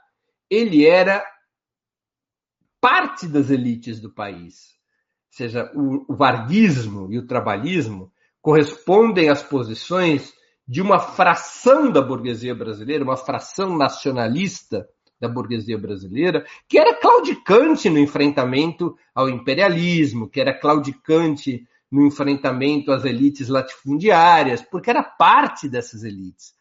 ele 0.50 0.84
era 0.84 1.24
parte 2.80 3.28
das 3.28 3.48
elites 3.48 4.00
do 4.00 4.12
país. 4.12 4.72
Ou 5.30 5.36
seja, 5.36 5.70
o, 5.76 6.12
o 6.12 6.16
varguismo 6.16 7.12
e 7.12 7.18
o 7.18 7.26
trabalhismo 7.26 8.12
correspondem 8.40 9.28
às 9.28 9.44
posições 9.44 10.32
de 10.66 10.82
uma 10.82 10.98
fração 10.98 11.92
da 11.92 12.02
burguesia 12.02 12.54
brasileira, 12.54 13.04
uma 13.04 13.16
fração 13.16 13.76
nacionalista 13.76 14.88
da 15.22 15.28
burguesia 15.28 15.78
brasileira, 15.78 16.44
que 16.68 16.76
era 16.76 16.96
claudicante 16.96 17.88
no 17.88 17.98
enfrentamento 17.98 18.96
ao 19.14 19.30
imperialismo, 19.30 20.28
que 20.28 20.40
era 20.40 20.52
claudicante 20.52 21.64
no 21.88 22.04
enfrentamento 22.04 22.90
às 22.90 23.04
elites 23.04 23.46
latifundiárias, 23.46 24.62
porque 24.62 24.90
era 24.90 25.04
parte 25.04 25.68
dessas 25.68 26.02
elites. 26.02 26.54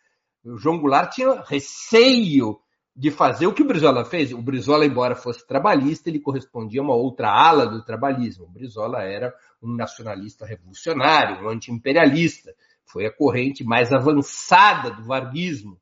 O 0.46 0.58
João 0.58 0.78
Goulart 0.78 1.12
tinha 1.16 1.42
receio 1.42 2.60
de 2.96 3.10
fazer 3.10 3.48
o 3.48 3.54
que 3.54 3.64
o 3.64 3.68
Brizola 3.68 4.06
fez. 4.06 4.32
O 4.32 4.42
Brizola, 4.42 4.86
embora 4.86 5.16
fosse 5.16 5.48
trabalhista, 5.48 6.08
ele 6.10 6.20
correspondia 6.20 6.82
a 6.82 6.84
uma 6.84 6.94
outra 6.94 7.32
ala 7.32 7.66
do 7.66 7.84
trabalhismo. 7.84 8.46
O 8.46 8.52
Brizola 8.52 9.02
era 9.02 9.34
um 9.60 9.76
nacionalista 9.76 10.46
revolucionário, 10.46 11.44
um 11.44 11.50
anti-imperialista. 11.50 12.54
Foi 12.86 13.08
a 13.08 13.12
corrente 13.12 13.64
mais 13.64 13.92
avançada 13.92 14.92
do 14.92 15.04
varguismo, 15.04 15.81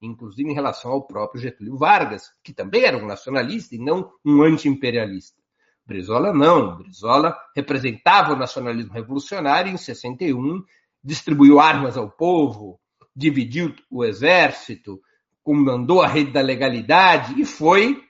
inclusive 0.00 0.50
em 0.50 0.54
relação 0.54 0.90
ao 0.92 1.06
próprio 1.06 1.40
Getúlio 1.40 1.76
Vargas, 1.76 2.32
que 2.42 2.52
também 2.52 2.84
era 2.84 2.96
um 2.96 3.06
nacionalista 3.06 3.74
e 3.74 3.78
não 3.78 4.10
um 4.24 4.42
anti-imperialista. 4.42 5.40
Brizola 5.84 6.32
não. 6.32 6.76
Brizola 6.76 7.36
representava 7.54 8.32
o 8.32 8.36
nacionalismo 8.36 8.92
revolucionário 8.92 9.72
em 9.72 9.76
61, 9.76 10.62
distribuiu 11.02 11.58
armas 11.58 11.96
ao 11.96 12.10
povo, 12.10 12.80
dividiu 13.14 13.74
o 13.90 14.04
exército, 14.04 15.00
comandou 15.42 16.02
a 16.02 16.06
rede 16.06 16.30
da 16.30 16.40
legalidade 16.40 17.40
e 17.40 17.44
foi 17.44 18.02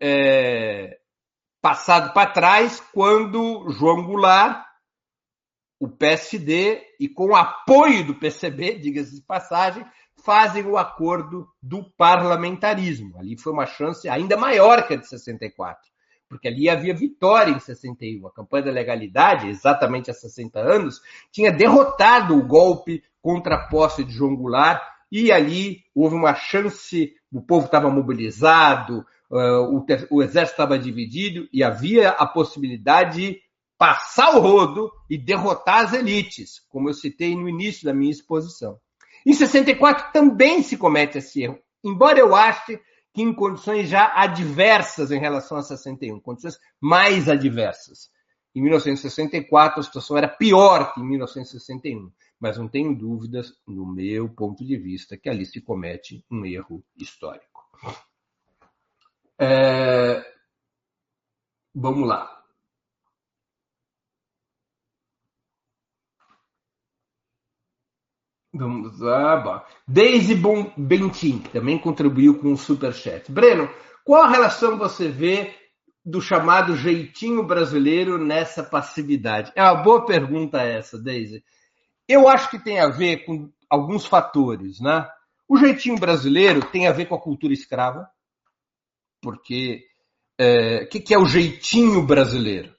é, 0.00 0.98
passado 1.60 2.12
para 2.12 2.30
trás 2.30 2.80
quando 2.92 3.68
João 3.70 4.04
Goulart, 4.04 4.64
o 5.80 5.88
PSD, 5.88 6.82
e 7.00 7.08
com 7.08 7.30
o 7.30 7.36
apoio 7.36 8.06
do 8.06 8.14
PCB, 8.14 8.78
diga-se 8.78 9.16
de 9.16 9.22
passagem, 9.22 9.84
fazem 10.24 10.64
o 10.66 10.78
acordo 10.78 11.46
do 11.62 11.84
parlamentarismo. 11.96 13.18
Ali 13.18 13.36
foi 13.36 13.52
uma 13.52 13.66
chance 13.66 14.08
ainda 14.08 14.36
maior 14.36 14.86
que 14.86 14.94
a 14.94 14.96
de 14.96 15.06
64, 15.06 15.82
porque 16.28 16.48
ali 16.48 16.68
havia 16.68 16.94
vitória 16.94 17.52
em 17.52 17.60
61. 17.60 18.26
A 18.26 18.32
campanha 18.32 18.64
da 18.64 18.70
legalidade, 18.72 19.48
exatamente 19.48 20.10
há 20.10 20.14
60 20.14 20.58
anos, 20.58 21.00
tinha 21.30 21.52
derrotado 21.52 22.36
o 22.36 22.46
golpe 22.46 23.02
contra 23.20 23.56
a 23.56 23.68
posse 23.68 24.02
de 24.02 24.12
João 24.12 24.34
Goulart 24.34 24.82
e 25.12 25.30
ali 25.30 25.84
houve 25.94 26.16
uma 26.16 26.34
chance, 26.34 27.14
o 27.30 27.42
povo 27.42 27.66
estava 27.66 27.90
mobilizado, 27.90 29.04
uh, 29.30 29.76
o, 29.76 29.86
o, 30.10 30.22
exército 30.22 30.54
estava 30.54 30.78
dividido 30.78 31.46
e 31.52 31.62
havia 31.62 32.10
a 32.10 32.26
possibilidade 32.26 33.20
de 33.20 33.40
passar 33.78 34.34
o 34.36 34.40
rodo 34.40 34.90
e 35.10 35.18
derrotar 35.18 35.84
as 35.84 35.92
elites, 35.92 36.60
como 36.68 36.88
eu 36.88 36.94
citei 36.94 37.36
no 37.36 37.48
início 37.48 37.84
da 37.84 37.92
minha 37.92 38.10
exposição. 38.10 38.80
Em 39.24 39.32
64 39.32 40.12
também 40.12 40.62
se 40.62 40.76
comete 40.76 41.18
esse 41.18 41.42
erro, 41.42 41.58
embora 41.82 42.18
eu 42.18 42.34
ache 42.34 42.78
que 43.12 43.22
em 43.22 43.32
condições 43.32 43.88
já 43.88 44.12
adversas 44.14 45.10
em 45.10 45.18
relação 45.18 45.56
a 45.56 45.62
61, 45.62 46.20
condições 46.20 46.58
mais 46.80 47.28
adversas. 47.28 48.10
Em 48.54 48.62
1964 48.62 49.80
a 49.80 49.82
situação 49.82 50.16
era 50.16 50.28
pior 50.28 50.92
que 50.92 51.00
em 51.00 51.04
1961 51.04 52.10
mas 52.44 52.58
não 52.58 52.68
tenho 52.68 52.94
dúvidas, 52.94 53.58
no 53.66 53.86
meu 53.86 54.28
ponto 54.28 54.62
de 54.62 54.76
vista, 54.76 55.16
que 55.16 55.30
ali 55.30 55.46
se 55.46 55.62
comete 55.62 56.22
um 56.30 56.44
erro 56.44 56.84
histórico. 56.94 57.66
É... 59.38 60.22
Vamos 61.74 62.06
lá. 62.06 62.43
Vamos 68.54 69.00
lá. 69.00 69.66
Daisy 69.86 70.40
Bentin, 70.76 71.40
também 71.52 71.76
contribuiu 71.76 72.38
com 72.38 72.52
o 72.52 72.56
Superchat. 72.56 73.30
Breno, 73.32 73.68
qual 74.04 74.30
relação 74.30 74.78
você 74.78 75.08
vê 75.08 75.52
do 76.04 76.20
chamado 76.20 76.76
jeitinho 76.76 77.42
brasileiro 77.42 78.16
nessa 78.16 78.62
passividade? 78.62 79.50
É 79.56 79.62
uma 79.62 79.82
boa 79.82 80.06
pergunta 80.06 80.62
essa, 80.62 81.02
Daisy. 81.02 81.42
Eu 82.06 82.28
acho 82.28 82.48
que 82.48 82.62
tem 82.62 82.78
a 82.78 82.88
ver 82.88 83.24
com 83.24 83.50
alguns 83.68 84.06
fatores, 84.06 84.78
né? 84.80 85.08
O 85.48 85.56
jeitinho 85.56 85.98
brasileiro 85.98 86.64
tem 86.70 86.86
a 86.86 86.92
ver 86.92 87.06
com 87.06 87.16
a 87.16 87.20
cultura 87.20 87.52
escrava, 87.52 88.08
porque 89.20 89.84
o 90.38 90.42
é, 90.42 90.86
que, 90.86 91.00
que, 91.00 91.12
é 91.12 91.18
o 91.18 91.26
jeitinho 91.26 92.06
brasileiro? 92.06 92.72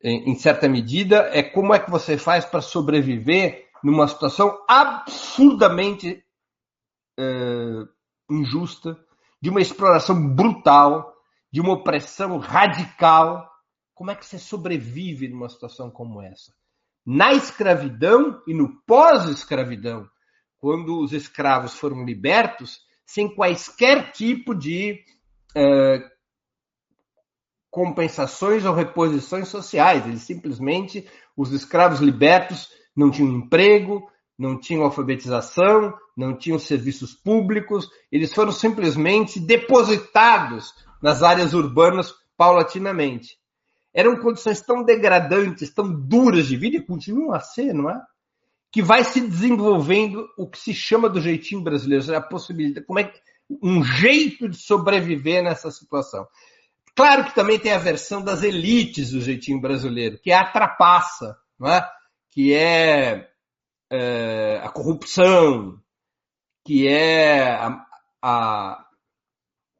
Em, 0.00 0.30
em 0.30 0.34
certa 0.36 0.68
medida, 0.68 1.30
é 1.32 1.42
como 1.42 1.74
é 1.74 1.80
que 1.80 1.90
você 1.90 2.16
faz 2.16 2.44
para 2.44 2.60
sobreviver 2.60 3.63
numa 3.84 4.08
situação 4.08 4.64
absurdamente 4.66 6.24
é, 7.18 7.24
injusta, 8.30 8.98
de 9.40 9.50
uma 9.50 9.60
exploração 9.60 10.34
brutal, 10.34 11.14
de 11.52 11.60
uma 11.60 11.74
opressão 11.74 12.38
radical. 12.38 13.48
Como 13.94 14.10
é 14.10 14.16
que 14.16 14.26
você 14.26 14.38
sobrevive 14.38 15.28
numa 15.28 15.48
situação 15.48 15.90
como 15.90 16.20
essa? 16.20 16.52
na 17.04 17.34
escravidão 17.34 18.42
e 18.46 18.54
no 18.54 18.80
pós-escravidão, 18.86 20.08
quando 20.58 21.00
os 21.00 21.12
escravos 21.12 21.74
foram 21.74 22.04
libertos, 22.04 22.80
sem 23.04 23.34
quaisquer 23.34 24.12
tipo 24.12 24.54
de 24.54 25.04
uh, 25.54 26.10
compensações 27.70 28.64
ou 28.64 28.74
reposições 28.74 29.48
sociais. 29.48 30.06
Eles 30.06 30.22
simplesmente, 30.22 31.06
os 31.36 31.52
escravos 31.52 32.00
libertos, 32.00 32.68
não 32.96 33.10
tinham 33.10 33.32
emprego, 33.32 34.08
não 34.38 34.58
tinham 34.58 34.84
alfabetização, 34.84 35.94
não 36.16 36.36
tinham 36.36 36.58
serviços 36.58 37.14
públicos, 37.14 37.88
eles 38.10 38.32
foram 38.32 38.52
simplesmente 38.52 39.40
depositados 39.40 40.72
nas 41.02 41.22
áreas 41.22 41.54
urbanas 41.54 42.12
paulatinamente 42.36 43.38
eram 43.94 44.16
condições 44.16 44.60
tão 44.60 44.82
degradantes, 44.82 45.72
tão 45.72 45.88
duras 45.88 46.48
de 46.48 46.56
vida, 46.56 46.78
e 46.78 46.82
continuam 46.84 47.32
a 47.32 47.38
ser, 47.38 47.72
não 47.72 47.88
é? 47.88 48.02
Que 48.72 48.82
vai 48.82 49.04
se 49.04 49.20
desenvolvendo 49.20 50.28
o 50.36 50.50
que 50.50 50.58
se 50.58 50.74
chama 50.74 51.08
do 51.08 51.20
jeitinho 51.20 51.62
brasileiro, 51.62 52.16
a 52.16 52.20
possibilidade, 52.20 52.84
como 52.84 52.98
é 52.98 53.12
um 53.62 53.84
jeito 53.84 54.48
de 54.48 54.56
sobreviver 54.56 55.44
nessa 55.44 55.70
situação. 55.70 56.26
Claro 56.96 57.24
que 57.24 57.34
também 57.34 57.58
tem 57.58 57.72
a 57.72 57.78
versão 57.78 58.22
das 58.22 58.42
elites 58.42 59.10
do 59.10 59.20
jeitinho 59.20 59.60
brasileiro, 59.60 60.18
que 60.18 60.30
é 60.30 60.36
a 60.36 60.50
trapaça, 60.50 61.36
não 61.58 61.68
é? 61.68 61.88
que 62.34 62.52
é, 62.52 63.28
é 63.90 64.60
a 64.62 64.68
corrupção, 64.68 65.78
que 66.64 66.88
é 66.88 67.52
a, 67.52 67.84
a, 68.20 68.84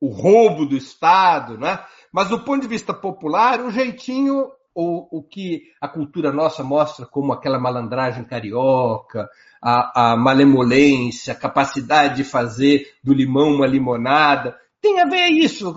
o 0.01 0.09
roubo 0.09 0.65
do 0.65 0.77
Estado, 0.77 1.59
né? 1.59 1.85
Mas 2.13 2.29
do 2.29 2.45
ponto 2.45 2.63
de 2.63 2.69
vista 2.69 2.95
popular, 2.95 3.61
o 3.61 3.73
jeitinho, 3.73 4.53
ou 4.73 5.09
o 5.11 5.23
que 5.23 5.63
a 5.81 5.89
cultura 5.89 6.33
nossa 6.33 6.63
mostra 6.63 7.07
como 7.07 7.33
aquela 7.33 7.59
malandragem 7.59 8.25
carioca, 8.25 9.29
a, 9.61 10.13
a 10.13 10.17
malemolência, 10.17 11.33
a 11.33 11.37
capacidade 11.37 12.17
de 12.17 12.25
fazer 12.25 12.87
do 13.03 13.13
limão 13.13 13.55
uma 13.55 13.67
limonada, 13.67 14.57
tem 14.81 15.01
a 15.01 15.07
ver 15.07 15.29
isso, 15.29 15.75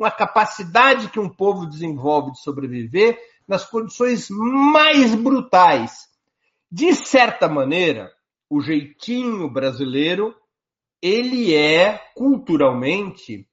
é 0.00 0.02
com 0.02 0.04
a 0.06 0.10
capacidade 0.10 1.10
que 1.10 1.20
um 1.20 1.28
povo 1.28 1.66
desenvolve 1.66 2.32
de 2.32 2.40
sobreviver 2.40 3.18
nas 3.46 3.66
condições 3.68 4.28
mais 4.30 5.14
brutais. 5.14 6.08
De 6.72 6.94
certa 6.94 7.46
maneira, 7.48 8.10
o 8.48 8.62
jeitinho 8.62 9.50
brasileiro, 9.50 10.34
ele 11.02 11.54
é 11.54 11.98
culturalmente 12.14 13.46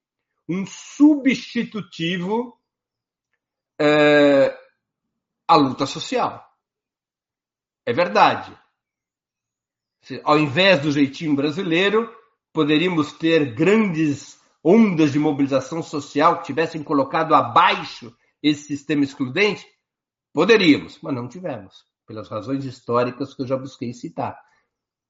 um 0.47 0.65
substitutivo 0.65 2.57
é, 3.77 4.57
à 5.45 5.55
luta 5.57 5.85
social. 5.85 6.41
É 7.85 7.91
verdade. 7.91 8.57
Ao 10.23 10.39
invés 10.39 10.81
do 10.81 10.93
jeitinho 10.93 11.35
brasileiro, 11.35 12.09
poderíamos 12.53 13.11
ter 13.11 13.53
grandes 13.53 14.39
ondas 14.69 15.13
de 15.13 15.19
mobilização 15.19 15.81
social 15.81 16.39
que 16.39 16.47
tivessem 16.47 16.83
colocado 16.83 17.33
abaixo 17.33 18.13
esse 18.43 18.63
sistema 18.63 19.05
excludente? 19.05 19.65
Poderíamos, 20.33 20.99
mas 21.01 21.15
não 21.15 21.29
tivemos, 21.29 21.85
pelas 22.05 22.27
razões 22.27 22.65
históricas 22.65 23.33
que 23.33 23.43
eu 23.43 23.47
já 23.47 23.55
busquei 23.55 23.93
citar, 23.93 24.37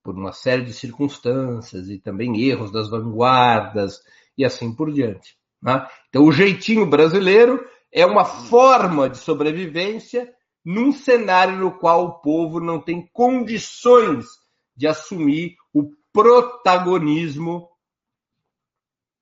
por 0.03 0.13
uma 0.13 0.31
série 0.31 0.63
de 0.63 0.73
circunstâncias 0.73 1.89
e 1.89 1.97
também 1.97 2.39
erros 2.39 2.71
das 2.71 2.87
vanguardas 2.87 3.99
e 4.37 4.45
assim 4.45 4.75
por 4.75 4.93
diante. 4.93 5.35
Né? 5.59 5.87
Então, 6.07 6.23
o 6.23 6.31
jeitinho 6.31 6.85
brasileiro 6.85 7.67
é 7.91 8.05
uma 8.05 8.25
forma 8.25 9.09
de 9.09 9.17
sobrevivência 9.17 10.31
num 10.63 10.91
cenário 10.91 11.57
no 11.57 11.71
qual 11.71 12.05
o 12.05 12.21
povo 12.21 12.59
não 12.59 12.79
tem 12.79 13.09
condições 13.11 14.27
de 14.75 14.85
assumir 14.85 15.55
o 15.73 15.89
protagonismo 16.13 17.67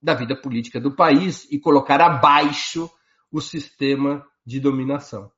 da 0.06 0.14
vida 0.14 0.40
política 0.40 0.80
do 0.80 0.96
país 0.96 1.52
e 1.52 1.60
colocar 1.60 2.00
abaixo 2.00 2.88
o 3.32 3.42
sistema 3.42 4.24
de 4.46 4.60
dominação. 4.60 5.32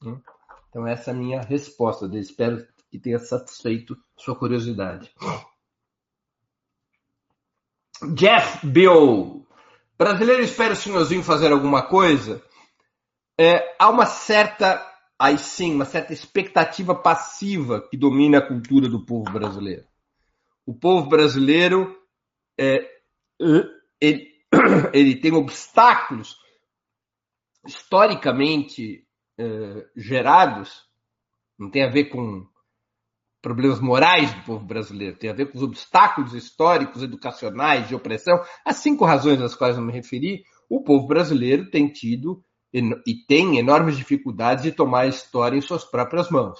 Né? 0.00 0.16
Então, 0.68 0.86
essa 0.86 1.10
é 1.10 1.14
a 1.14 1.16
minha 1.16 1.40
resposta. 1.40 2.06
Eu 2.06 2.20
espero 2.20 2.64
que 2.88 3.00
tenha 3.00 3.18
satisfeito 3.18 3.96
sua 4.16 4.36
curiosidade. 4.36 5.12
Jeff 8.14 8.64
Bill. 8.64 9.44
Brasileiro 9.98 10.42
espera 10.42 10.74
o 10.74 10.76
senhorzinho 10.76 11.24
fazer 11.24 11.50
alguma 11.50 11.82
coisa? 11.88 12.40
É, 13.36 13.74
há 13.76 13.88
uma 13.90 14.06
certa, 14.06 14.86
aí 15.18 15.36
sim, 15.36 15.74
uma 15.74 15.84
certa 15.84 16.12
expectativa 16.12 16.94
passiva 16.94 17.80
que 17.80 17.96
domina 17.96 18.38
a 18.38 18.46
cultura 18.46 18.88
do 18.88 19.04
povo 19.04 19.32
brasileiro. 19.32 19.84
O 20.64 20.74
povo 20.74 21.08
brasileiro 21.08 21.96
é, 22.58 22.96
ele, 24.00 24.28
ele 24.92 25.16
tem 25.16 25.32
obstáculos 25.32 26.36
historicamente 27.66 29.06
eh, 29.38 29.86
gerados, 29.96 30.84
não 31.58 31.70
tem 31.70 31.84
a 31.84 31.90
ver 31.90 32.06
com 32.06 32.46
problemas 33.42 33.80
morais 33.80 34.32
do 34.34 34.42
povo 34.42 34.64
brasileiro, 34.64 35.16
tem 35.16 35.30
a 35.30 35.34
ver 35.34 35.50
com 35.50 35.58
os 35.58 35.62
obstáculos 35.62 36.34
históricos, 36.34 37.02
educacionais, 37.02 37.88
de 37.88 37.94
opressão, 37.94 38.42
as 38.64 38.76
cinco 38.76 39.04
razões 39.04 39.40
às 39.40 39.54
quais 39.54 39.76
eu 39.76 39.82
me 39.82 39.92
referi, 39.92 40.42
o 40.68 40.82
povo 40.82 41.06
brasileiro 41.06 41.70
tem 41.70 41.88
tido 41.88 42.42
e 42.72 43.24
tem 43.26 43.58
enormes 43.58 43.96
dificuldades 43.96 44.64
de 44.64 44.72
tomar 44.72 45.02
a 45.02 45.06
história 45.06 45.56
em 45.56 45.60
suas 45.60 45.84
próprias 45.84 46.28
mãos. 46.30 46.58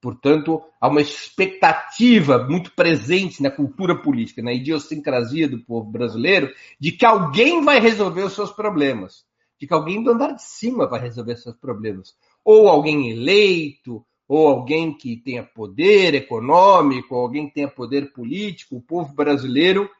Portanto, 0.00 0.62
há 0.80 0.88
uma 0.88 1.00
expectativa 1.00 2.38
muito 2.38 2.72
presente 2.72 3.42
na 3.42 3.50
cultura 3.50 3.96
política, 3.96 4.40
na 4.40 4.52
idiosincrasia 4.52 5.48
do 5.48 5.58
povo 5.58 5.90
brasileiro, 5.90 6.52
de 6.78 6.92
que 6.92 7.04
alguém 7.04 7.64
vai 7.64 7.80
resolver 7.80 8.22
os 8.22 8.32
seus 8.32 8.52
problemas, 8.52 9.24
de 9.58 9.66
que 9.66 9.74
alguém 9.74 10.02
do 10.02 10.10
andar 10.10 10.32
de 10.32 10.42
cima 10.42 10.86
vai 10.86 11.00
resolver 11.00 11.36
seus 11.36 11.56
problemas. 11.56 12.16
Ou 12.44 12.68
alguém 12.68 13.10
eleito, 13.10 14.06
ou 14.28 14.46
alguém 14.46 14.96
que 14.96 15.16
tenha 15.16 15.42
poder 15.42 16.14
econômico, 16.14 17.14
ou 17.16 17.22
alguém 17.22 17.48
que 17.48 17.54
tenha 17.54 17.68
poder 17.68 18.12
político. 18.12 18.76
O 18.76 18.82
povo 18.82 19.12
brasileiro, 19.14 19.90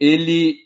ele 0.00 0.56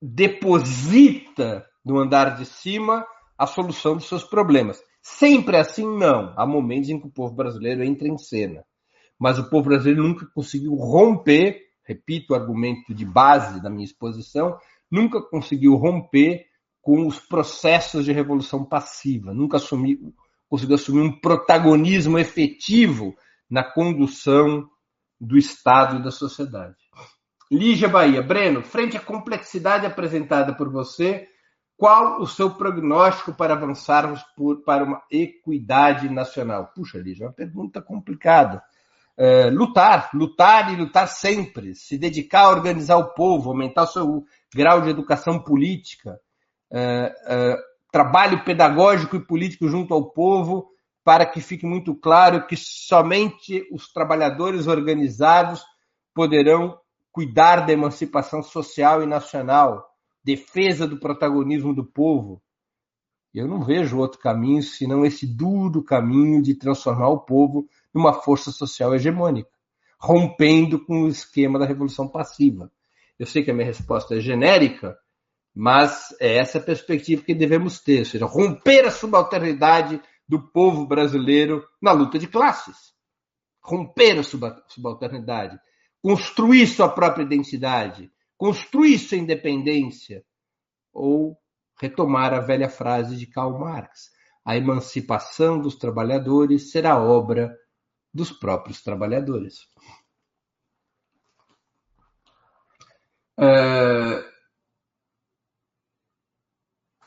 deposita 0.00 1.64
no 1.84 1.98
andar 1.98 2.36
de 2.36 2.44
cima 2.44 3.06
a 3.38 3.46
solução 3.46 3.94
dos 3.94 4.08
seus 4.08 4.24
problemas. 4.24 4.82
Sempre 5.02 5.56
assim, 5.56 5.84
não. 5.84 6.32
Há 6.36 6.46
momentos 6.46 6.88
em 6.88 7.00
que 7.00 7.08
o 7.08 7.10
povo 7.10 7.34
brasileiro 7.34 7.82
entra 7.82 8.06
em 8.06 8.16
cena. 8.16 8.64
Mas 9.18 9.38
o 9.38 9.50
povo 9.50 9.68
brasileiro 9.68 10.02
nunca 10.02 10.26
conseguiu 10.26 10.74
romper, 10.74 11.60
repito 11.84 12.32
o 12.32 12.36
argumento 12.36 12.94
de 12.94 13.04
base 13.04 13.60
da 13.60 13.68
minha 13.68 13.84
exposição, 13.84 14.56
nunca 14.90 15.20
conseguiu 15.20 15.74
romper 15.74 16.46
com 16.80 17.06
os 17.06 17.18
processos 17.18 18.04
de 18.04 18.12
revolução 18.12 18.64
passiva, 18.64 19.32
nunca 19.32 19.56
assumiu, 19.56 20.12
conseguiu 20.48 20.74
assumir 20.74 21.00
um 21.00 21.20
protagonismo 21.20 22.18
efetivo 22.18 23.14
na 23.48 23.62
condução 23.62 24.68
do 25.20 25.38
Estado 25.38 25.98
e 25.98 26.02
da 26.02 26.10
sociedade. 26.10 26.76
Lígia 27.50 27.88
Bahia, 27.88 28.22
Breno, 28.22 28.62
frente 28.62 28.96
à 28.96 29.00
complexidade 29.00 29.86
apresentada 29.86 30.54
por 30.54 30.70
você, 30.70 31.28
qual 31.76 32.20
o 32.20 32.26
seu 32.26 32.50
prognóstico 32.50 33.32
para 33.32 33.54
avançarmos 33.54 34.22
por, 34.36 34.62
para 34.62 34.84
uma 34.84 35.02
equidade 35.10 36.08
nacional? 36.08 36.70
Puxa, 36.74 36.98
Lígia, 36.98 37.24
é 37.24 37.26
uma 37.28 37.32
pergunta 37.32 37.82
complicada. 37.82 38.62
É, 39.16 39.50
lutar, 39.50 40.10
lutar 40.14 40.72
e 40.72 40.76
lutar 40.76 41.06
sempre, 41.06 41.74
se 41.74 41.98
dedicar 41.98 42.42
a 42.42 42.50
organizar 42.50 42.96
o 42.96 43.12
povo, 43.12 43.50
aumentar 43.50 43.82
o 43.82 43.86
seu 43.86 44.24
grau 44.54 44.80
de 44.80 44.90
educação 44.90 45.38
política, 45.38 46.18
é, 46.70 47.14
é, 47.26 47.56
trabalho 47.90 48.42
pedagógico 48.42 49.16
e 49.16 49.26
político 49.26 49.68
junto 49.68 49.92
ao 49.92 50.10
povo, 50.12 50.68
para 51.04 51.26
que 51.26 51.40
fique 51.40 51.66
muito 51.66 51.94
claro 51.94 52.46
que 52.46 52.56
somente 52.56 53.68
os 53.72 53.92
trabalhadores 53.92 54.66
organizados 54.66 55.62
poderão 56.14 56.78
cuidar 57.10 57.66
da 57.66 57.72
emancipação 57.72 58.42
social 58.42 59.02
e 59.02 59.06
nacional 59.06 59.91
defesa 60.24 60.86
do 60.86 60.98
protagonismo 60.98 61.74
do 61.74 61.84
povo. 61.84 62.42
Eu 63.34 63.48
não 63.48 63.62
vejo 63.62 63.98
outro 63.98 64.18
caminho 64.18 64.62
senão 64.62 65.04
esse 65.04 65.26
duro 65.26 65.82
caminho 65.82 66.42
de 66.42 66.54
transformar 66.54 67.08
o 67.08 67.20
povo 67.20 67.66
numa 67.92 68.12
força 68.12 68.50
social 68.50 68.94
hegemônica, 68.94 69.50
rompendo 69.98 70.84
com 70.84 71.04
o 71.04 71.08
esquema 71.08 71.58
da 71.58 71.66
revolução 71.66 72.06
passiva. 72.06 72.70
Eu 73.18 73.26
sei 73.26 73.42
que 73.42 73.50
a 73.50 73.54
minha 73.54 73.66
resposta 73.66 74.16
é 74.16 74.20
genérica, 74.20 74.96
mas 75.54 76.14
é 76.20 76.36
essa 76.36 76.58
a 76.58 76.62
perspectiva 76.62 77.22
que 77.22 77.34
devemos 77.34 77.80
ter, 77.80 78.00
ou 78.00 78.04
seja, 78.04 78.26
romper 78.26 78.84
a 78.86 78.90
subalternidade 78.90 80.00
do 80.28 80.40
povo 80.50 80.86
brasileiro 80.86 81.64
na 81.80 81.92
luta 81.92 82.18
de 82.18 82.26
classes. 82.26 82.92
Romper 83.60 84.18
a 84.18 84.22
subalternidade, 84.68 85.58
construir 86.02 86.66
sua 86.66 86.88
própria 86.88 87.22
identidade, 87.22 88.10
construir 88.42 88.98
sua 88.98 89.18
independência 89.18 90.24
ou 90.92 91.38
retomar 91.80 92.34
a 92.34 92.40
velha 92.40 92.68
frase 92.68 93.16
de 93.16 93.24
Karl 93.24 93.56
Marx: 93.56 94.10
a 94.44 94.56
emancipação 94.56 95.60
dos 95.60 95.76
trabalhadores 95.76 96.72
será 96.72 97.00
obra 97.00 97.56
dos 98.12 98.32
próprios 98.32 98.82
trabalhadores. 98.82 99.60
Uh... 103.38 104.32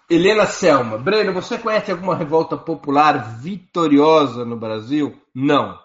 Helena 0.10 0.46
Selma, 0.46 0.98
Breno, 0.98 1.34
você 1.34 1.58
conhece 1.58 1.92
alguma 1.92 2.16
revolta 2.16 2.56
popular 2.56 3.40
vitoriosa 3.42 4.46
no 4.46 4.58
Brasil? 4.58 5.22
Não. 5.34 5.85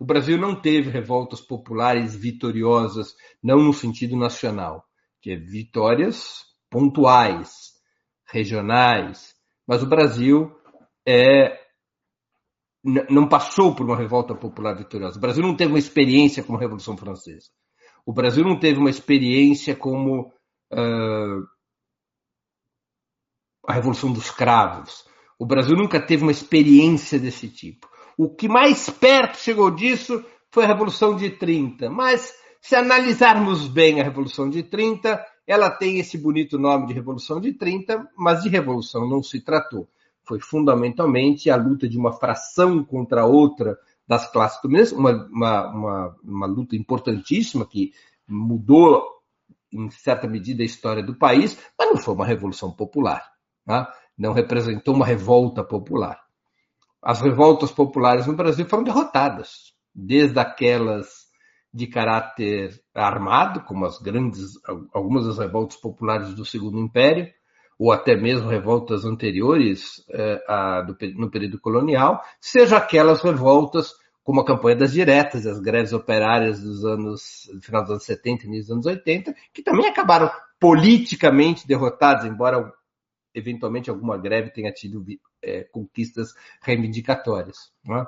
O 0.00 0.04
Brasil 0.06 0.38
não 0.38 0.58
teve 0.58 0.88
revoltas 0.88 1.42
populares 1.42 2.16
vitoriosas, 2.16 3.14
não 3.42 3.58
no 3.58 3.74
sentido 3.74 4.16
nacional, 4.16 4.82
que 5.20 5.30
é 5.30 5.36
vitórias 5.36 6.46
pontuais, 6.70 7.74
regionais, 8.24 9.34
mas 9.68 9.82
o 9.82 9.86
Brasil 9.86 10.50
é, 11.06 11.54
não 12.82 13.28
passou 13.28 13.74
por 13.74 13.84
uma 13.84 13.96
revolta 13.96 14.34
popular 14.34 14.74
vitoriosa. 14.74 15.18
O 15.18 15.20
Brasil 15.20 15.42
não 15.42 15.54
teve 15.54 15.70
uma 15.70 15.78
experiência 15.78 16.42
como 16.42 16.56
a 16.56 16.60
Revolução 16.62 16.96
Francesa. 16.96 17.50
O 18.06 18.12
Brasil 18.14 18.42
não 18.42 18.58
teve 18.58 18.78
uma 18.78 18.88
experiência 18.88 19.76
como 19.76 20.32
uh, 20.72 21.46
a 23.66 23.74
Revolução 23.74 24.10
dos 24.10 24.30
Cravos. 24.30 25.04
O 25.38 25.44
Brasil 25.44 25.76
nunca 25.76 26.00
teve 26.00 26.22
uma 26.22 26.32
experiência 26.32 27.18
desse 27.18 27.50
tipo. 27.50 27.86
O 28.16 28.28
que 28.28 28.48
mais 28.48 28.90
perto 28.90 29.38
chegou 29.38 29.70
disso 29.70 30.24
foi 30.50 30.64
a 30.64 30.66
Revolução 30.66 31.16
de 31.16 31.30
30. 31.30 31.88
Mas, 31.90 32.34
se 32.60 32.74
analisarmos 32.74 33.68
bem 33.68 34.00
a 34.00 34.04
Revolução 34.04 34.48
de 34.50 34.62
30, 34.62 35.24
ela 35.46 35.70
tem 35.70 35.98
esse 35.98 36.18
bonito 36.18 36.58
nome 36.58 36.86
de 36.86 36.92
Revolução 36.92 37.40
de 37.40 37.52
30, 37.52 38.08
mas 38.16 38.42
de 38.42 38.48
revolução 38.48 39.08
não 39.08 39.22
se 39.22 39.40
tratou. 39.40 39.88
Foi 40.22 40.38
fundamentalmente 40.40 41.50
a 41.50 41.56
luta 41.56 41.88
de 41.88 41.98
uma 41.98 42.12
fração 42.12 42.84
contra 42.84 43.24
outra 43.24 43.78
das 44.06 44.30
classes 44.30 44.60
dominantes, 44.62 44.92
uma, 44.92 45.12
uma, 45.26 45.68
uma, 45.68 46.16
uma 46.22 46.46
luta 46.46 46.76
importantíssima 46.76 47.66
que 47.66 47.92
mudou, 48.28 49.04
em 49.72 49.90
certa 49.90 50.28
medida, 50.28 50.62
a 50.62 50.66
história 50.66 51.02
do 51.02 51.16
país, 51.16 51.58
mas 51.78 51.88
não 51.88 51.96
foi 51.96 52.14
uma 52.14 52.26
revolução 52.26 52.70
popular. 52.70 53.24
Tá? 53.64 53.92
Não 54.16 54.32
representou 54.32 54.94
uma 54.94 55.06
revolta 55.06 55.64
popular 55.64 56.20
as 57.02 57.20
revoltas 57.20 57.70
populares 57.70 58.26
no 58.26 58.34
Brasil 58.34 58.66
foram 58.66 58.84
derrotadas, 58.84 59.72
desde 59.94 60.38
aquelas 60.38 61.30
de 61.72 61.86
caráter 61.86 62.80
armado, 62.94 63.62
como 63.62 63.86
as 63.86 63.98
grandes, 63.98 64.52
algumas 64.92 65.26
das 65.26 65.38
revoltas 65.38 65.76
populares 65.76 66.34
do 66.34 66.44
Segundo 66.44 66.78
Império, 66.78 67.28
ou 67.78 67.92
até 67.92 68.14
mesmo 68.14 68.48
revoltas 68.48 69.04
anteriores 69.04 70.04
eh, 70.10 70.44
a, 70.46 70.82
do, 70.82 70.96
no 71.16 71.30
período 71.30 71.58
colonial, 71.58 72.20
seja 72.40 72.76
aquelas 72.76 73.22
revoltas 73.22 73.92
como 74.22 74.42
a 74.42 74.44
campanha 74.44 74.76
das 74.76 74.92
diretas, 74.92 75.46
as 75.46 75.60
greves 75.60 75.92
operárias 75.92 76.60
dos 76.60 76.84
anos, 76.84 77.48
do 77.54 77.62
final 77.62 77.82
dos 77.82 77.92
anos 77.92 78.04
70 78.04 78.44
e 78.44 78.48
início 78.48 78.74
dos 78.74 78.86
anos 78.86 78.98
80, 78.98 79.34
que 79.54 79.62
também 79.62 79.86
acabaram 79.88 80.30
politicamente 80.58 81.66
derrotados, 81.66 82.26
embora 82.26 82.70
eventualmente 83.34 83.90
alguma 83.90 84.16
greve 84.16 84.50
tenha 84.50 84.72
tido 84.72 85.04
é, 85.42 85.64
conquistas 85.64 86.34
reivindicatórias. 86.62 87.72
Né? 87.84 88.04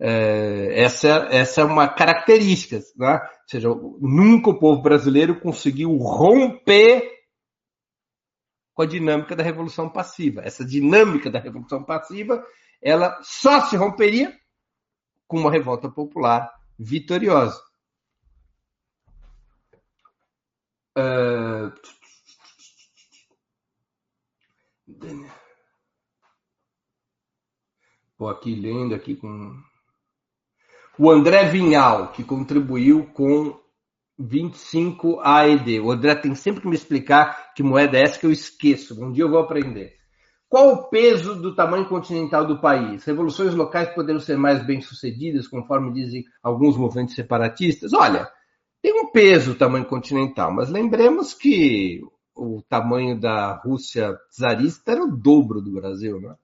É, 0.00 0.82
essa, 0.82 1.28
essa 1.30 1.60
é 1.60 1.64
uma 1.64 1.88
característica, 1.88 2.80
né? 2.96 3.14
ou 3.14 3.48
seja, 3.48 3.68
nunca 4.00 4.50
o 4.50 4.58
povo 4.58 4.82
brasileiro 4.82 5.40
conseguiu 5.40 5.96
romper 5.96 7.18
com 8.74 8.82
a 8.82 8.86
dinâmica 8.86 9.34
da 9.34 9.42
revolução 9.42 9.88
passiva. 9.88 10.42
Essa 10.44 10.64
dinâmica 10.64 11.30
da 11.30 11.40
revolução 11.40 11.82
passiva, 11.82 12.44
ela 12.80 13.18
só 13.22 13.62
se 13.62 13.76
romperia 13.76 14.32
com 15.26 15.38
uma 15.38 15.50
revolta 15.50 15.90
popular 15.90 16.48
vitoriosa. 16.78 17.60
Uh... 20.96 21.72
Vou 28.18 28.28
aqui 28.28 28.54
lendo 28.54 28.94
aqui 28.94 29.14
com 29.14 29.54
o 30.98 31.10
André 31.10 31.44
Vinhal, 31.44 32.10
que 32.10 32.24
contribuiu 32.24 33.06
com 33.12 33.56
25 34.18 35.20
AED. 35.20 35.80
O 35.80 35.92
André 35.92 36.16
tem 36.16 36.34
sempre 36.34 36.60
que 36.60 36.68
me 36.68 36.74
explicar 36.74 37.52
que 37.54 37.62
moeda 37.62 37.96
é 37.96 38.02
essa 38.02 38.18
que 38.18 38.26
eu 38.26 38.32
esqueço. 38.32 39.00
Um 39.02 39.12
dia 39.12 39.22
eu 39.22 39.30
vou 39.30 39.38
aprender. 39.38 39.96
Qual 40.48 40.72
o 40.72 40.88
peso 40.88 41.40
do 41.40 41.54
tamanho 41.54 41.86
continental 41.88 42.44
do 42.46 42.60
país? 42.60 43.04
Revoluções 43.04 43.54
locais 43.54 43.90
poderiam 43.90 44.18
ser 44.18 44.36
mais 44.36 44.64
bem-sucedidas, 44.66 45.46
conforme 45.46 45.92
dizem 45.92 46.24
alguns 46.42 46.76
movimentos 46.76 47.14
separatistas? 47.14 47.92
Olha, 47.92 48.28
tem 48.82 48.92
um 48.92 49.12
peso 49.12 49.52
o 49.52 49.54
tamanho 49.54 49.84
continental, 49.84 50.52
mas 50.52 50.70
lembremos 50.70 51.34
que 51.34 52.00
o 52.38 52.62
tamanho 52.62 53.18
da 53.18 53.52
Rússia 53.52 54.16
czarista 54.30 54.92
era 54.92 55.04
o 55.04 55.16
dobro 55.16 55.60
do 55.60 55.72
Brasil, 55.72 56.20
né? 56.20 56.36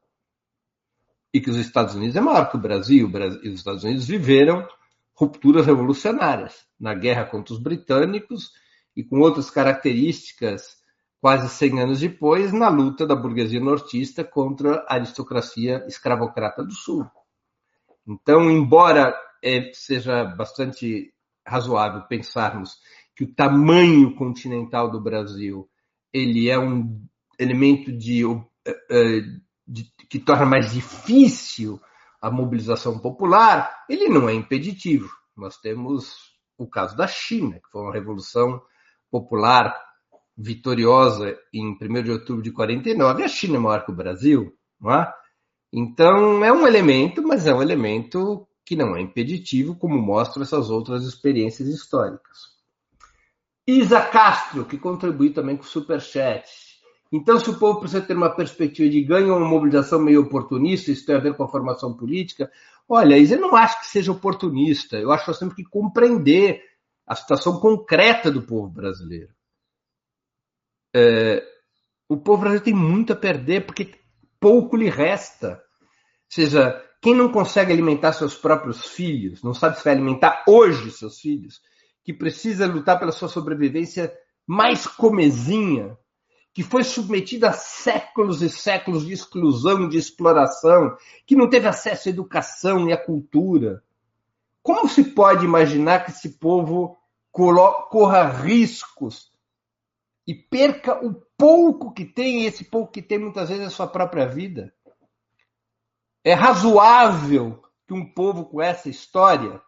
E 1.33 1.41
que 1.41 1.51
os 1.51 1.57
Estados 1.57 1.95
Unidos 1.95 2.17
é 2.17 2.21
maior 2.21 2.51
que 2.51 2.57
o 2.57 2.61
Brasil, 2.61 3.11
e 3.43 3.49
os 3.49 3.61
Estados 3.61 3.85
Unidos 3.85 4.07
viveram 4.07 4.67
rupturas 5.15 5.67
revolucionárias 5.67 6.67
na 6.79 6.95
guerra 6.95 7.25
contra 7.25 7.55
os 7.55 7.61
britânicos 7.61 8.53
e 8.97 9.05
com 9.05 9.21
outras 9.21 9.51
características 9.51 10.83
quase 11.21 11.49
100 11.49 11.81
anos 11.81 12.01
depois 12.01 12.53
na 12.53 12.69
luta 12.69 13.07
da 13.07 13.17
burguesia 13.17 13.61
nortista 13.61 14.23
contra 14.23 14.85
a 14.89 14.95
aristocracia 14.95 15.85
escravocrata 15.87 16.63
do 16.63 16.73
Sul. 16.73 17.07
Então, 18.07 18.51
embora 18.51 19.17
é, 19.43 19.71
seja 19.73 20.25
bastante 20.25 21.13
razoável 21.47 22.03
pensarmos 22.03 22.79
que 23.17 23.25
o 23.25 23.35
tamanho 23.35 24.15
continental 24.17 24.91
do 24.91 25.01
Brasil 25.01 25.69
ele 26.15 26.49
é 26.49 26.57
um 26.57 27.05
elemento 27.37 27.91
de, 27.91 28.25
eh, 28.65 28.87
eh, 28.89 29.21
de, 29.67 29.93
que 30.09 30.21
torna 30.21 30.47
mais 30.47 30.73
difícil 30.73 31.81
a 32.23 32.31
mobilização 32.31 33.01
popular, 33.01 33.85
ele 33.91 34.09
não 34.09 34.29
é 34.29 34.33
impeditivo. 34.33 35.11
Nós 35.37 35.59
temos 35.59 36.15
o 36.57 36.69
caso 36.69 36.97
da 36.97 37.09
China, 37.09 37.57
que 37.57 37.69
foi 37.71 37.83
uma 37.83 37.93
revolução 37.93 38.63
popular 39.11 39.77
vitoriosa 40.37 41.37
em 41.53 41.77
1 41.81 42.03
de 42.03 42.11
outubro 42.13 42.43
de 42.43 42.53
49. 42.53 43.25
A 43.25 43.29
China 43.29 43.57
é 43.57 43.61
maior 43.61 43.85
que 43.85 43.91
o 43.91 43.97
Brasil, 43.97 44.57
não 44.81 44.93
é? 44.93 45.13
Então 45.73 46.45
é 46.45 46.53
um 46.53 46.67
elemento, 46.67 47.23
mas 47.23 47.47
é 47.47 47.55
um 47.55 47.61
elemento 47.61 48.47
que 48.65 48.77
não 48.77 48.97
é 48.97 49.01
impeditivo, 49.01 49.77
como 49.77 50.01
mostram 50.01 50.45
essas 50.45 50.71
outras 50.71 51.05
experiências 51.05 51.69
históricas. 51.69 52.54
Isa 53.67 54.01
Castro, 54.01 54.65
que 54.65 54.77
contribui 54.77 55.31
também 55.31 55.57
com 55.57 55.63
o 55.63 55.67
Superchat. 55.67 56.45
Então, 57.11 57.39
se 57.39 57.49
o 57.49 57.59
povo 57.59 57.81
precisa 57.81 58.03
ter 58.03 58.17
uma 58.17 58.35
perspectiva 58.35 58.91
de 58.91 59.03
ganho 59.03 59.33
ou 59.33 59.39
uma 59.39 59.49
mobilização 59.49 60.01
meio 60.01 60.23
oportunista, 60.23 60.91
isso 60.91 61.07
tem 61.07 61.15
a 61.15 61.21
ver 61.21 61.35
com 61.35 61.45
a 61.45 61.49
formação 61.49 61.95
política, 61.97 62.51
olha, 62.89 63.17
Isa, 63.17 63.37
eu 63.37 63.41
não 63.41 63.55
acho 63.55 63.81
que 63.81 63.87
seja 63.87 64.13
oportunista. 64.13 64.97
Eu 64.97 65.13
acho 65.13 65.25
que 65.25 65.31
nós 65.31 65.39
temos 65.39 65.55
que 65.55 65.65
compreender 65.65 66.63
a 67.07 67.15
situação 67.15 67.61
concreta 67.61 68.31
do 68.31 68.43
povo 68.43 68.69
brasileiro. 68.69 69.33
É, 70.95 71.45
o 72.09 72.17
povo 72.17 72.43
brasileiro 72.43 72.65
tem 72.65 72.75
muito 72.75 73.13
a 73.13 73.17
perder 73.17 73.65
porque 73.65 73.95
pouco 74.41 74.77
lhe 74.77 74.89
resta. 74.89 75.53
Ou 75.53 76.29
seja, 76.29 76.83
quem 77.01 77.15
não 77.15 77.31
consegue 77.31 77.73
alimentar 77.73 78.13
seus 78.13 78.35
próprios 78.35 78.87
filhos, 78.87 79.43
não 79.43 79.55
sabe 79.55 79.79
se 79.79 79.85
vai 79.85 79.93
alimentar 79.93 80.43
hoje 80.49 80.91
seus 80.91 81.21
filhos, 81.21 81.61
que 82.05 82.13
precisa 82.13 82.67
lutar 82.67 82.99
pela 82.99 83.11
sua 83.11 83.29
sobrevivência 83.29 84.15
mais 84.47 84.87
comezinha, 84.87 85.99
que 86.53 86.63
foi 86.63 86.85
submetida 86.85 87.49
a 87.49 87.53
séculos 87.53 88.43
e 88.43 88.49
séculos 88.49 89.07
de 89.07 89.15
exclusão, 89.15 89.89
de 89.89 89.97
exploração, 89.97 90.97
que 91.27 91.35
não 91.35 91.49
teve 91.49 91.67
acesso 91.67 92.09
à 92.09 92.13
educação 92.13 92.89
e 92.89 92.93
à 92.93 92.97
cultura. 92.97 93.83
Como 94.63 94.89
se 94.89 95.03
pode 95.03 95.45
imaginar 95.45 96.05
que 96.05 96.11
esse 96.11 96.39
povo 96.39 96.97
corra 97.33 98.29
riscos 98.29 99.33
e 100.27 100.35
perca 100.35 101.05
o 101.05 101.15
pouco 101.37 101.93
que 101.93 102.05
tem, 102.05 102.43
e 102.43 102.47
esse 102.47 102.65
pouco 102.65 102.93
que 102.93 103.03
tem 103.03 103.19
muitas 103.19 103.49
vezes 103.49 103.65
é 103.65 103.67
a 103.67 103.71
sua 103.71 103.87
própria 103.87 104.27
vida? 104.27 104.73
É 106.23 106.35
razoável 106.35 107.63
que 107.87 107.93
um 107.93 108.07
povo 108.07 108.45
com 108.45 108.63
essa 108.63 108.89
história 108.89 109.61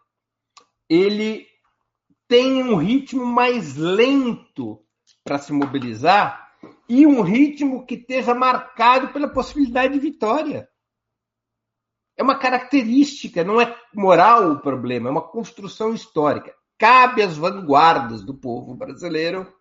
ele 0.89 1.45
tem 2.27 2.63
um 2.63 2.75
ritmo 2.75 3.25
mais 3.25 3.75
lento 3.75 4.83
para 5.23 5.39
se 5.39 5.53
mobilizar 5.53 6.51
e 6.89 7.05
um 7.05 7.21
ritmo 7.21 7.85
que 7.85 7.95
esteja 7.95 8.33
marcado 8.33 9.09
pela 9.13 9.31
possibilidade 9.31 9.93
de 9.93 9.99
vitória. 9.99 10.67
É 12.17 12.23
uma 12.23 12.37
característica, 12.37 13.43
não 13.43 13.61
é 13.61 13.75
moral 13.93 14.51
o 14.51 14.59
problema, 14.59 15.07
é 15.07 15.11
uma 15.11 15.29
construção 15.29 15.93
histórica. 15.93 16.53
Cabe 16.77 17.21
às 17.21 17.37
vanguardas 17.37 18.23
do 18.23 18.33
povo 18.33 18.75
brasileiro 18.75 19.51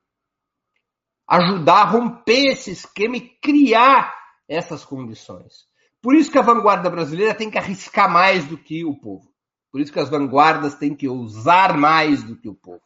ajudar 1.29 1.83
a 1.83 1.85
romper 1.85 2.53
esse 2.53 2.71
esquema 2.71 3.17
e 3.17 3.29
criar 3.41 4.14
essas 4.49 4.85
condições. 4.85 5.67
Por 6.01 6.14
isso 6.14 6.31
que 6.31 6.39
a 6.39 6.43
vanguarda 6.43 6.89
brasileira 6.89 7.35
tem 7.35 7.51
que 7.51 7.59
arriscar 7.59 8.11
mais 8.11 8.47
do 8.47 8.57
que 8.57 8.85
o 8.85 8.99
povo. 8.99 9.36
Por 9.71 9.81
isso 9.81 9.93
que 9.93 10.01
as 10.01 10.09
vanguardas 10.09 10.75
têm 10.75 10.95
que 10.95 11.09
ousar 11.09 11.77
mais 11.77 12.23
do 12.23 12.37
que 12.37 12.49
o 12.49 12.55
povo. 12.55 12.83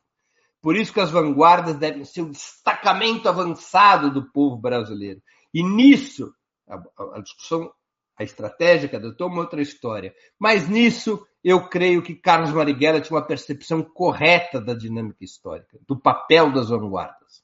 Por 0.61 0.77
isso 0.77 0.93
que 0.93 1.01
as 1.01 1.11
vanguardas 1.11 1.77
devem 1.77 2.05
ser 2.05 2.23
o 2.23 2.31
destacamento 2.31 3.29
avançado 3.29 4.11
do 4.11 4.31
povo 4.31 4.57
brasileiro. 4.57 5.23
E 5.55 5.63
nisso, 5.63 6.33
a, 6.69 6.81
a 7.17 7.21
discussão, 7.21 7.73
a 8.19 8.23
estratégia 8.23 8.89
cada 8.89 9.09
é 9.09 9.25
uma 9.25 9.41
outra 9.41 9.63
história. 9.63 10.15
Mas 10.39 10.69
nisso, 10.69 11.27
eu 11.43 11.67
creio 11.69 12.03
que 12.03 12.15
Carlos 12.15 12.53
Marighella 12.53 13.01
tinha 13.01 13.17
uma 13.17 13.27
percepção 13.27 13.83
correta 13.83 14.61
da 14.61 14.75
dinâmica 14.75 15.25
histórica, 15.25 15.79
do 15.89 15.99
papel 15.99 16.53
das 16.53 16.69
vanguardas. 16.69 17.43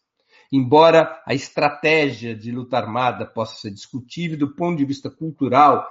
Embora 0.52 1.20
a 1.26 1.34
estratégia 1.34 2.36
de 2.36 2.52
luta 2.52 2.76
armada 2.76 3.26
possa 3.26 3.56
ser 3.56 3.70
discutível 3.70 4.38
do 4.38 4.54
ponto 4.54 4.76
de 4.76 4.84
vista 4.84 5.10
cultural, 5.10 5.88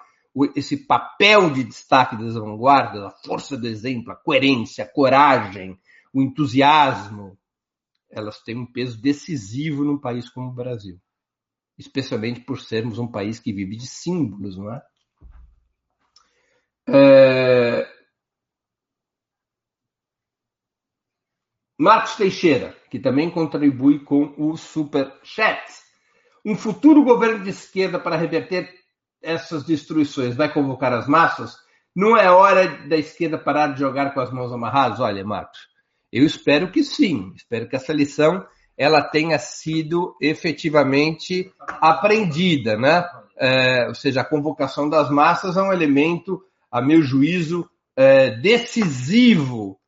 esse 0.55 0.75
papel 0.75 1.49
de 1.49 1.63
destaque 1.63 2.17
das 2.17 2.33
vanguardas, 2.33 3.03
a 3.03 3.11
força 3.11 3.57
do 3.57 3.67
exemplo, 3.67 4.11
a 4.11 4.15
coerência, 4.15 4.83
a 4.83 4.88
coragem, 4.88 5.79
o 6.13 6.21
entusiasmo, 6.21 7.38
elas 8.09 8.41
têm 8.41 8.57
um 8.57 8.65
peso 8.65 9.01
decisivo 9.01 9.83
num 9.83 9.97
país 9.97 10.29
como 10.29 10.49
o 10.49 10.53
Brasil. 10.53 10.99
Especialmente 11.77 12.41
por 12.41 12.59
sermos 12.59 12.99
um 12.99 13.07
país 13.07 13.39
que 13.39 13.53
vive 13.53 13.75
de 13.75 13.88
símbolos, 13.88 14.57
não 14.57 14.73
é? 14.73 14.81
é... 16.89 17.95
Marcos 21.77 22.15
Teixeira, 22.15 22.71
que 22.89 22.99
também 22.99 23.29
contribui 23.29 23.99
com 23.99 24.33
o 24.38 24.55
Super 24.55 25.19
Chat. 25.23 25.61
Um 26.45 26.55
futuro 26.55 27.03
governo 27.03 27.43
de 27.43 27.49
esquerda 27.49 27.99
para 27.99 28.15
reverter 28.15 28.84
essas 29.26 29.63
destruições 29.63 30.36
vai 30.36 30.51
convocar 30.51 30.93
as 30.93 31.07
massas? 31.07 31.57
Não 31.95 32.15
é 32.15 32.30
hora 32.30 32.88
da 32.88 32.95
esquerda 32.95 33.38
parar 33.38 33.73
de 33.73 33.80
jogar 33.80 34.13
com 34.13 34.19
as 34.19 34.32
mãos 34.32 34.53
amarradas? 34.53 34.99
Olha, 34.99 35.26
Marcos, 35.26 35.59
eu 36.11 36.26
espero 36.26 36.71
que 36.71 36.84
sim. 36.84 37.34
Espero 37.36 37.67
que 37.67 37.76
essa 37.76 37.91
lição 37.91 38.45
ela 38.78 39.01
tenha 39.01 39.39
sido 39.39 40.15
efetivamente 40.21 41.51
aprendida, 41.59 42.78
né? 42.78 43.05
É, 43.38 43.88
ou 43.88 43.95
seja, 43.95 44.21
a 44.21 44.26
convocação 44.26 44.89
das 44.89 45.09
massas 45.09 45.57
é 45.57 45.61
um 45.61 45.73
elemento, 45.73 46.41
a 46.71 46.82
meu 46.82 47.01
juízo, 47.01 47.69
é, 47.95 48.32
decisivo 48.32 49.80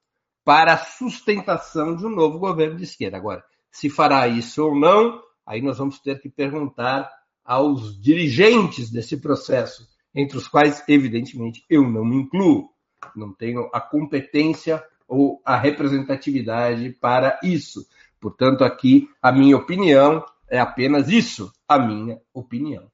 para 0.44 0.74
a 0.74 0.78
sustentação 0.78 1.96
de 1.96 2.06
um 2.06 2.10
novo 2.10 2.40
governo 2.40 2.78
de 2.78 2.84
esquerda. 2.84 3.18
Agora, 3.18 3.44
se 3.70 3.90
fará 3.90 4.28
isso 4.28 4.66
ou 4.66 4.78
não, 4.78 5.22
aí 5.46 5.62
nós 5.62 5.78
vamos 5.78 6.00
ter 6.00 6.22
que 6.22 6.30
perguntar 6.30 7.10
aos 7.48 7.98
dirigentes 8.02 8.92
desse 8.92 9.16
processo, 9.16 9.88
entre 10.14 10.38
os 10.38 10.50
quais, 10.50 10.84
evidentemente, 10.86 11.64
eu 11.70 11.90
não 11.90 12.04
me 12.04 12.18
incluo. 12.18 12.70
Não 13.16 13.34
tenho 13.34 13.70
a 13.74 13.80
competência 13.80 14.84
ou 15.08 15.42
a 15.46 15.56
representatividade 15.56 16.90
para 17.00 17.40
isso. 17.42 17.88
Portanto, 18.20 18.66
aqui 18.66 19.10
a 19.22 19.32
minha 19.32 19.56
opinião 19.56 20.26
é 20.50 20.60
apenas 20.60 21.08
isso, 21.08 21.54
a 21.68 21.80
minha 21.80 22.20
opinião. 22.34 22.92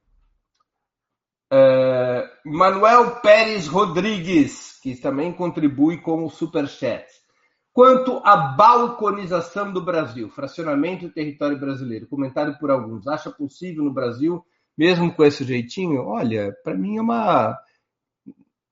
Uh, 1.52 2.28
Manuel 2.44 3.16
Pérez 3.16 3.66
Rodrigues, 3.66 4.78
que 4.80 4.94
também 4.94 5.32
contribui 5.32 5.98
com 5.98 6.24
o 6.24 6.30
Superchat. 6.30 7.06
Quanto 7.74 8.20
à 8.24 8.36
balconização 8.36 9.72
do 9.72 9.82
Brasil, 9.82 10.30
fracionamento 10.30 11.08
do 11.08 11.12
território 11.12 11.58
brasileiro, 11.58 12.06
comentário 12.06 12.56
por 12.56 12.70
alguns, 12.70 13.08
acha 13.08 13.32
possível 13.32 13.82
no 13.82 13.92
Brasil, 13.92 14.46
mesmo 14.78 15.12
com 15.12 15.24
esse 15.24 15.42
jeitinho? 15.42 16.04
Olha, 16.04 16.56
para 16.62 16.76
mim 16.76 16.98
é 16.98 17.00
uma 17.00 17.58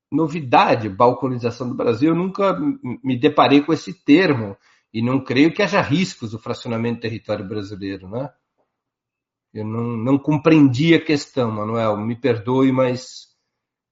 novidade, 0.08 0.88
balconização 0.88 1.68
do 1.68 1.74
Brasil. 1.74 2.10
Eu 2.10 2.14
nunca 2.14 2.56
me 3.02 3.18
deparei 3.18 3.60
com 3.60 3.72
esse 3.72 3.92
termo 3.92 4.56
e 4.94 5.02
não 5.02 5.18
creio 5.18 5.52
que 5.52 5.62
haja 5.62 5.80
riscos 5.80 6.30
do 6.30 6.38
fracionamento 6.38 6.98
do 6.98 7.02
território 7.02 7.44
brasileiro, 7.44 8.08
né? 8.08 8.32
Eu 9.52 9.66
não, 9.66 9.96
não 9.96 10.16
compreendi 10.16 10.94
a 10.94 11.04
questão, 11.04 11.50
Manuel. 11.50 11.96
Me 11.96 12.14
perdoe, 12.14 12.70
mas 12.70 13.26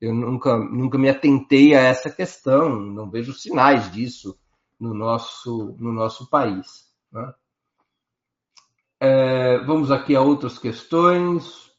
eu 0.00 0.14
nunca, 0.14 0.56
nunca 0.56 0.96
me 0.96 1.08
atentei 1.08 1.74
a 1.74 1.80
essa 1.80 2.08
questão. 2.08 2.78
Não 2.78 3.10
vejo 3.10 3.32
sinais 3.32 3.90
disso 3.90 4.38
no 4.80 4.94
nosso, 4.94 5.76
no 5.78 5.92
nosso 5.92 6.28
país. 6.30 6.86
Né? 7.12 7.34
É, 8.98 9.58
vamos 9.64 9.90
aqui 9.90 10.16
a 10.16 10.22
outras 10.22 10.58
questões. 10.58 11.70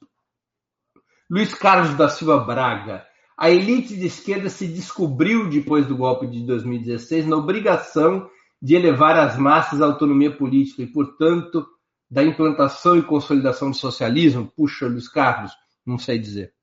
Luiz 1.30 1.54
Carlos 1.54 1.96
da 1.96 2.08
Silva 2.08 2.38
Braga. 2.40 3.06
A 3.38 3.50
elite 3.50 3.96
de 3.98 4.06
esquerda 4.06 4.50
se 4.50 4.68
descobriu 4.68 5.50
depois 5.50 5.88
do 5.88 5.98
golpe 5.98 6.28
de 6.28 6.46
2016 6.46 7.26
na 7.26 7.38
obrigação 7.38 8.30
de 8.62 8.76
elevar 8.76 9.18
as 9.18 9.36
massas 9.38 9.82
à 9.82 9.86
autonomia 9.86 10.36
política 10.36 10.84
e, 10.84 10.88
portanto, 10.88 11.66
da 12.10 12.24
implantação 12.24 12.98
e 12.98 13.02
consolidação 13.02 13.72
do 13.72 13.78
socialismo? 13.78 14.52
Puxa, 14.56 14.88
Luiz 14.88 15.08
Carlos, 15.08 15.52
não 15.84 15.98
sei 15.98 16.20
dizer. 16.20 16.54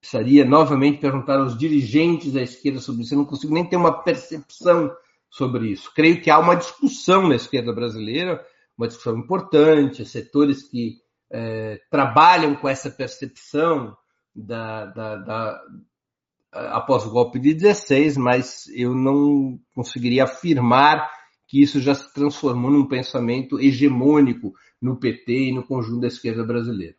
Precisaria 0.00 0.44
novamente 0.44 1.00
perguntar 1.00 1.38
aos 1.38 1.58
dirigentes 1.58 2.32
da 2.32 2.40
esquerda 2.40 2.80
sobre 2.80 3.02
isso. 3.02 3.12
Eu 3.12 3.18
não 3.18 3.24
consigo 3.26 3.52
nem 3.52 3.68
ter 3.68 3.76
uma 3.76 4.02
percepção 4.02 4.90
sobre 5.34 5.72
isso. 5.72 5.92
Creio 5.92 6.22
que 6.22 6.30
há 6.30 6.38
uma 6.38 6.54
discussão 6.54 7.26
na 7.26 7.34
esquerda 7.34 7.72
brasileira, 7.72 8.40
uma 8.78 8.86
discussão 8.86 9.18
importante, 9.18 10.04
setores 10.04 10.62
que 10.62 10.98
é, 11.28 11.80
trabalham 11.90 12.54
com 12.54 12.68
essa 12.68 12.88
percepção 12.88 13.96
da, 14.32 14.86
da, 14.86 15.16
da, 15.16 15.62
após 16.52 17.04
o 17.04 17.10
golpe 17.10 17.40
de 17.40 17.52
16, 17.52 18.16
mas 18.16 18.68
eu 18.68 18.94
não 18.94 19.58
conseguiria 19.74 20.22
afirmar 20.22 21.10
que 21.48 21.60
isso 21.60 21.80
já 21.80 21.96
se 21.96 22.14
transformou 22.14 22.70
num 22.70 22.86
pensamento 22.86 23.60
hegemônico 23.60 24.52
no 24.80 24.96
PT 25.00 25.48
e 25.48 25.52
no 25.52 25.66
conjunto 25.66 26.00
da 26.00 26.06
esquerda 26.06 26.44
brasileira. 26.44 26.94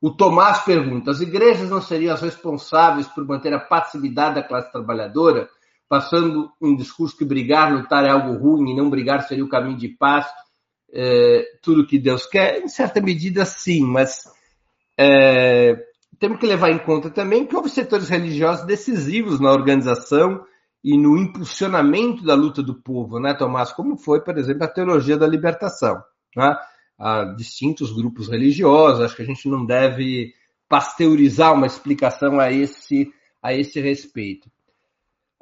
O 0.00 0.10
Tomás 0.10 0.60
pergunta: 0.60 1.10
as 1.10 1.20
igrejas 1.20 1.68
não 1.68 1.82
seriam 1.82 2.14
as 2.14 2.22
responsáveis 2.22 3.06
por 3.08 3.26
manter 3.26 3.52
a 3.52 3.60
passividade 3.60 4.36
da 4.36 4.42
classe 4.42 4.72
trabalhadora? 4.72 5.50
Passando 5.90 6.52
um 6.62 6.76
discurso 6.76 7.16
que 7.16 7.24
brigar, 7.24 7.74
lutar 7.74 8.04
é 8.04 8.10
algo 8.10 8.38
ruim 8.38 8.70
e 8.70 8.76
não 8.76 8.88
brigar 8.88 9.26
seria 9.26 9.44
o 9.44 9.48
caminho 9.48 9.76
de 9.76 9.88
paz, 9.88 10.24
é, 10.92 11.42
tudo 11.60 11.84
que 11.84 11.98
Deus 11.98 12.26
quer, 12.26 12.62
em 12.62 12.68
certa 12.68 13.00
medida 13.00 13.44
sim, 13.44 13.82
mas 13.82 14.22
é, 14.96 15.76
temos 16.16 16.38
que 16.38 16.46
levar 16.46 16.70
em 16.70 16.78
conta 16.78 17.10
também 17.10 17.44
que 17.44 17.56
houve 17.56 17.68
setores 17.68 18.08
religiosos 18.08 18.64
decisivos 18.64 19.40
na 19.40 19.50
organização 19.50 20.44
e 20.82 20.96
no 20.96 21.18
impulsionamento 21.18 22.24
da 22.24 22.34
luta 22.34 22.62
do 22.62 22.80
povo, 22.80 23.18
né, 23.18 23.34
Tomás? 23.34 23.72
Como 23.72 23.96
foi, 23.96 24.22
por 24.22 24.38
exemplo, 24.38 24.62
a 24.62 24.68
teologia 24.68 25.16
da 25.16 25.26
libertação. 25.26 26.00
Né? 26.36 26.56
Há 26.96 27.24
distintos 27.36 27.92
grupos 27.92 28.28
religiosos, 28.28 29.00
acho 29.00 29.16
que 29.16 29.22
a 29.22 29.26
gente 29.26 29.48
não 29.48 29.66
deve 29.66 30.32
pasteurizar 30.68 31.52
uma 31.52 31.66
explicação 31.66 32.38
a 32.38 32.52
esse, 32.52 33.12
a 33.42 33.52
esse 33.52 33.80
respeito. 33.80 34.48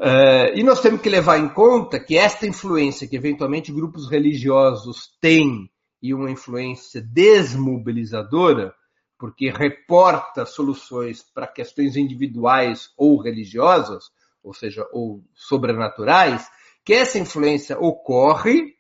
Uh, 0.01 0.55
e 0.55 0.63
nós 0.63 0.81
temos 0.81 1.01
que 1.01 1.09
levar 1.09 1.39
em 1.39 1.49
conta 1.49 1.99
que 1.99 2.17
esta 2.17 2.47
influência 2.47 3.09
que 3.09 3.17
eventualmente 3.17 3.73
grupos 3.73 4.09
religiosos 4.09 5.11
têm 5.21 5.69
e 6.01 6.15
uma 6.15 6.31
influência 6.31 7.01
desmobilizadora, 7.01 8.73
porque 9.19 9.51
reporta 9.51 10.47
soluções 10.47 11.23
para 11.23 11.49
questões 11.49 11.97
individuais 11.97 12.91
ou 12.97 13.21
religiosas, 13.21 14.05
ou 14.41 14.55
seja, 14.55 14.87
ou 14.93 15.25
sobrenaturais, 15.35 16.49
que 16.85 16.95
essa 16.95 17.19
influência 17.19 17.77
ocorre 17.79 18.75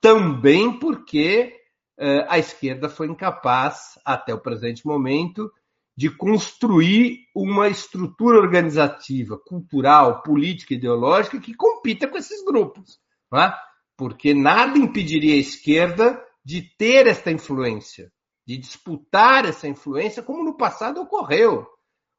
também 0.00 0.76
porque 0.78 1.54
uh, 1.98 2.26
a 2.28 2.36
esquerda 2.36 2.88
foi 2.88 3.06
incapaz, 3.06 3.96
até 4.04 4.34
o 4.34 4.40
presente 4.40 4.84
momento, 4.84 5.50
de 5.96 6.10
construir 6.10 7.28
uma 7.34 7.68
estrutura 7.68 8.38
organizativa, 8.38 9.38
cultural, 9.38 10.22
política, 10.22 10.74
ideológica 10.74 11.40
que 11.40 11.54
compita 11.54 12.08
com 12.08 12.18
esses 12.18 12.44
grupos. 12.44 12.98
É? 13.32 13.52
Porque 13.96 14.34
nada 14.34 14.76
impediria 14.78 15.34
a 15.34 15.38
esquerda 15.38 16.20
de 16.44 16.62
ter 16.76 17.06
esta 17.06 17.30
influência, 17.30 18.12
de 18.46 18.56
disputar 18.56 19.44
essa 19.44 19.68
influência, 19.68 20.22
como 20.22 20.44
no 20.44 20.56
passado 20.56 21.00
ocorreu. 21.00 21.66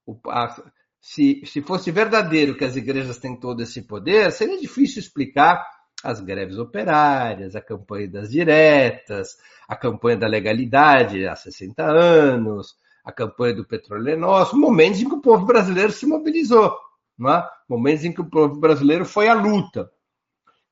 O, 0.05 0.17
a, 0.29 0.55
se, 1.01 1.41
se 1.45 1.61
fosse 1.61 1.91
verdadeiro 1.91 2.57
que 2.57 2.63
as 2.63 2.75
igrejas 2.75 3.17
têm 3.17 3.39
todo 3.39 3.61
esse 3.61 3.81
poder, 3.83 4.31
seria 4.31 4.59
difícil 4.59 4.99
explicar 4.99 5.63
as 6.03 6.21
greves 6.21 6.57
operárias, 6.57 7.55
a 7.55 7.61
campanha 7.61 8.07
das 8.07 8.29
diretas, 8.29 9.37
a 9.67 9.75
campanha 9.75 10.17
da 10.17 10.27
legalidade 10.27 11.27
há 11.27 11.35
60 11.35 11.83
anos, 11.83 12.75
a 13.05 13.11
campanha 13.11 13.53
do 13.53 13.63
petróleo 13.63 14.09
é 14.09 14.15
nosso, 14.15 14.57
momentos 14.57 14.99
em 14.99 15.07
que 15.07 15.13
o 15.13 15.21
povo 15.21 15.45
brasileiro 15.45 15.91
se 15.91 16.07
mobilizou, 16.07 16.75
é? 17.21 17.47
momentos 17.69 18.03
em 18.03 18.11
que 18.11 18.21
o 18.21 18.29
povo 18.29 18.59
brasileiro 18.59 19.05
foi 19.05 19.27
à 19.27 19.35
luta. 19.35 19.91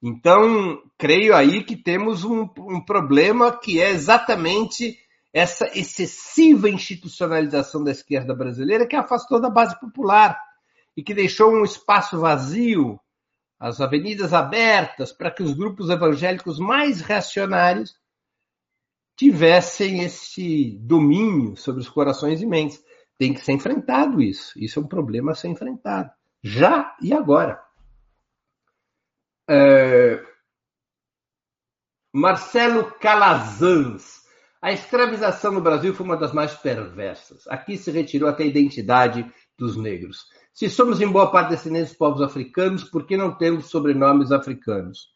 Então, 0.01 0.81
creio 0.97 1.35
aí 1.35 1.63
que 1.63 1.77
temos 1.77 2.23
um, 2.23 2.49
um 2.57 2.83
problema 2.83 3.55
que 3.55 3.79
é 3.79 3.91
exatamente 3.91 4.97
essa 5.31 5.67
excessiva 5.77 6.69
institucionalização 6.69 7.83
da 7.83 7.91
esquerda 7.91 8.35
brasileira 8.35 8.87
que 8.87 8.95
afastou 8.95 9.39
da 9.39 9.49
base 9.49 9.79
popular 9.79 10.37
e 10.97 11.03
que 11.03 11.13
deixou 11.13 11.53
um 11.53 11.63
espaço 11.63 12.19
vazio, 12.19 12.99
as 13.59 13.79
avenidas 13.79 14.33
abertas 14.33 15.13
para 15.13 15.31
que 15.31 15.41
os 15.41 15.53
grupos 15.53 15.89
evangélicos 15.89 16.59
mais 16.59 16.99
reacionários 16.99 17.95
tivessem 19.15 20.01
esse 20.03 20.77
domínio 20.81 21.55
sobre 21.55 21.81
os 21.81 21.89
corações 21.89 22.41
e 22.41 22.45
mentes. 22.45 22.83
Tem 23.17 23.33
que 23.33 23.41
ser 23.41 23.53
enfrentado 23.53 24.21
isso. 24.21 24.51
Isso 24.57 24.79
é 24.79 24.81
um 24.81 24.87
problema 24.87 25.31
a 25.31 25.35
ser 25.35 25.47
enfrentado. 25.47 26.11
Já 26.41 26.95
e 27.01 27.13
agora. 27.13 27.61
É... 29.49 30.23
Marcelo 32.13 32.91
Calazans. 32.99 34.23
A 34.61 34.71
escravização 34.71 35.51
no 35.51 35.61
Brasil 35.61 35.93
foi 35.93 36.05
uma 36.05 36.15
das 36.15 36.31
mais 36.31 36.53
perversas. 36.53 37.45
Aqui 37.47 37.77
se 37.77 37.91
retirou 37.91 38.29
até 38.29 38.43
a 38.43 38.47
identidade 38.47 39.29
dos 39.57 39.75
negros. 39.75 40.25
Se 40.53 40.69
somos 40.69 41.01
em 41.01 41.11
boa 41.11 41.31
parte 41.31 41.49
descendentes 41.49 41.91
de 41.91 41.97
povos 41.97 42.21
africanos, 42.21 42.83
por 42.83 43.05
que 43.05 43.17
não 43.17 43.35
temos 43.35 43.69
sobrenomes 43.69 44.31
africanos? 44.31 45.12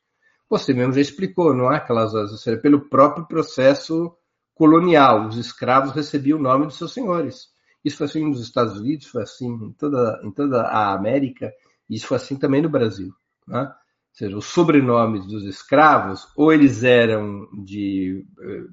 Você 0.50 0.74
mesmo 0.74 0.94
já 0.94 1.02
explicou, 1.02 1.54
não 1.54 1.72
é, 1.72 1.80
Calazans? 1.80 2.32
Ou 2.32 2.38
seja, 2.38 2.58
pelo 2.58 2.90
próprio 2.90 3.28
processo 3.28 4.16
colonial. 4.58 5.28
Os 5.28 5.38
escravos 5.38 5.92
recebiam 5.92 6.40
o 6.40 6.42
nome 6.42 6.66
dos 6.66 6.78
seus 6.78 6.94
senhores. 6.94 7.48
Isso 7.84 7.98
foi 7.98 8.08
assim 8.08 8.28
nos 8.28 8.42
Estados 8.42 8.78
Unidos, 8.78 9.08
foi 9.08 9.24
assim 9.24 9.48
em 9.48 9.72
toda, 9.74 10.20
em 10.24 10.32
toda 10.32 10.64
a 10.64 10.94
América, 10.94 11.54
e 11.90 11.96
isso 11.96 12.08
foi 12.08 12.18
assim 12.18 12.36
também 12.36 12.62
no 12.62 12.70
Brasil. 12.70 13.14
Né? 13.48 13.62
Ou 13.62 13.76
seja, 14.12 14.38
os 14.38 14.46
sobrenomes 14.46 15.26
dos 15.26 15.46
escravos, 15.46 16.28
ou 16.36 16.52
eles 16.52 16.84
eram 16.84 17.48
de, 17.64 18.26
eh, 18.42 18.66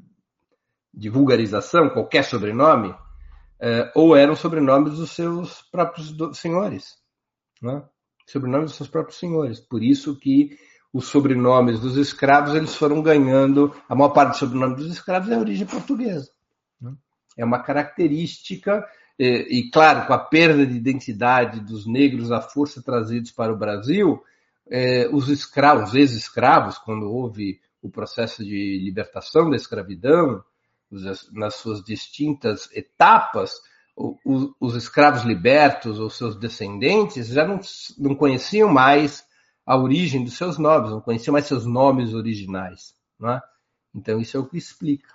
de 0.92 1.08
vulgarização, 1.10 1.90
qualquer 1.90 2.24
sobrenome, 2.24 2.94
eh, 3.60 3.92
ou 3.94 4.16
eram 4.16 4.34
sobrenomes 4.34 4.94
dos 4.94 5.10
seus 5.10 5.62
próprios 5.70 6.14
senhores. 6.38 6.96
Né? 7.60 7.84
Sobrenomes 8.26 8.70
dos 8.70 8.76
seus 8.78 8.88
próprios 8.88 9.18
senhores. 9.18 9.60
Por 9.60 9.82
isso 9.82 10.18
que 10.18 10.56
os 10.95 11.09
sobrenomes 11.09 11.80
dos 11.80 11.97
escravos, 11.97 12.55
eles 12.55 12.76
foram 12.76 13.03
ganhando, 13.03 13.74
a 13.88 13.97
maior 13.97 14.11
parte 14.11 14.30
dos 14.30 14.38
sobrenomes 14.38 14.76
dos 14.76 14.92
escravos 14.92 15.28
é 15.28 15.34
a 15.34 15.40
origem 15.40 15.66
portuguesa. 15.66 16.30
Né? 16.80 16.95
É 17.36 17.45
uma 17.45 17.59
característica, 17.59 18.86
e, 19.18 19.59
e, 19.59 19.70
claro, 19.72 20.07
com 20.07 20.12
a 20.12 20.18
perda 20.18 20.64
de 20.64 20.76
identidade 20.76 21.59
dos 21.59 21.84
negros 21.84 22.30
à 22.30 22.40
força 22.40 22.80
trazidos 22.80 23.32
para 23.32 23.53
o 23.53 23.59
Brasil, 23.59 24.22
é, 24.70 25.09
os 25.12 25.28
escravos, 25.28 25.88
os 25.88 25.95
ex-escravos, 25.97 26.78
quando 26.78 27.11
houve 27.11 27.61
o 27.82 27.90
processo 27.90 28.45
de 28.45 28.80
libertação 28.84 29.51
da 29.51 29.57
escravidão, 29.57 30.45
nas 31.32 31.57
suas 31.57 31.82
distintas 31.82 32.70
etapas, 32.72 33.53
os, 33.97 34.51
os 34.61 34.76
escravos 34.76 35.24
libertos 35.24 35.99
ou 35.99 36.09
seus 36.09 36.36
descendentes 36.36 37.26
já 37.26 37.45
não, 37.45 37.59
não 37.99 38.14
conheciam 38.14 38.68
mais 38.68 39.24
a 39.66 39.76
origem 39.76 40.24
dos 40.24 40.36
seus 40.36 40.58
nomes, 40.58 40.90
não 40.90 41.00
conheciam 41.00 41.32
mais 41.32 41.46
seus 41.46 41.64
nomes 41.64 42.12
originais. 42.12 42.94
Não 43.18 43.30
é? 43.30 43.42
Então, 43.94 44.20
isso 44.20 44.36
é 44.36 44.40
o 44.40 44.46
que 44.46 44.58
explica. 44.58 45.08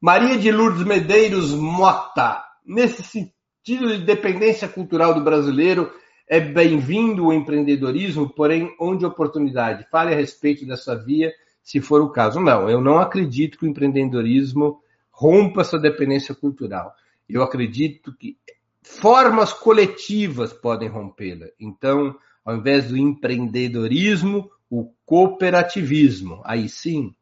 Maria 0.00 0.36
de 0.36 0.50
Lourdes 0.50 0.84
Medeiros 0.84 1.54
Mota. 1.54 2.44
Nesse 2.64 3.02
sentido 3.02 3.88
de 3.96 4.04
dependência 4.04 4.68
cultural 4.68 5.14
do 5.14 5.22
brasileiro, 5.22 5.90
é 6.28 6.38
bem-vindo 6.40 7.26
o 7.26 7.32
empreendedorismo, 7.32 8.28
porém, 8.28 8.74
onde 8.78 9.06
oportunidade? 9.06 9.86
Fale 9.90 10.12
a 10.12 10.16
respeito 10.16 10.66
dessa 10.66 10.94
via, 10.94 11.32
se 11.62 11.80
for 11.80 12.02
o 12.02 12.10
caso. 12.10 12.38
Não, 12.38 12.68
eu 12.68 12.80
não 12.80 12.98
acredito 12.98 13.58
que 13.58 13.64
o 13.64 13.68
empreendedorismo 13.68 14.80
rompa 15.10 15.62
essa 15.62 15.78
dependência 15.78 16.34
cultural. 16.34 16.92
Eu 17.28 17.42
acredito 17.42 18.14
que 18.16 18.36
formas 18.82 19.52
coletivas 19.52 20.52
podem 20.52 20.88
rompê-la. 20.88 21.46
Então, 21.58 22.14
ao 22.48 22.56
invés 22.56 22.88
do 22.88 22.96
empreendedorismo, 22.96 24.50
o 24.70 24.90
cooperativismo. 25.04 26.40
Aí 26.46 26.66
sim, 26.66 27.14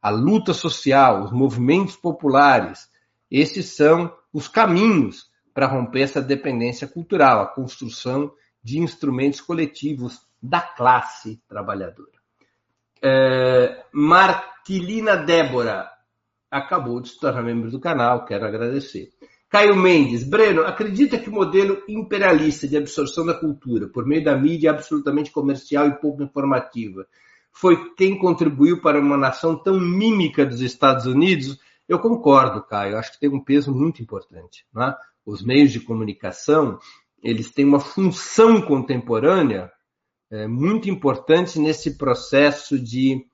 a 0.00 0.10
luta 0.10 0.54
social, 0.54 1.24
os 1.24 1.32
movimentos 1.32 1.96
populares, 1.96 2.88
esses 3.28 3.74
são 3.74 4.16
os 4.32 4.46
caminhos 4.46 5.28
para 5.52 5.66
romper 5.66 6.02
essa 6.02 6.22
dependência 6.22 6.86
cultural, 6.86 7.40
a 7.40 7.48
construção 7.48 8.32
de 8.62 8.78
instrumentos 8.78 9.40
coletivos 9.40 10.20
da 10.40 10.60
classe 10.60 11.42
trabalhadora. 11.48 12.20
É, 13.02 13.84
Marquilina 13.92 15.16
Débora 15.16 15.90
acabou 16.48 17.00
de 17.00 17.08
se 17.08 17.18
tornar 17.18 17.42
membro 17.42 17.72
do 17.72 17.80
canal, 17.80 18.24
quero 18.24 18.46
agradecer. 18.46 19.10
Caio 19.50 19.74
Mendes, 19.74 20.22
Breno, 20.22 20.62
acredita 20.62 21.18
que 21.18 21.28
o 21.28 21.32
modelo 21.32 21.82
imperialista 21.88 22.68
de 22.68 22.76
absorção 22.76 23.26
da 23.26 23.34
cultura 23.34 23.88
por 23.88 24.06
meio 24.06 24.22
da 24.22 24.36
mídia 24.36 24.70
absolutamente 24.70 25.32
comercial 25.32 25.88
e 25.88 25.98
pouco 25.98 26.22
informativa 26.22 27.04
foi 27.50 27.92
quem 27.94 28.16
contribuiu 28.16 28.80
para 28.80 29.00
uma 29.00 29.16
nação 29.16 29.60
tão 29.60 29.80
mímica 29.80 30.46
dos 30.46 30.60
Estados 30.60 31.06
Unidos? 31.06 31.58
Eu 31.88 31.98
concordo, 31.98 32.62
Caio, 32.62 32.96
acho 32.96 33.12
que 33.12 33.18
tem 33.18 33.28
um 33.28 33.42
peso 33.42 33.74
muito 33.74 34.00
importante. 34.00 34.64
É? 34.78 34.94
Os 35.26 35.42
meios 35.42 35.72
de 35.72 35.80
comunicação, 35.80 36.78
eles 37.20 37.50
têm 37.50 37.64
uma 37.64 37.80
função 37.80 38.62
contemporânea 38.62 39.68
é, 40.30 40.46
muito 40.46 40.88
importante 40.88 41.58
nesse 41.58 41.98
processo 41.98 42.78
de 42.78 43.26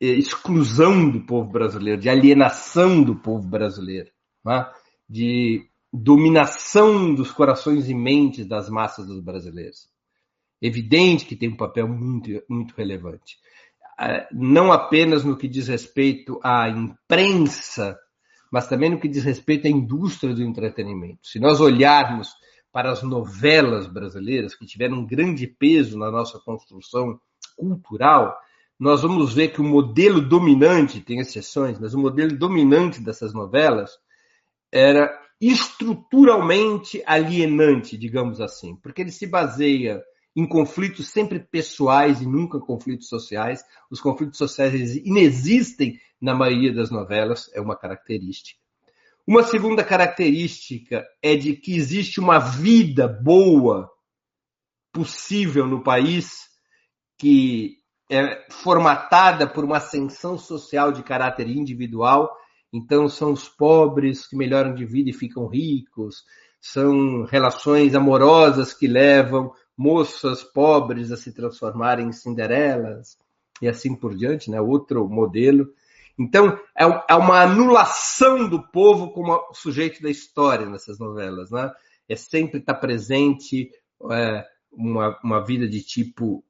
é, 0.00 0.06
exclusão 0.06 1.08
do 1.08 1.20
povo 1.20 1.52
brasileiro, 1.52 2.00
de 2.00 2.08
alienação 2.08 3.00
do 3.00 3.14
povo 3.14 3.46
brasileiro. 3.46 4.10
É? 4.48 4.81
De 5.12 5.68
dominação 5.92 7.14
dos 7.14 7.30
corações 7.30 7.90
e 7.90 7.94
mentes 7.94 8.46
das 8.46 8.70
massas 8.70 9.06
dos 9.06 9.20
brasileiros. 9.20 9.90
Evidente 10.60 11.26
que 11.26 11.36
tem 11.36 11.50
um 11.50 11.56
papel 11.56 11.86
muito, 11.86 12.30
muito 12.48 12.74
relevante. 12.74 13.36
Ah, 13.98 14.26
não 14.32 14.72
apenas 14.72 15.22
no 15.22 15.36
que 15.36 15.46
diz 15.46 15.68
respeito 15.68 16.40
à 16.42 16.66
imprensa, 16.70 17.98
mas 18.50 18.66
também 18.66 18.88
no 18.88 18.98
que 18.98 19.06
diz 19.06 19.22
respeito 19.22 19.66
à 19.66 19.70
indústria 19.70 20.34
do 20.34 20.42
entretenimento. 20.42 21.28
Se 21.28 21.38
nós 21.38 21.60
olharmos 21.60 22.30
para 22.72 22.90
as 22.90 23.02
novelas 23.02 23.86
brasileiras, 23.86 24.54
que 24.54 24.64
tiveram 24.64 25.00
um 25.00 25.06
grande 25.06 25.46
peso 25.46 25.98
na 25.98 26.10
nossa 26.10 26.38
construção 26.38 27.20
cultural, 27.54 28.34
nós 28.80 29.02
vamos 29.02 29.34
ver 29.34 29.48
que 29.48 29.60
o 29.60 29.64
modelo 29.64 30.22
dominante, 30.22 31.02
tem 31.02 31.18
exceções, 31.18 31.78
mas 31.78 31.92
o 31.92 31.98
modelo 31.98 32.34
dominante 32.34 32.98
dessas 32.98 33.34
novelas 33.34 33.90
era 34.72 35.20
estruturalmente 35.40 37.02
alienante, 37.04 37.98
digamos 37.98 38.40
assim, 38.40 38.76
porque 38.76 39.02
ele 39.02 39.12
se 39.12 39.26
baseia 39.26 40.02
em 40.34 40.46
conflitos 40.48 41.10
sempre 41.10 41.38
pessoais 41.38 42.22
e 42.22 42.26
nunca 42.26 42.58
conflitos 42.58 43.08
sociais. 43.08 43.62
Os 43.90 44.00
conflitos 44.00 44.38
sociais 44.38 44.96
inexistem 44.96 46.00
na 46.20 46.34
maioria 46.34 46.72
das 46.72 46.90
novelas, 46.90 47.50
é 47.52 47.60
uma 47.60 47.76
característica. 47.76 48.58
Uma 49.26 49.42
segunda 49.42 49.84
característica 49.84 51.04
é 51.20 51.36
de 51.36 51.54
que 51.54 51.74
existe 51.74 52.18
uma 52.18 52.38
vida 52.38 53.06
boa 53.06 53.90
possível 54.92 55.66
no 55.66 55.82
país 55.82 56.48
que 57.18 57.76
é 58.10 58.46
formatada 58.50 59.46
por 59.46 59.64
uma 59.64 59.76
ascensão 59.76 60.36
social 60.36 60.92
de 60.92 61.02
caráter 61.02 61.48
individual 61.48 62.30
então, 62.72 63.08
são 63.08 63.32
os 63.32 63.48
pobres 63.48 64.26
que 64.26 64.34
melhoram 64.34 64.74
de 64.74 64.86
vida 64.86 65.10
e 65.10 65.12
ficam 65.12 65.46
ricos, 65.46 66.24
são 66.60 67.24
relações 67.24 67.94
amorosas 67.94 68.72
que 68.72 68.86
levam 68.86 69.52
moças 69.76 70.42
pobres 70.42 71.10
a 71.12 71.16
se 71.16 71.32
transformarem 71.32 72.06
em 72.06 72.12
Cinderelas 72.12 73.18
e 73.60 73.68
assim 73.68 73.94
por 73.94 74.14
diante, 74.14 74.50
né? 74.50 74.60
Outro 74.60 75.08
modelo. 75.08 75.68
Então, 76.18 76.58
é, 76.78 76.84
é 77.10 77.14
uma 77.14 77.42
anulação 77.42 78.48
do 78.48 78.62
povo 78.70 79.10
como 79.12 79.38
sujeito 79.52 80.02
da 80.02 80.10
história 80.10 80.66
nessas 80.66 80.98
novelas, 80.98 81.50
né? 81.50 81.70
É 82.08 82.16
sempre 82.16 82.60
estar 82.60 82.74
presente 82.74 83.70
é, 84.10 84.46
uma, 84.72 85.18
uma 85.22 85.44
vida 85.44 85.68
de 85.68 85.82
tipo 85.82 86.44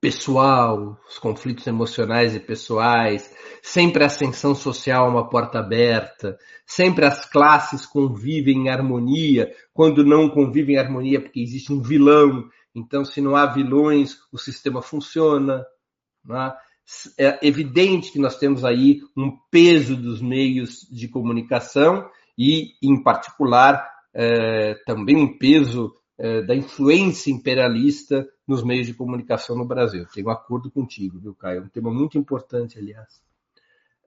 pessoal, 0.00 0.98
os 1.08 1.18
conflitos 1.18 1.66
emocionais 1.66 2.34
e 2.34 2.40
pessoais, 2.40 3.32
sempre 3.62 4.02
a 4.02 4.06
ascensão 4.06 4.54
social 4.54 5.08
uma 5.08 5.28
porta 5.28 5.60
aberta, 5.60 6.36
sempre 6.66 7.04
as 7.04 7.24
classes 7.24 7.86
convivem 7.86 8.64
em 8.64 8.68
harmonia, 8.68 9.52
quando 9.72 10.04
não 10.04 10.28
convivem 10.28 10.74
em 10.74 10.78
harmonia 10.78 11.20
porque 11.20 11.40
existe 11.40 11.72
um 11.72 11.80
vilão, 11.80 12.48
então 12.74 13.04
se 13.04 13.20
não 13.20 13.36
há 13.36 13.46
vilões, 13.46 14.16
o 14.32 14.38
sistema 14.38 14.82
funciona. 14.82 15.64
É? 17.18 17.26
é 17.26 17.38
evidente 17.46 18.10
que 18.10 18.18
nós 18.18 18.36
temos 18.36 18.64
aí 18.64 19.00
um 19.16 19.30
peso 19.50 19.96
dos 19.96 20.20
meios 20.20 20.80
de 20.90 21.08
comunicação 21.08 22.08
e, 22.36 22.72
em 22.82 23.02
particular, 23.02 23.88
é, 24.12 24.74
também 24.86 25.16
um 25.16 25.38
peso 25.38 25.94
é, 26.18 26.42
da 26.42 26.54
influência 26.54 27.30
imperialista 27.30 28.26
nos 28.46 28.62
meios 28.62 28.86
de 28.86 28.94
comunicação 28.94 29.56
no 29.56 29.64
Brasil. 29.64 30.06
Tenho 30.12 30.28
um 30.28 30.30
acordo 30.30 30.70
contigo, 30.70 31.18
viu, 31.18 31.34
Caio? 31.34 31.62
Um 31.62 31.68
tema 31.68 31.90
muito 31.90 32.18
importante, 32.18 32.78
aliás. 32.78 33.22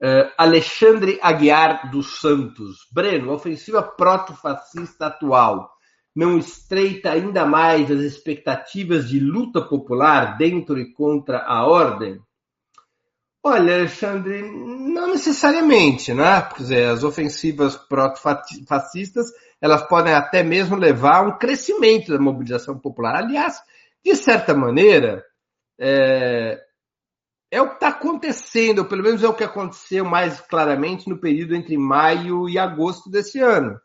Uh, 0.00 0.30
Alexandre 0.38 1.18
Aguiar 1.20 1.90
dos 1.90 2.20
Santos. 2.20 2.86
Breno, 2.92 3.32
a 3.32 3.34
ofensiva 3.34 3.82
proto-fascista 3.82 5.06
atual 5.06 5.68
não 6.14 6.38
estreita 6.38 7.10
ainda 7.10 7.44
mais 7.44 7.90
as 7.90 8.00
expectativas 8.00 9.08
de 9.08 9.20
luta 9.20 9.60
popular 9.60 10.36
dentro 10.36 10.78
e 10.78 10.92
contra 10.92 11.44
a 11.44 11.66
ordem? 11.66 12.20
Olha, 13.42 13.76
Alexandre, 13.76 14.42
não 14.42 15.08
necessariamente, 15.08 16.12
né? 16.12 16.42
Quer 16.42 16.62
dizer, 16.62 16.90
as 16.90 17.04
ofensivas 17.04 17.76
proto-fascistas 17.76 19.32
elas 19.60 19.82
podem 19.88 20.14
até 20.14 20.42
mesmo 20.42 20.76
levar 20.76 21.16
a 21.16 21.22
um 21.22 21.38
crescimento 21.38 22.12
da 22.12 22.18
mobilização 22.18 22.78
popular. 22.78 23.16
Aliás, 23.16 23.60
de 24.04 24.14
certa 24.14 24.54
maneira, 24.54 25.24
é, 25.78 26.60
é 27.50 27.60
o 27.60 27.68
que 27.68 27.74
está 27.74 27.88
acontecendo, 27.88 28.80
ou 28.80 28.84
pelo 28.84 29.02
menos 29.02 29.22
é 29.22 29.28
o 29.28 29.34
que 29.34 29.44
aconteceu 29.44 30.04
mais 30.04 30.40
claramente 30.40 31.08
no 31.08 31.18
período 31.18 31.54
entre 31.54 31.76
maio 31.76 32.48
e 32.48 32.58
agosto 32.58 33.10
desse 33.10 33.40
ano. 33.40 33.80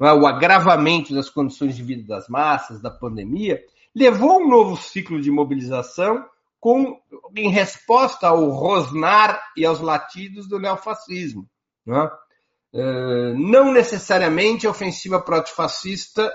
É? 0.00 0.12
O 0.12 0.26
agravamento 0.26 1.14
das 1.14 1.28
condições 1.28 1.74
de 1.74 1.82
vida 1.82 2.06
das 2.06 2.28
massas, 2.28 2.80
da 2.80 2.90
pandemia, 2.90 3.60
levou 3.94 4.32
a 4.32 4.36
um 4.36 4.48
novo 4.48 4.76
ciclo 4.76 5.20
de 5.20 5.30
mobilização 5.30 6.24
com, 6.60 7.00
em 7.36 7.50
resposta 7.50 8.28
ao 8.28 8.50
rosnar 8.50 9.40
e 9.56 9.64
aos 9.64 9.80
latidos 9.80 10.48
do 10.48 10.58
neofascismo. 10.58 11.48
Não, 11.84 12.02
é? 12.02 12.06
É, 12.06 12.10
não 12.72 13.72
necessariamente 13.72 14.66
a 14.66 14.70
ofensiva 14.70 15.20
protifascista 15.20 16.32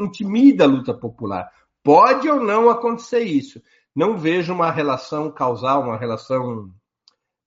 intimida 0.00 0.64
a 0.64 0.66
luta 0.66 0.94
popular, 0.94 1.50
Pode 1.88 2.28
ou 2.28 2.38
não 2.38 2.68
acontecer 2.68 3.20
isso. 3.20 3.62
Não 3.96 4.18
vejo 4.18 4.52
uma 4.52 4.70
relação 4.70 5.32
causal, 5.32 5.84
uma 5.84 5.96
relação 5.96 6.70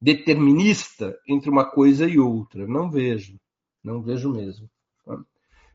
determinista 0.01 1.15
entre 1.27 1.47
uma 1.47 1.63
coisa 1.63 2.07
e 2.07 2.17
outra. 2.17 2.65
Não 2.65 2.89
vejo. 2.89 3.39
Não 3.83 4.01
vejo 4.01 4.31
mesmo. 4.31 4.67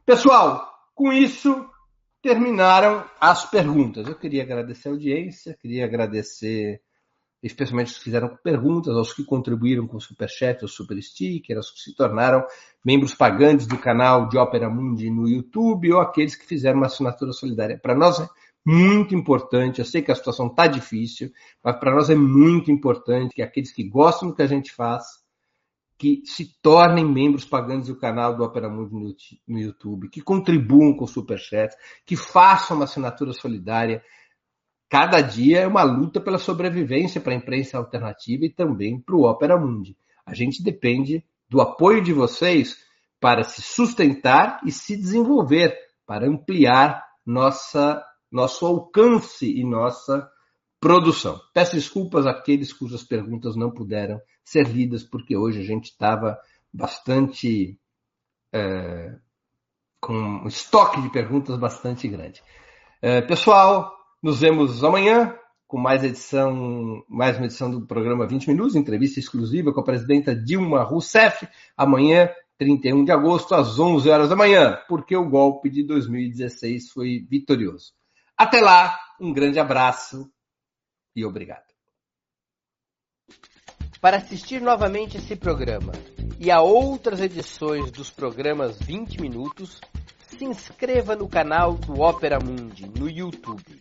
Pessoal, 0.05 0.69
com 0.97 1.13
isso 1.13 1.71
terminaram 2.21 3.09
as 3.21 3.49
perguntas. 3.49 4.09
Eu 4.09 4.19
queria 4.19 4.43
agradecer 4.43 4.89
a 4.89 4.93
audiência, 4.93 5.57
queria 5.61 5.85
agradecer 5.85 6.83
especialmente 7.43 7.93
os 7.93 7.99
que 7.99 8.05
fizeram 8.05 8.37
perguntas, 8.43 8.95
aos 8.97 9.13
que 9.13 9.25
contribuíram 9.25 9.87
com 9.87 9.97
o 9.97 10.01
Superchat, 10.01 10.65
o 10.65 10.69
Super 10.69 11.01
Sticker, 11.03 11.57
aos 11.57 11.71
que 11.71 11.81
se 11.81 11.95
tornaram 11.95 12.45
membros 12.85 13.15
pagantes 13.15 13.67
do 13.67 13.79
canal 13.79 14.29
de 14.29 14.37
Ópera 14.37 14.69
Mundi 14.69 15.11
no 15.11 15.29
YouTube, 15.29 15.93
ou 15.93 16.01
aqueles 16.01 16.35
que 16.35 16.47
fizeram 16.47 16.79
uma 16.79 16.87
assinatura 16.87 17.33
solidária. 17.33 17.79
Para 17.79 17.95
nós 17.95 18.21
é 18.21 18.29
muito 18.67 19.15
importante. 19.15 19.79
Eu 19.79 19.85
sei 19.85 20.03
que 20.03 20.11
a 20.11 20.15
situação 20.15 20.49
está 20.49 20.67
difícil, 20.67 21.31
mas 21.63 21.79
para 21.79 21.95
nós 21.95 22.11
é 22.11 22.17
muito 22.17 22.71
importante 22.71 23.35
que 23.35 23.43
aqueles 23.43 23.73
que 23.73 23.89
gostam 23.89 24.29
do 24.29 24.35
que 24.35 24.43
a 24.43 24.47
gente 24.47 24.73
faz, 24.73 25.05
que 25.97 26.23
se 26.27 26.61
tornem 26.61 27.05
membros 27.05 27.45
pagantes 27.45 27.89
do 27.89 27.97
canal 27.97 28.37
do 28.37 28.43
Opera 28.43 28.69
Mundi 28.69 29.41
no 29.47 29.59
YouTube, 29.59 30.09
que 30.09 30.21
contribuam 30.21 30.95
com 30.95 31.05
o 31.05 31.09
Superchat, 31.09 31.75
que 32.05 32.17
façam 32.17 32.77
uma 32.77 32.85
assinatura 32.85 33.33
solidária. 33.33 34.03
Cada 34.89 35.21
dia 35.21 35.61
é 35.61 35.67
uma 35.67 35.83
luta 35.83 36.21
pela 36.21 36.39
sobrevivência 36.39 37.21
para 37.21 37.33
a 37.33 37.37
imprensa 37.37 37.79
alternativa 37.79 38.45
e 38.45 38.51
também 38.51 39.01
para 39.01 39.17
o 39.17 39.25
Opera 39.25 39.59
Mundi. 39.59 39.97
A 40.25 40.35
gente 40.35 40.63
depende 40.63 41.25
do 41.49 41.61
apoio 41.61 42.03
de 42.03 42.13
vocês 42.13 42.77
para 43.21 43.45
se 43.45 43.63
sustentar 43.63 44.61
e 44.65 44.71
se 44.71 44.97
desenvolver, 44.97 45.77
para 46.07 46.29
ampliar 46.29 47.05
nossa, 47.25 48.05
nosso 48.31 48.67
alcance 48.67 49.47
e 49.47 49.65
nossa 49.65 50.31
produção. 50.81 51.41
Peço 51.53 51.75
desculpas 51.75 52.27
àqueles 52.27 52.73
cujas 52.73 53.03
perguntas 53.03 53.57
não 53.57 53.71
puderam 53.71 54.21
ser 54.45 54.69
lidas, 54.69 55.03
porque 55.03 55.37
hoje 55.37 55.61
a 55.61 55.65
gente 55.65 55.87
estava 55.87 56.39
bastante. 56.73 57.79
É, 58.53 59.17
com 60.01 60.15
um 60.15 60.47
estoque 60.47 61.03
de 61.03 61.11
perguntas 61.11 61.59
bastante 61.59 62.07
grande. 62.07 62.41
É, 63.03 63.21
pessoal, 63.21 63.96
nos 64.23 64.41
vemos 64.41 64.83
amanhã 64.83 65.35
com 65.67 65.79
mais 65.79 66.05
edição, 66.05 67.05
mais 67.09 67.37
uma 67.37 67.47
edição 67.47 67.71
do 67.71 67.87
programa 67.87 68.27
20 68.27 68.47
Minutos, 68.49 68.77
entrevista 68.77 69.19
exclusiva 69.19 69.73
com 69.73 69.81
a 69.81 69.85
presidenta 69.85 70.35
Dilma 70.35 70.83
Rousseff, 70.85 71.47
amanhã, 71.77 72.31
31 72.57 73.05
de 73.05 73.13
agosto, 73.13 73.55
às 73.55 73.79
11 73.79 74.09
horas 74.09 74.29
da 74.29 74.37
manhã, 74.37 74.79
porque 74.89 75.17
o 75.17 75.29
golpe 75.29 75.69
de 75.69 75.83
2016 75.83 76.91
foi 76.91 77.27
vitorioso. 77.29 77.93
Até 78.37 78.61
lá, 78.61 78.97
um 79.21 79.33
grande 79.33 79.59
abraço 79.59 80.31
e 81.15 81.25
obrigado. 81.25 81.67
Para 84.01 84.19
assistir 84.19 84.61
novamente 84.61 85.17
esse 85.17 85.35
programa 85.35 85.93
e 86.39 86.51
a 86.51 86.61
outras 86.61 87.21
edições 87.21 87.91
dos 87.91 88.09
programas 88.09 88.79
20 88.79 89.21
Minutos, 89.21 89.81
se 90.29 90.45
inscreva 90.45 91.17
no 91.17 91.29
canal 91.29 91.75
do 91.75 92.01
Opera 92.01 92.39
Mundi 92.39 92.87
no 92.87 93.09
YouTube. 93.09 93.81